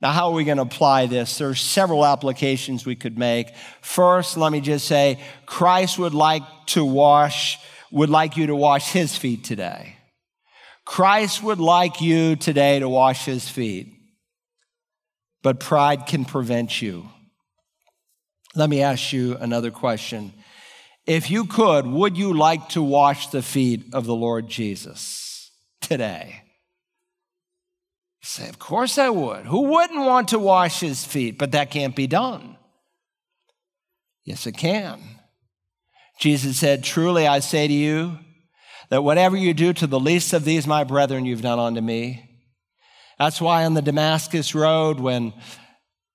Now, 0.00 0.12
how 0.12 0.28
are 0.28 0.34
we 0.34 0.44
going 0.44 0.58
to 0.58 0.62
apply 0.62 1.06
this? 1.06 1.38
There 1.38 1.48
are 1.48 1.56
several 1.56 2.06
applications 2.06 2.86
we 2.86 2.94
could 2.94 3.18
make. 3.18 3.52
First, 3.82 4.36
let 4.36 4.52
me 4.52 4.60
just 4.60 4.86
say 4.86 5.20
Christ 5.44 5.98
would 5.98 6.14
like 6.14 6.42
to 6.66 6.84
wash, 6.84 7.58
would 7.90 8.10
like 8.10 8.36
you 8.36 8.46
to 8.46 8.54
wash 8.54 8.92
his 8.92 9.16
feet 9.16 9.42
today. 9.42 9.96
Christ 10.84 11.42
would 11.42 11.58
like 11.58 12.00
you 12.00 12.36
today 12.36 12.78
to 12.78 12.88
wash 12.88 13.24
his 13.24 13.48
feet, 13.48 13.92
but 15.42 15.60
pride 15.60 16.06
can 16.06 16.24
prevent 16.24 16.80
you. 16.80 17.08
Let 18.54 18.70
me 18.70 18.80
ask 18.80 19.12
you 19.12 19.36
another 19.36 19.70
question. 19.70 20.32
If 21.06 21.30
you 21.30 21.44
could, 21.46 21.86
would 21.86 22.16
you 22.16 22.32
like 22.34 22.68
to 22.70 22.82
wash 22.82 23.28
the 23.28 23.42
feet 23.42 23.92
of 23.92 24.06
the 24.06 24.14
Lord 24.14 24.48
Jesus 24.48 25.50
today? 25.80 26.42
Say, 28.28 28.48
Of 28.48 28.58
course 28.58 28.98
I 28.98 29.08
would. 29.08 29.46
Who 29.46 29.62
wouldn't 29.62 30.04
want 30.04 30.28
to 30.28 30.38
wash 30.38 30.80
his 30.80 31.04
feet? 31.04 31.38
But 31.38 31.52
that 31.52 31.70
can't 31.70 31.96
be 31.96 32.06
done. 32.06 32.56
Yes, 34.24 34.46
it 34.46 34.56
can. 34.56 35.00
Jesus 36.20 36.58
said, 36.58 36.84
Truly 36.84 37.26
I 37.26 37.40
say 37.40 37.66
to 37.66 37.72
you, 37.72 38.18
that 38.90 39.04
whatever 39.04 39.36
you 39.36 39.54
do 39.54 39.72
to 39.74 39.86
the 39.86 40.00
least 40.00 40.32
of 40.32 40.44
these, 40.44 40.66
my 40.66 40.84
brethren, 40.84 41.24
you've 41.24 41.42
done 41.42 41.58
unto 41.58 41.80
me. 41.80 42.24
That's 43.18 43.40
why 43.40 43.64
on 43.64 43.74
the 43.74 43.82
Damascus 43.82 44.54
Road, 44.54 45.00
when 45.00 45.34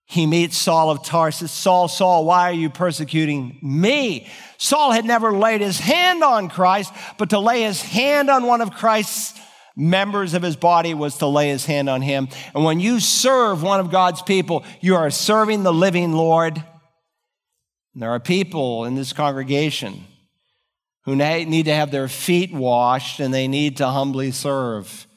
he 0.05 0.25
meets 0.25 0.57
Saul 0.57 0.89
of 0.89 1.03
Tarsus, 1.03 1.51
Saul, 1.51 1.87
Saul, 1.87 2.25
why 2.25 2.49
are 2.49 2.53
you 2.53 2.69
persecuting 2.69 3.59
me? 3.61 4.27
Saul 4.57 4.91
had 4.91 5.05
never 5.05 5.33
laid 5.33 5.61
his 5.61 5.79
hand 5.79 6.23
on 6.23 6.49
Christ, 6.49 6.93
but 7.17 7.29
to 7.31 7.39
lay 7.39 7.63
his 7.63 7.81
hand 7.81 8.29
on 8.29 8.45
one 8.45 8.61
of 8.61 8.71
Christ's 8.71 9.39
members 9.75 10.33
of 10.33 10.43
his 10.43 10.55
body 10.55 10.93
was 10.93 11.17
to 11.17 11.27
lay 11.27 11.49
his 11.49 11.65
hand 11.65 11.89
on 11.89 12.01
him. 12.01 12.27
And 12.53 12.63
when 12.63 12.79
you 12.79 12.99
serve 12.99 13.63
one 13.63 13.79
of 13.79 13.91
God's 13.91 14.21
people, 14.21 14.63
you 14.81 14.95
are 14.95 15.09
serving 15.09 15.63
the 15.63 15.73
living 15.73 16.13
Lord. 16.13 16.57
And 17.93 18.01
there 18.01 18.11
are 18.11 18.19
people 18.19 18.85
in 18.85 18.95
this 18.95 19.13
congregation 19.13 20.05
who 21.05 21.15
need 21.15 21.65
to 21.65 21.73
have 21.73 21.91
their 21.91 22.07
feet 22.07 22.53
washed 22.53 23.19
and 23.19 23.33
they 23.33 23.47
need 23.47 23.77
to 23.77 23.87
humbly 23.87 24.31
serve. 24.31 25.07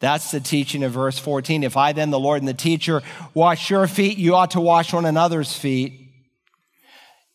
That's 0.00 0.32
the 0.32 0.40
teaching 0.40 0.82
of 0.82 0.92
verse 0.92 1.18
14. 1.18 1.62
If 1.62 1.76
I 1.76 1.92
then, 1.92 2.10
the 2.10 2.18
Lord 2.18 2.42
and 2.42 2.48
the 2.48 2.54
teacher, 2.54 3.02
wash 3.34 3.70
your 3.70 3.86
feet, 3.86 4.18
you 4.18 4.34
ought 4.34 4.50
to 4.50 4.60
wash 4.60 4.92
one 4.92 5.04
another's 5.04 5.52
feet. 5.52 6.00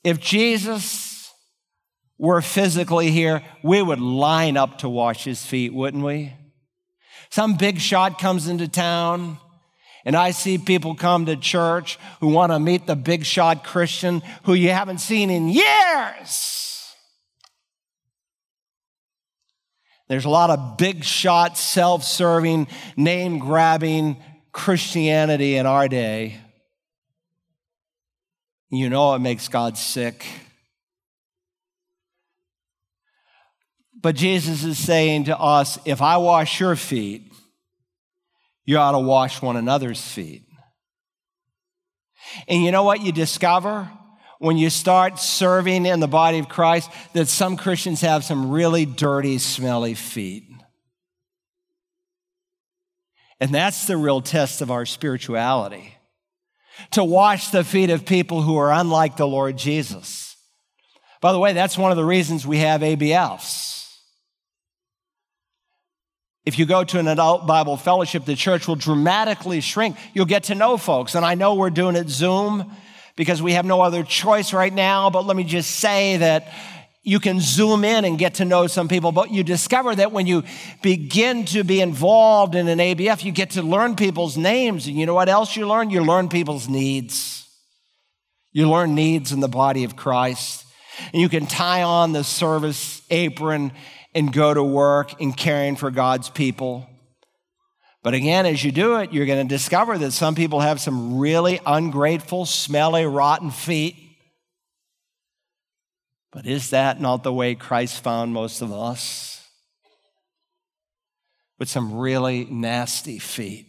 If 0.04 0.20
Jesus 0.20 1.32
were 2.18 2.42
physically 2.42 3.10
here, 3.10 3.42
we 3.64 3.82
would 3.82 4.02
line 4.02 4.58
up 4.58 4.80
to 4.80 4.90
wash 4.90 5.24
his 5.24 5.46
feet, 5.46 5.74
wouldn't 5.74 6.04
we? 6.04 6.34
Some 7.30 7.58
big 7.58 7.80
shot 7.80 8.20
comes 8.20 8.48
into 8.48 8.68
town, 8.68 9.38
and 10.06 10.16
I 10.16 10.32
see 10.32 10.58
people 10.58 10.96
come 10.96 11.26
to 11.26 11.36
church 11.36 12.00
who 12.20 12.28
want 12.28 12.52
to 12.52 12.60
meet 12.60 12.88
the 12.88 12.96
big 12.96 13.26
shot 13.26 13.64
Christian 13.64 14.22
who 14.44 14.54
you 14.54 14.70
haven't 14.70 15.00
seen 15.00 15.30
in 15.30 15.50
years. 15.50 16.58
There's 20.08 20.26
a 20.26 20.30
lot 20.30 20.50
of 20.50 20.78
big 20.78 21.04
shot, 21.04 21.58
self 21.58 22.04
serving, 22.04 22.68
name 22.96 23.40
grabbing 23.40 24.18
Christianity 24.54 25.58
in 25.58 25.66
our 25.66 25.88
day. 25.88 26.40
You 28.70 28.90
know 28.90 29.14
it 29.16 29.20
makes 29.20 29.48
God 29.48 29.78
sick. 29.78 30.26
But 34.02 34.16
Jesus 34.16 34.64
is 34.64 34.78
saying 34.78 35.26
to 35.26 35.38
us 35.38 35.80
if 35.86 36.02
I 36.02 36.18
wash 36.18 36.60
your 36.60 36.76
feet, 36.76 37.32
you 38.66 38.78
ought 38.78 38.92
to 38.92 39.00
wash 39.00 39.42
one 39.42 39.58
another's 39.58 40.02
feet. 40.02 40.44
And 42.48 42.64
you 42.64 42.72
know 42.72 42.84
what 42.84 43.02
you 43.02 43.12
discover 43.12 43.90
when 44.40 44.58
you 44.58 44.70
start 44.70 45.18
serving 45.20 45.86
in 45.86 46.00
the 46.00 46.08
body 46.08 46.40
of 46.40 46.50
Christ? 46.50 46.92
That 47.14 47.28
some 47.28 47.58
Christians 47.58 48.02
have 48.02 48.24
some 48.24 48.52
really 48.52 48.86
dirty, 48.86 49.38
smelly 49.38 49.94
feet. 49.94 50.44
And 53.40 53.54
that's 53.54 53.86
the 53.86 53.98
real 53.98 54.22
test 54.22 54.62
of 54.62 54.72
our 54.72 54.86
spirituality 54.86 55.96
to 56.92 57.04
wash 57.04 57.50
the 57.50 57.64
feet 57.64 57.90
of 57.90 58.06
people 58.06 58.42
who 58.42 58.58
are 58.58 58.72
unlike 58.72 59.16
the 59.18 59.28
Lord 59.28 59.58
Jesus. 59.58 60.36
By 61.22 61.32
the 61.32 61.40
way, 61.40 61.54
that's 61.54 61.78
one 61.78 61.92
of 61.92 61.98
the 61.98 62.06
reasons 62.06 62.46
we 62.46 62.60
have 62.60 62.82
ABFs. 62.82 63.77
If 66.48 66.58
you 66.58 66.66
go 66.66 66.86
to 66.86 66.98
an 66.98 67.10
adult 67.10 67.46
Bible 67.46 67.76
fellowship, 67.76 68.24
the 68.24 68.34
church 68.34 68.70
will 68.70 68.78
dramatically 68.78 69.60
shrink. 69.60 69.98
You'll 70.14 70.28
get 70.28 70.46
to 70.46 70.56
know 70.56 70.78
folks. 70.78 71.14
And 71.14 71.26
I 71.26 71.36
know 71.36 71.56
we're 71.56 71.70
doing 71.70 71.98
it 71.98 72.08
Zoom 72.08 72.72
because 73.18 73.42
we 73.42 73.52
have 73.52 73.66
no 73.66 73.82
other 73.82 74.02
choice 74.02 74.54
right 74.54 74.72
now, 74.72 75.10
but 75.10 75.26
let 75.26 75.36
me 75.36 75.44
just 75.44 75.72
say 75.72 76.16
that 76.16 76.54
you 77.04 77.20
can 77.20 77.42
zoom 77.42 77.84
in 77.84 78.06
and 78.06 78.18
get 78.18 78.36
to 78.36 78.46
know 78.46 78.68
some 78.68 78.88
people, 78.88 79.12
but 79.12 79.30
you 79.30 79.44
discover 79.44 79.94
that 79.94 80.14
when 80.14 80.26
you 80.26 80.44
begin 80.82 81.44
to 81.48 81.66
be 81.66 81.82
involved 81.82 82.56
in 82.56 82.70
an 82.70 82.80
ABF, 82.80 83.26
you 83.26 83.34
get 83.34 83.50
to 83.52 83.62
learn 83.62 83.98
people's 83.98 84.38
names. 84.38 84.88
And 84.88 84.96
you 84.98 85.06
know 85.06 85.16
what 85.16 85.28
else 85.28 85.58
you 85.58 85.68
learn? 85.68 85.90
You 85.90 86.02
learn 86.02 86.30
people's 86.30 86.70
needs. 86.70 87.46
You 88.54 88.70
learn 88.70 88.96
needs 88.96 89.34
in 89.34 89.42
the 89.42 89.50
body 89.50 89.84
of 89.84 89.98
Christ. 89.98 90.66
And 91.12 91.22
you 91.22 91.28
can 91.28 91.46
tie 91.46 91.84
on 91.84 92.14
the 92.14 92.24
service 92.24 93.02
apron 93.10 93.74
and 94.18 94.34
go 94.34 94.52
to 94.52 94.64
work 94.64 95.22
in 95.22 95.32
caring 95.32 95.76
for 95.76 95.92
God's 95.92 96.28
people. 96.28 96.90
But 98.02 98.16
again, 98.16 98.48
as 98.48 98.64
you 98.64 98.72
do 98.72 98.96
it, 98.96 99.14
you're 99.14 99.28
going 99.28 99.48
to 99.48 99.56
discover 99.56 99.96
that 99.96 100.12
some 100.12 100.34
people 100.34 100.60
have 100.60 100.82
some 100.82 101.20
really 101.20 101.60
ungrateful, 101.68 102.48
smelly, 102.48 103.06
rotten 103.06 103.52
feet. 103.52 103.96
But 106.32 106.48
is 106.48 106.72
that 106.72 107.00
not 107.00 107.22
the 107.22 107.32
way 107.32 107.54
Christ 107.54 108.04
found 108.04 108.34
most 108.34 108.64
of 108.64 108.74
us? 108.74 109.46
With 111.60 111.70
some 111.70 112.00
really 112.00 112.46
nasty 112.46 113.20
feet. 113.20 113.68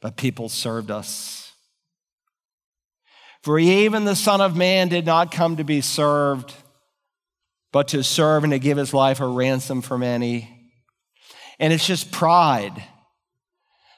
But 0.00 0.16
people 0.16 0.48
served 0.48 0.90
us. 0.90 1.52
For 3.42 3.58
even 3.58 4.06
the 4.06 4.16
Son 4.16 4.40
of 4.40 4.56
Man 4.56 4.88
did 4.88 5.04
not 5.04 5.32
come 5.32 5.58
to 5.58 5.64
be 5.64 5.82
served 5.82 6.54
but 7.74 7.88
to 7.88 8.04
serve 8.04 8.44
and 8.44 8.52
to 8.52 8.58
give 8.60 8.78
his 8.78 8.94
life 8.94 9.18
a 9.18 9.26
ransom 9.26 9.82
for 9.82 9.98
many. 9.98 10.48
And 11.58 11.72
it's 11.72 11.84
just 11.84 12.12
pride 12.12 12.84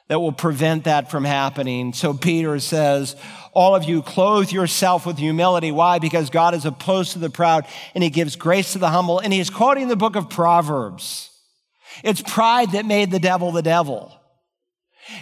that 0.07 0.19
will 0.19 0.31
prevent 0.31 0.85
that 0.85 1.11
from 1.11 1.23
happening. 1.23 1.93
So 1.93 2.15
Peter 2.15 2.57
says, 2.57 3.15
All 3.53 3.75
of 3.75 3.83
you 3.83 4.01
clothe 4.01 4.51
yourself 4.51 5.05
with 5.05 5.19
humility. 5.19 5.71
Why? 5.71 5.99
Because 5.99 6.31
God 6.31 6.55
is 6.55 6.65
opposed 6.65 7.11
to 7.11 7.19
the 7.19 7.29
proud 7.29 7.67
and 7.93 8.03
he 8.03 8.09
gives 8.09 8.35
grace 8.35 8.73
to 8.73 8.79
the 8.79 8.89
humble. 8.89 9.19
And 9.19 9.31
he's 9.31 9.51
quoting 9.51 9.89
the 9.89 9.95
book 9.95 10.15
of 10.15 10.27
Proverbs. 10.27 11.29
It's 12.03 12.23
pride 12.23 12.71
that 12.71 12.87
made 12.87 13.11
the 13.11 13.19
devil 13.19 13.51
the 13.51 13.61
devil. 13.61 14.16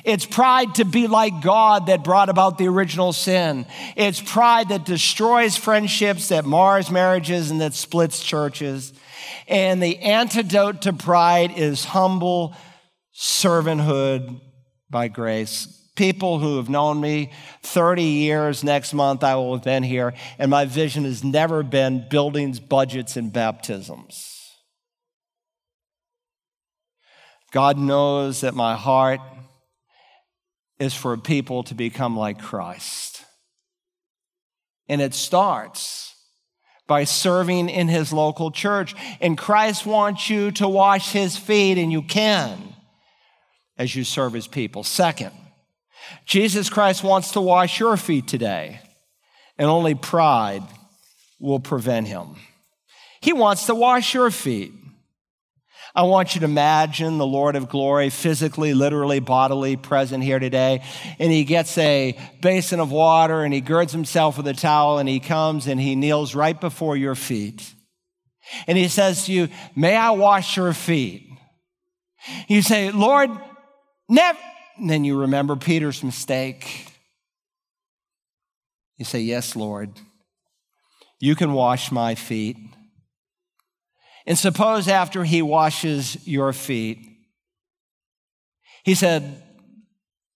It's 0.04 0.26
pride 0.26 0.76
to 0.76 0.86
be 0.86 1.08
like 1.08 1.42
God 1.42 1.88
that 1.88 2.04
brought 2.04 2.30
about 2.30 2.58
the 2.58 2.68
original 2.68 3.14
sin. 3.14 3.66
It's 3.96 4.22
pride 4.22 4.70
that 4.70 4.86
destroys 4.86 5.56
friendships, 5.58 6.30
that 6.30 6.46
mars 6.46 6.90
marriages, 6.90 7.52
and 7.52 7.62
that 7.62 7.74
splits 7.74 8.24
churches. 8.24 8.94
And 9.48 9.82
the 9.82 10.00
antidote 10.00 10.84
to 10.84 10.94
pride 10.94 11.58
is 11.58 11.86
humble 11.86 12.56
servanthood 13.14 14.42
by 14.90 15.08
grace. 15.08 15.68
People 15.96 16.40
who 16.40 16.58
have 16.58 16.68
known 16.70 17.00
me 17.00 17.32
30 17.62 18.04
years 18.04 18.64
next 18.64 18.94
month, 18.94 19.24
I 19.24 19.36
will 19.36 19.54
have 19.56 19.64
been 19.64 19.84
here, 19.84 20.14
and 20.38 20.52
my 20.52 20.66
vision 20.66 21.06
has 21.06 21.24
never 21.24 21.64
been 21.64 22.08
buildings, 22.10 22.60
budgets, 22.60 23.16
and 23.16 23.32
baptisms. 23.32 24.36
God 27.52 27.78
knows 27.78 28.42
that 28.42 28.54
my 28.54 28.76
heart 28.76 29.22
is 30.80 30.94
for 30.94 31.16
people 31.18 31.64
to 31.64 31.74
become 31.74 32.18
like 32.18 32.42
Christ. 32.42 33.24
And 34.88 35.02
it 35.02 35.14
starts 35.14 36.14
by 36.88 37.04
serving 37.04 37.70
in 37.70 37.88
his 37.88 38.14
local 38.14 38.52
church. 38.52 38.96
And 39.20 39.38
Christ 39.38 39.86
wants 39.86 40.30
you 40.30 40.52
to 40.52 40.68
wash 40.68 41.12
his 41.12 41.38
feet, 41.38 41.78
and 41.78 41.92
you 41.92 42.02
can 42.02 42.76
as 43.78 43.96
you 43.96 44.04
serve 44.04 44.34
his 44.34 44.48
people. 44.48 44.84
Second, 44.84 45.32
Jesus 46.26 46.70
Christ 46.70 47.04
wants 47.04 47.32
to 47.32 47.42
wash 47.42 47.80
your 47.80 47.98
feet 47.98 48.28
today, 48.28 48.80
and 49.58 49.68
only 49.68 49.96
pride 49.96 50.64
will 51.40 51.60
prevent 51.60 52.08
him. 52.08 52.36
He 53.22 53.34
wants 53.34 53.66
to 53.66 53.76
wash 53.76 54.14
your 54.14 54.30
feet. 54.30 54.72
I 55.96 56.04
want 56.04 56.36
you 56.36 56.40
to 56.42 56.46
imagine 56.46 57.18
the 57.18 57.26
Lord 57.26 57.56
of 57.56 57.70
glory 57.70 58.10
physically, 58.10 58.74
literally, 58.74 59.22
bodily 59.22 59.78
present 59.78 60.24
here 60.24 60.40
today. 60.40 60.84
And 61.20 61.32
he 61.32 61.46
gets 61.46 61.78
a 61.78 62.20
basin 62.42 62.82
of 62.82 62.92
water 62.92 63.44
and 63.44 63.54
he 63.54 63.62
girds 63.62 63.94
himself 63.94 64.36
with 64.36 64.48
a 64.48 64.54
towel 64.54 65.00
and 65.00 65.08
he 65.08 65.22
comes 65.22 65.68
and 65.68 65.80
he 65.80 65.96
kneels 65.96 66.36
right 66.36 66.60
before 66.60 66.98
your 66.98 67.16
feet. 67.16 67.74
And 68.68 68.78
he 68.78 68.90
says 68.90 69.26
to 69.26 69.32
you, 69.32 69.48
May 69.74 69.96
I 69.96 70.12
wash 70.12 70.58
your 70.58 70.74
feet? 70.74 71.30
You 72.48 72.62
say, 72.62 72.92
Lord, 72.92 73.30
never. 74.10 74.40
And 74.78 74.90
then 74.90 75.06
you 75.06 75.22
remember 75.22 75.56
Peter's 75.56 76.04
mistake. 76.04 76.88
You 78.98 79.06
say, 79.06 79.22
Yes, 79.22 79.56
Lord, 79.56 79.92
you 81.22 81.36
can 81.36 81.54
wash 81.54 81.90
my 81.90 82.16
feet. 82.16 82.58
And 84.26 84.38
suppose 84.38 84.88
after 84.88 85.24
he 85.24 85.42
washes 85.42 86.28
your 86.28 86.52
feet, 86.52 87.00
he 88.84 88.96
said, 88.96 89.44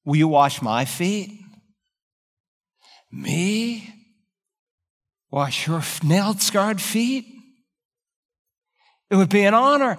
Will 0.06 0.16
you 0.16 0.28
wash 0.28 0.62
my 0.62 0.86
feet? 0.86 1.40
Me? 3.12 3.94
Wash 5.32 5.68
your 5.68 5.84
nailed 6.04 6.42
scarred 6.42 6.82
feet? 6.82 7.26
It 9.10 9.16
would 9.16 9.30
be 9.30 9.44
an 9.44 9.54
honor. 9.54 9.98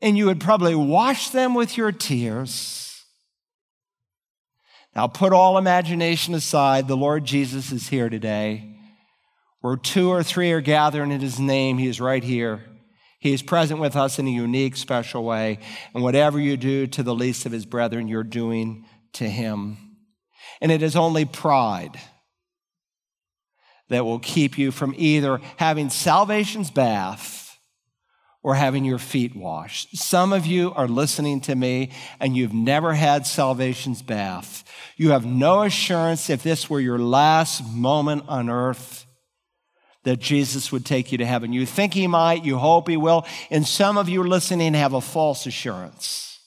And 0.00 0.18
you 0.18 0.26
would 0.26 0.40
probably 0.40 0.74
wash 0.74 1.30
them 1.30 1.54
with 1.54 1.76
your 1.76 1.90
tears. 1.90 3.04
Now, 4.94 5.08
put 5.08 5.32
all 5.32 5.58
imagination 5.58 6.34
aside. 6.34 6.86
The 6.86 6.96
Lord 6.96 7.24
Jesus 7.24 7.72
is 7.72 7.88
here 7.88 8.08
today. 8.08 8.76
Where 9.60 9.76
two 9.76 10.10
or 10.10 10.22
three 10.22 10.52
are 10.52 10.60
gathering 10.60 11.10
in 11.10 11.20
his 11.20 11.40
name, 11.40 11.78
he 11.78 11.88
is 11.88 12.00
right 12.00 12.22
here. 12.22 12.62
He 13.24 13.32
is 13.32 13.40
present 13.40 13.80
with 13.80 13.96
us 13.96 14.18
in 14.18 14.26
a 14.26 14.30
unique, 14.30 14.76
special 14.76 15.24
way. 15.24 15.58
And 15.94 16.02
whatever 16.02 16.38
you 16.38 16.58
do 16.58 16.86
to 16.88 17.02
the 17.02 17.14
least 17.14 17.46
of 17.46 17.52
his 17.52 17.64
brethren, 17.64 18.06
you're 18.06 18.22
doing 18.22 18.84
to 19.14 19.26
him. 19.26 19.96
And 20.60 20.70
it 20.70 20.82
is 20.82 20.94
only 20.94 21.24
pride 21.24 21.98
that 23.88 24.04
will 24.04 24.18
keep 24.18 24.58
you 24.58 24.70
from 24.70 24.94
either 24.98 25.40
having 25.56 25.88
salvation's 25.88 26.70
bath 26.70 27.58
or 28.42 28.56
having 28.56 28.84
your 28.84 28.98
feet 28.98 29.34
washed. 29.34 29.96
Some 29.96 30.34
of 30.34 30.44
you 30.44 30.74
are 30.74 30.86
listening 30.86 31.40
to 31.42 31.54
me 31.54 31.92
and 32.20 32.36
you've 32.36 32.52
never 32.52 32.92
had 32.92 33.26
salvation's 33.26 34.02
bath. 34.02 34.70
You 34.98 35.12
have 35.12 35.24
no 35.24 35.62
assurance 35.62 36.28
if 36.28 36.42
this 36.42 36.68
were 36.68 36.78
your 36.78 36.98
last 36.98 37.66
moment 37.66 38.24
on 38.28 38.50
earth 38.50 39.06
that 40.04 40.20
Jesus 40.20 40.70
would 40.70 40.86
take 40.86 41.12
you 41.12 41.18
to 41.18 41.26
heaven. 41.26 41.52
You 41.52 41.66
think 41.66 41.92
he 41.94 42.06
might, 42.06 42.44
you 42.44 42.58
hope 42.58 42.88
he 42.88 42.96
will, 42.96 43.26
and 43.50 43.66
some 43.66 43.98
of 43.98 44.08
you 44.08 44.22
listening 44.22 44.74
have 44.74 44.92
a 44.92 45.00
false 45.00 45.46
assurance. 45.46 46.38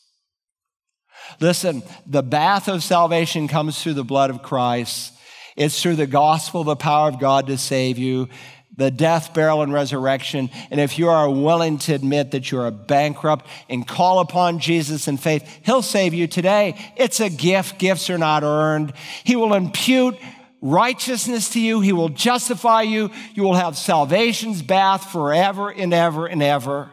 Listen, 1.41 1.83
the 2.05 2.23
bath 2.23 2.69
of 2.69 2.81
salvation 2.81 3.47
comes 3.47 3.81
through 3.81 3.95
the 3.95 4.03
blood 4.03 4.29
of 4.29 4.41
Christ. 4.41 5.13
It's 5.55 5.81
through 5.81 5.97
the 5.97 6.07
gospel, 6.07 6.63
the 6.63 6.75
power 6.75 7.09
of 7.09 7.19
God 7.19 7.47
to 7.47 7.57
save 7.57 7.97
you. 7.97 8.29
the 8.77 8.91
death, 8.91 9.33
burial, 9.33 9.63
and 9.63 9.73
resurrection. 9.73 10.49
And 10.69 10.79
if 10.79 10.97
you 10.99 11.09
are 11.09 11.29
willing 11.29 11.79
to 11.79 11.95
admit 11.95 12.31
that 12.31 12.51
you're 12.51 12.67
a 12.67 12.71
bankrupt 12.71 13.47
and 13.69 13.87
call 13.87 14.19
upon 14.19 14.59
Jesus 14.59 15.07
in 15.07 15.17
faith, 15.17 15.59
He'll 15.63 15.81
save 15.81 16.13
you 16.13 16.27
today. 16.27 16.93
It's 16.95 17.19
a 17.19 17.29
gift. 17.29 17.79
Gifts 17.79 18.09
are 18.09 18.19
not 18.19 18.43
earned. 18.43 18.93
He 19.23 19.35
will 19.35 19.53
impute 19.55 20.15
righteousness 20.61 21.49
to 21.51 21.59
you. 21.59 21.81
He 21.81 21.93
will 21.93 22.09
justify 22.09 22.81
you. 22.83 23.11
You 23.33 23.43
will 23.43 23.55
have 23.55 23.77
salvation's 23.77 24.61
bath 24.61 25.11
forever 25.11 25.69
and 25.69 25.93
ever 25.93 26.27
and 26.27 26.41
ever. 26.41 26.91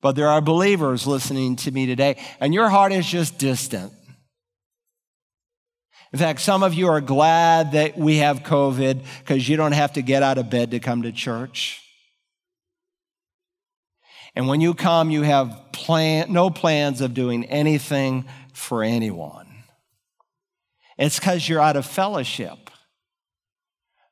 But 0.00 0.16
there 0.16 0.28
are 0.28 0.40
believers 0.40 1.06
listening 1.06 1.56
to 1.56 1.70
me 1.70 1.86
today, 1.86 2.16
and 2.40 2.52
your 2.52 2.68
heart 2.68 2.92
is 2.92 3.06
just 3.06 3.38
distant. 3.38 3.92
In 6.12 6.18
fact, 6.18 6.40
some 6.40 6.62
of 6.62 6.74
you 6.74 6.88
are 6.88 7.00
glad 7.00 7.72
that 7.72 7.96
we 7.96 8.18
have 8.18 8.40
COVID 8.40 9.04
because 9.20 9.48
you 9.48 9.56
don't 9.56 9.72
have 9.72 9.94
to 9.94 10.02
get 10.02 10.22
out 10.22 10.38
of 10.38 10.50
bed 10.50 10.72
to 10.72 10.80
come 10.80 11.02
to 11.02 11.12
church. 11.12 11.80
And 14.34 14.48
when 14.48 14.60
you 14.60 14.74
come, 14.74 15.10
you 15.10 15.22
have 15.22 15.72
plan, 15.72 16.32
no 16.32 16.50
plans 16.50 17.00
of 17.00 17.14
doing 17.14 17.44
anything 17.46 18.26
for 18.52 18.82
anyone. 18.82 19.41
It's 20.98 21.18
because 21.18 21.48
you're 21.48 21.60
out 21.60 21.76
of 21.76 21.86
fellowship. 21.86 22.70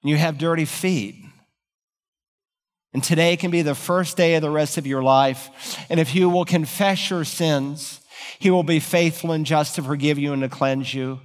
And 0.03 0.11
you 0.11 0.17
have 0.17 0.39
dirty 0.39 0.65
feet. 0.65 1.17
And 2.93 3.05
today 3.05 3.37
can 3.37 3.51
be 3.51 3.63
the 3.63 3.75
first 3.75 4.17
day 4.17 4.35
of 4.35 4.43
the 4.43 4.51
rest 4.51 4.79
of 4.79 4.87
your 4.87 5.03
life. 5.03 5.87
And 5.89 6.01
if 6.01 6.15
you 6.15 6.29
will 6.29 6.45
confess 6.45 7.11
your 7.11 7.25
sins, 7.25 8.01
He 8.39 8.51
will 8.51 8.65
be 8.65 8.81
faithful 8.81 9.33
and 9.33 9.47
just 9.47 9.77
to 9.77 9.83
forgive 9.83 10.19
you 10.19 10.33
and 10.33 10.43
to 10.43 10.49
cleanse 10.49 10.93
you. 10.93 11.21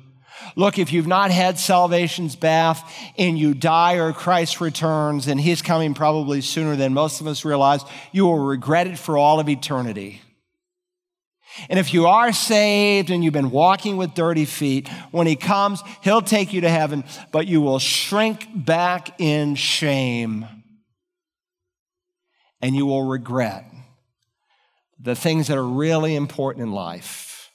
Look, 0.55 0.77
if 0.77 0.91
you've 0.91 1.07
not 1.07 1.31
had 1.31 1.57
salvation's 1.57 2.35
bath 2.35 2.93
and 3.17 3.39
you 3.39 3.53
die 3.53 3.95
or 3.95 4.13
Christ 4.13 4.61
returns, 4.61 5.27
and 5.27 5.39
he's 5.39 5.61
coming 5.61 5.93
probably 5.93 6.41
sooner 6.41 6.75
than 6.75 6.93
most 6.93 7.21
of 7.21 7.27
us 7.27 7.45
realize, 7.45 7.81
you 8.11 8.25
will 8.25 8.39
regret 8.39 8.87
it 8.87 8.99
for 8.99 9.17
all 9.17 9.39
of 9.39 9.49
eternity. 9.49 10.21
And 11.69 11.79
if 11.79 11.93
you 11.93 12.07
are 12.07 12.33
saved 12.33 13.09
and 13.09 13.23
you've 13.23 13.33
been 13.33 13.51
walking 13.51 13.97
with 13.97 14.13
dirty 14.13 14.45
feet, 14.45 14.87
when 15.11 15.27
he 15.27 15.35
comes, 15.35 15.81
he'll 16.01 16.21
take 16.21 16.53
you 16.53 16.61
to 16.61 16.69
heaven, 16.69 17.03
but 17.31 17.47
you 17.47 17.61
will 17.61 17.79
shrink 17.79 18.47
back 18.53 19.19
in 19.19 19.55
shame 19.55 20.47
and 22.61 22.75
you 22.75 22.85
will 22.85 23.03
regret 23.03 23.65
the 24.99 25.15
things 25.15 25.47
that 25.47 25.57
are 25.57 25.63
really 25.63 26.15
important 26.15 26.63
in 26.63 26.71
life 26.71 27.51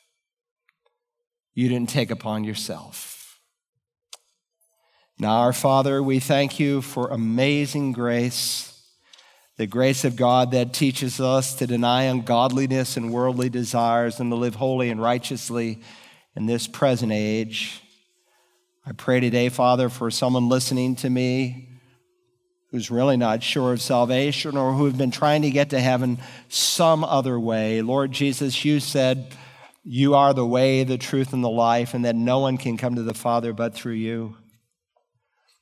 you 1.55 1.69
didn't 1.69 1.91
take 1.91 2.11
upon 2.11 2.45
yourself. 2.45 3.41
Now, 5.19 5.41
our 5.41 5.53
Father, 5.53 6.03
we 6.03 6.19
thank 6.19 6.59
you 6.59 6.81
for 6.81 7.09
amazing 7.09 7.93
grace, 7.93 8.70
the 9.61 9.67
grace 9.67 10.07
of 10.07 10.17
God 10.17 10.53
that 10.53 10.73
teaches 10.73 11.21
us 11.21 11.57
to 11.57 11.67
deny 11.67 12.05
ungodliness 12.05 12.97
and 12.97 13.13
worldly 13.13 13.51
desires 13.51 14.19
and 14.19 14.31
to 14.31 14.35
live 14.35 14.55
holy 14.55 14.89
and 14.89 15.03
righteously 15.03 15.83
in 16.35 16.47
this 16.47 16.67
present 16.67 17.13
age. 17.13 17.83
I 18.87 18.93
pray 18.93 19.21
today, 19.21 19.51
Father, 19.51 19.91
for 19.91 20.11
someone 20.11 20.49
listening 20.49 20.97
to 20.97 21.11
me 21.11 21.69
who's 22.71 22.91
really 22.91 23.19
not 23.19 23.43
sure 23.43 23.75
of 23.75 23.83
salvation 23.83 24.57
or 24.57 24.73
who 24.73 24.87
have 24.87 24.97
been 24.97 25.11
trying 25.11 25.43
to 25.43 25.51
get 25.51 25.69
to 25.69 25.79
heaven 25.79 26.21
some 26.49 27.05
other 27.05 27.39
way. 27.39 27.83
Lord 27.83 28.13
Jesus, 28.13 28.65
you 28.65 28.81
said, 28.81 29.27
you 29.85 30.15
are 30.15 30.33
the 30.33 30.47
way, 30.47 30.85
the 30.85 30.97
truth, 30.97 31.35
and 31.35 31.45
the 31.45 31.51
life, 31.51 31.93
and 31.93 32.07
that 32.07 32.17
no 32.17 32.39
one 32.39 32.57
can 32.57 32.79
come 32.79 32.95
to 32.95 33.03
the 33.03 33.13
Father 33.13 33.53
but 33.53 33.75
through 33.75 33.93
you. 33.93 34.39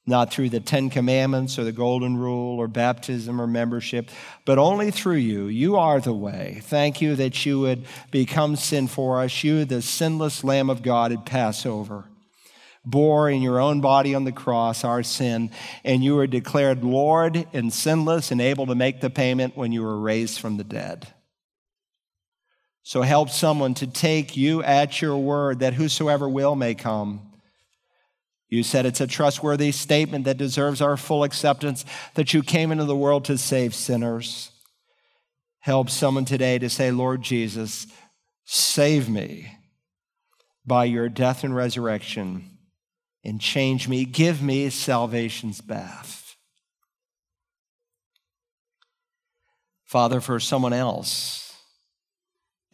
Not 0.09 0.33
through 0.33 0.49
the 0.49 0.61
Ten 0.61 0.89
Commandments 0.89 1.59
or 1.59 1.65
the 1.65 1.71
Golden 1.73 2.17
Rule 2.17 2.59
or 2.59 2.67
baptism 2.67 3.39
or 3.39 3.47
membership, 3.47 4.09
but 4.47 4.57
only 4.57 4.91
through 4.91 5.17
you. 5.17 5.49
You 5.49 5.77
are 5.77 6.01
the 6.01 6.15
way. 6.15 6.61
Thank 6.63 7.03
you 7.03 7.15
that 7.17 7.45
you 7.45 7.61
would 7.61 7.85
become 8.11 8.57
sin 8.57 8.89
for 8.89 9.21
us. 9.21 9.45
You, 9.45 9.67
the 9.67 9.83
sinless 9.83 10.43
Lamb 10.43 10.71
of 10.71 10.83
God, 10.83 11.11
had 11.11 11.27
Passover, 11.27 12.07
bore 12.87 13.29
in 13.29 13.43
your 13.43 13.61
own 13.61 13.83
body 13.83 14.15
on 14.15 14.25
the 14.25 14.33
cross 14.33 14.83
our 14.83 15.03
sin, 15.03 15.51
and 15.85 16.03
you 16.03 16.15
were 16.15 16.27
declared 16.27 16.83
Lord 16.83 17.47
and 17.53 17.71
sinless 17.71 18.31
and 18.31 18.41
able 18.41 18.65
to 18.65 18.75
make 18.75 19.03
the 19.03 19.11
payment 19.11 19.59
when 19.59 19.73
you 19.73 19.83
were 19.83 20.01
raised 20.01 20.41
from 20.41 20.57
the 20.57 20.65
dead. 20.65 21.07
So 22.83 23.03
help 23.03 23.29
someone 23.29 23.75
to 23.75 23.87
take 23.87 24.39
you 24.39 24.63
at 24.63 25.03
your 25.03 25.19
word 25.19 25.59
that 25.59 25.75
whosoever 25.75 26.27
will 26.27 26.57
may 26.57 26.75
come. 26.75 27.28
You 28.49 28.63
said 28.63 28.87
it's 28.87 29.01
a 29.01 29.07
trustworthy 29.07 29.73
statement 29.73 30.25
that 30.25 30.39
deserves 30.39 30.81
our 30.81 30.97
full 30.97 31.23
acceptance 31.23 31.85
that 32.15 32.33
you 32.33 32.43
came 32.43 32.73
into 32.73 32.85
the 32.85 32.97
world 32.97 33.25
to 33.27 33.37
save 33.37 33.75
sinners. 33.75 34.51
Help 35.61 35.91
someone 35.91 36.25
today 36.25 36.59
to 36.59 36.71
say, 36.71 36.91
Lord 36.91 37.21
Jesus, 37.21 37.87
save 38.45 39.09
me 39.09 39.53
by 40.65 40.85
your 40.85 41.09
death 41.09 41.45
and 41.45 41.55
resurrection 41.55 42.59
and 43.25 43.41
change 43.41 43.89
me. 43.89 44.07
Give 44.07 44.41
me 44.41 44.71
salvation's 44.71 45.61
bath. 45.61 46.37
Father, 49.85 50.21
for 50.21 50.39
someone 50.39 50.73
else, 50.73 51.55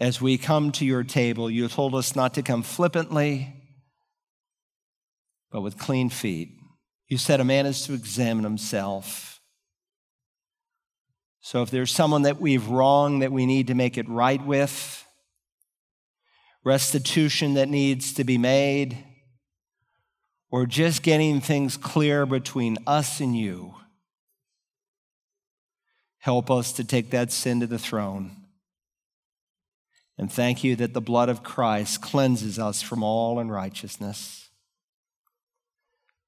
as 0.01 0.21
we 0.21 0.37
come 0.37 0.73
to 0.73 0.85
your 0.85 1.05
table, 1.05 1.49
you 1.49 1.69
told 1.69 1.95
us 1.95 2.17
not 2.17 2.35
to 2.35 2.43
come 2.43 2.63
flippantly, 2.63 3.64
but 5.55 5.61
with 5.61 5.79
clean 5.79 6.11
feet. 6.11 6.49
You 7.07 7.17
said 7.17 7.39
a 7.39 7.45
man 7.45 7.65
is 7.65 7.87
to 7.87 7.95
examine 7.95 8.43
himself. 8.43 9.41
So 11.41 11.63
if 11.63 11.71
there's 11.71 11.93
someone 11.93 12.23
that 12.23 12.41
we've 12.41 12.67
wronged 12.67 13.23
that 13.23 13.31
we 13.31 13.47
need 13.47 13.69
to 13.69 13.75
make 13.77 13.97
it 13.97 14.09
right 14.09 14.45
with, 14.45 15.07
restitution 16.65 17.55
that 17.55 17.69
needs 17.69 18.15
to 18.15 18.25
be 18.25 18.37
made, 18.37 18.99
or 20.51 20.67
just 20.67 21.05
getting 21.05 21.41
things 21.41 21.77
clear 21.77 22.27
between 22.27 22.77
us 22.85 23.21
and 23.21 23.39
you, 23.39 23.77
help 26.19 26.51
us 26.51 26.73
to 26.73 26.83
take 26.83 27.11
that 27.11 27.31
sin 27.31 27.61
to 27.61 27.69
the 27.69 27.79
throne 27.79 28.33
and 30.19 30.33
thank 30.33 30.65
you 30.65 30.75
that 30.77 30.95
the 30.95 31.01
blood 31.01 31.29
of 31.29 31.45
Christ 31.45 32.03
cleanses 32.03 32.59
us 32.59 32.83
from 32.83 33.05
all 33.05 33.39
unrighteousness. 33.39 34.44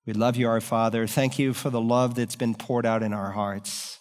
We 0.07 0.12
love 0.12 0.36
you, 0.36 0.48
our 0.48 0.61
Father. 0.61 1.07
Thank 1.07 1.38
you 1.38 1.52
for 1.52 1.68
the 1.68 1.80
love 1.80 2.14
that's 2.14 2.36
been 2.36 2.54
poured 2.54 2.86
out 2.86 3.02
in 3.02 3.12
our 3.12 3.32
hearts. 3.32 3.98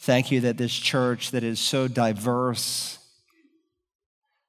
Thank 0.00 0.32
you 0.32 0.40
that 0.40 0.56
this 0.56 0.74
church 0.74 1.30
that 1.30 1.44
is 1.44 1.60
so 1.60 1.86
diverse, 1.86 2.98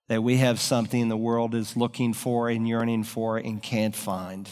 that 0.07 0.23
we 0.23 0.37
have 0.37 0.59
something 0.59 1.07
the 1.07 1.17
world 1.17 1.53
is 1.53 1.77
looking 1.77 2.13
for 2.13 2.49
and 2.49 2.67
yearning 2.67 3.03
for 3.03 3.37
and 3.37 3.61
can't 3.61 3.95
find 3.95 4.49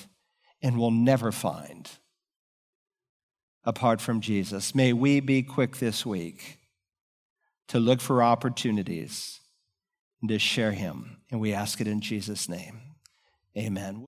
and 0.61 0.77
will 0.77 0.91
never 0.91 1.31
find 1.31 1.89
apart 3.63 4.01
from 4.01 4.21
Jesus. 4.21 4.75
May 4.75 4.93
we 4.93 5.19
be 5.19 5.41
quick 5.41 5.77
this 5.77 6.05
week 6.05 6.59
to 7.69 7.79
look 7.79 8.01
for 8.01 8.21
opportunities 8.21 9.39
and 10.21 10.29
to 10.29 10.37
share 10.37 10.73
Him. 10.73 11.17
And 11.31 11.39
we 11.39 11.53
ask 11.53 11.79
it 11.81 11.87
in 11.87 12.01
Jesus' 12.01 12.49
name. 12.49 12.81
Amen. 13.57 14.07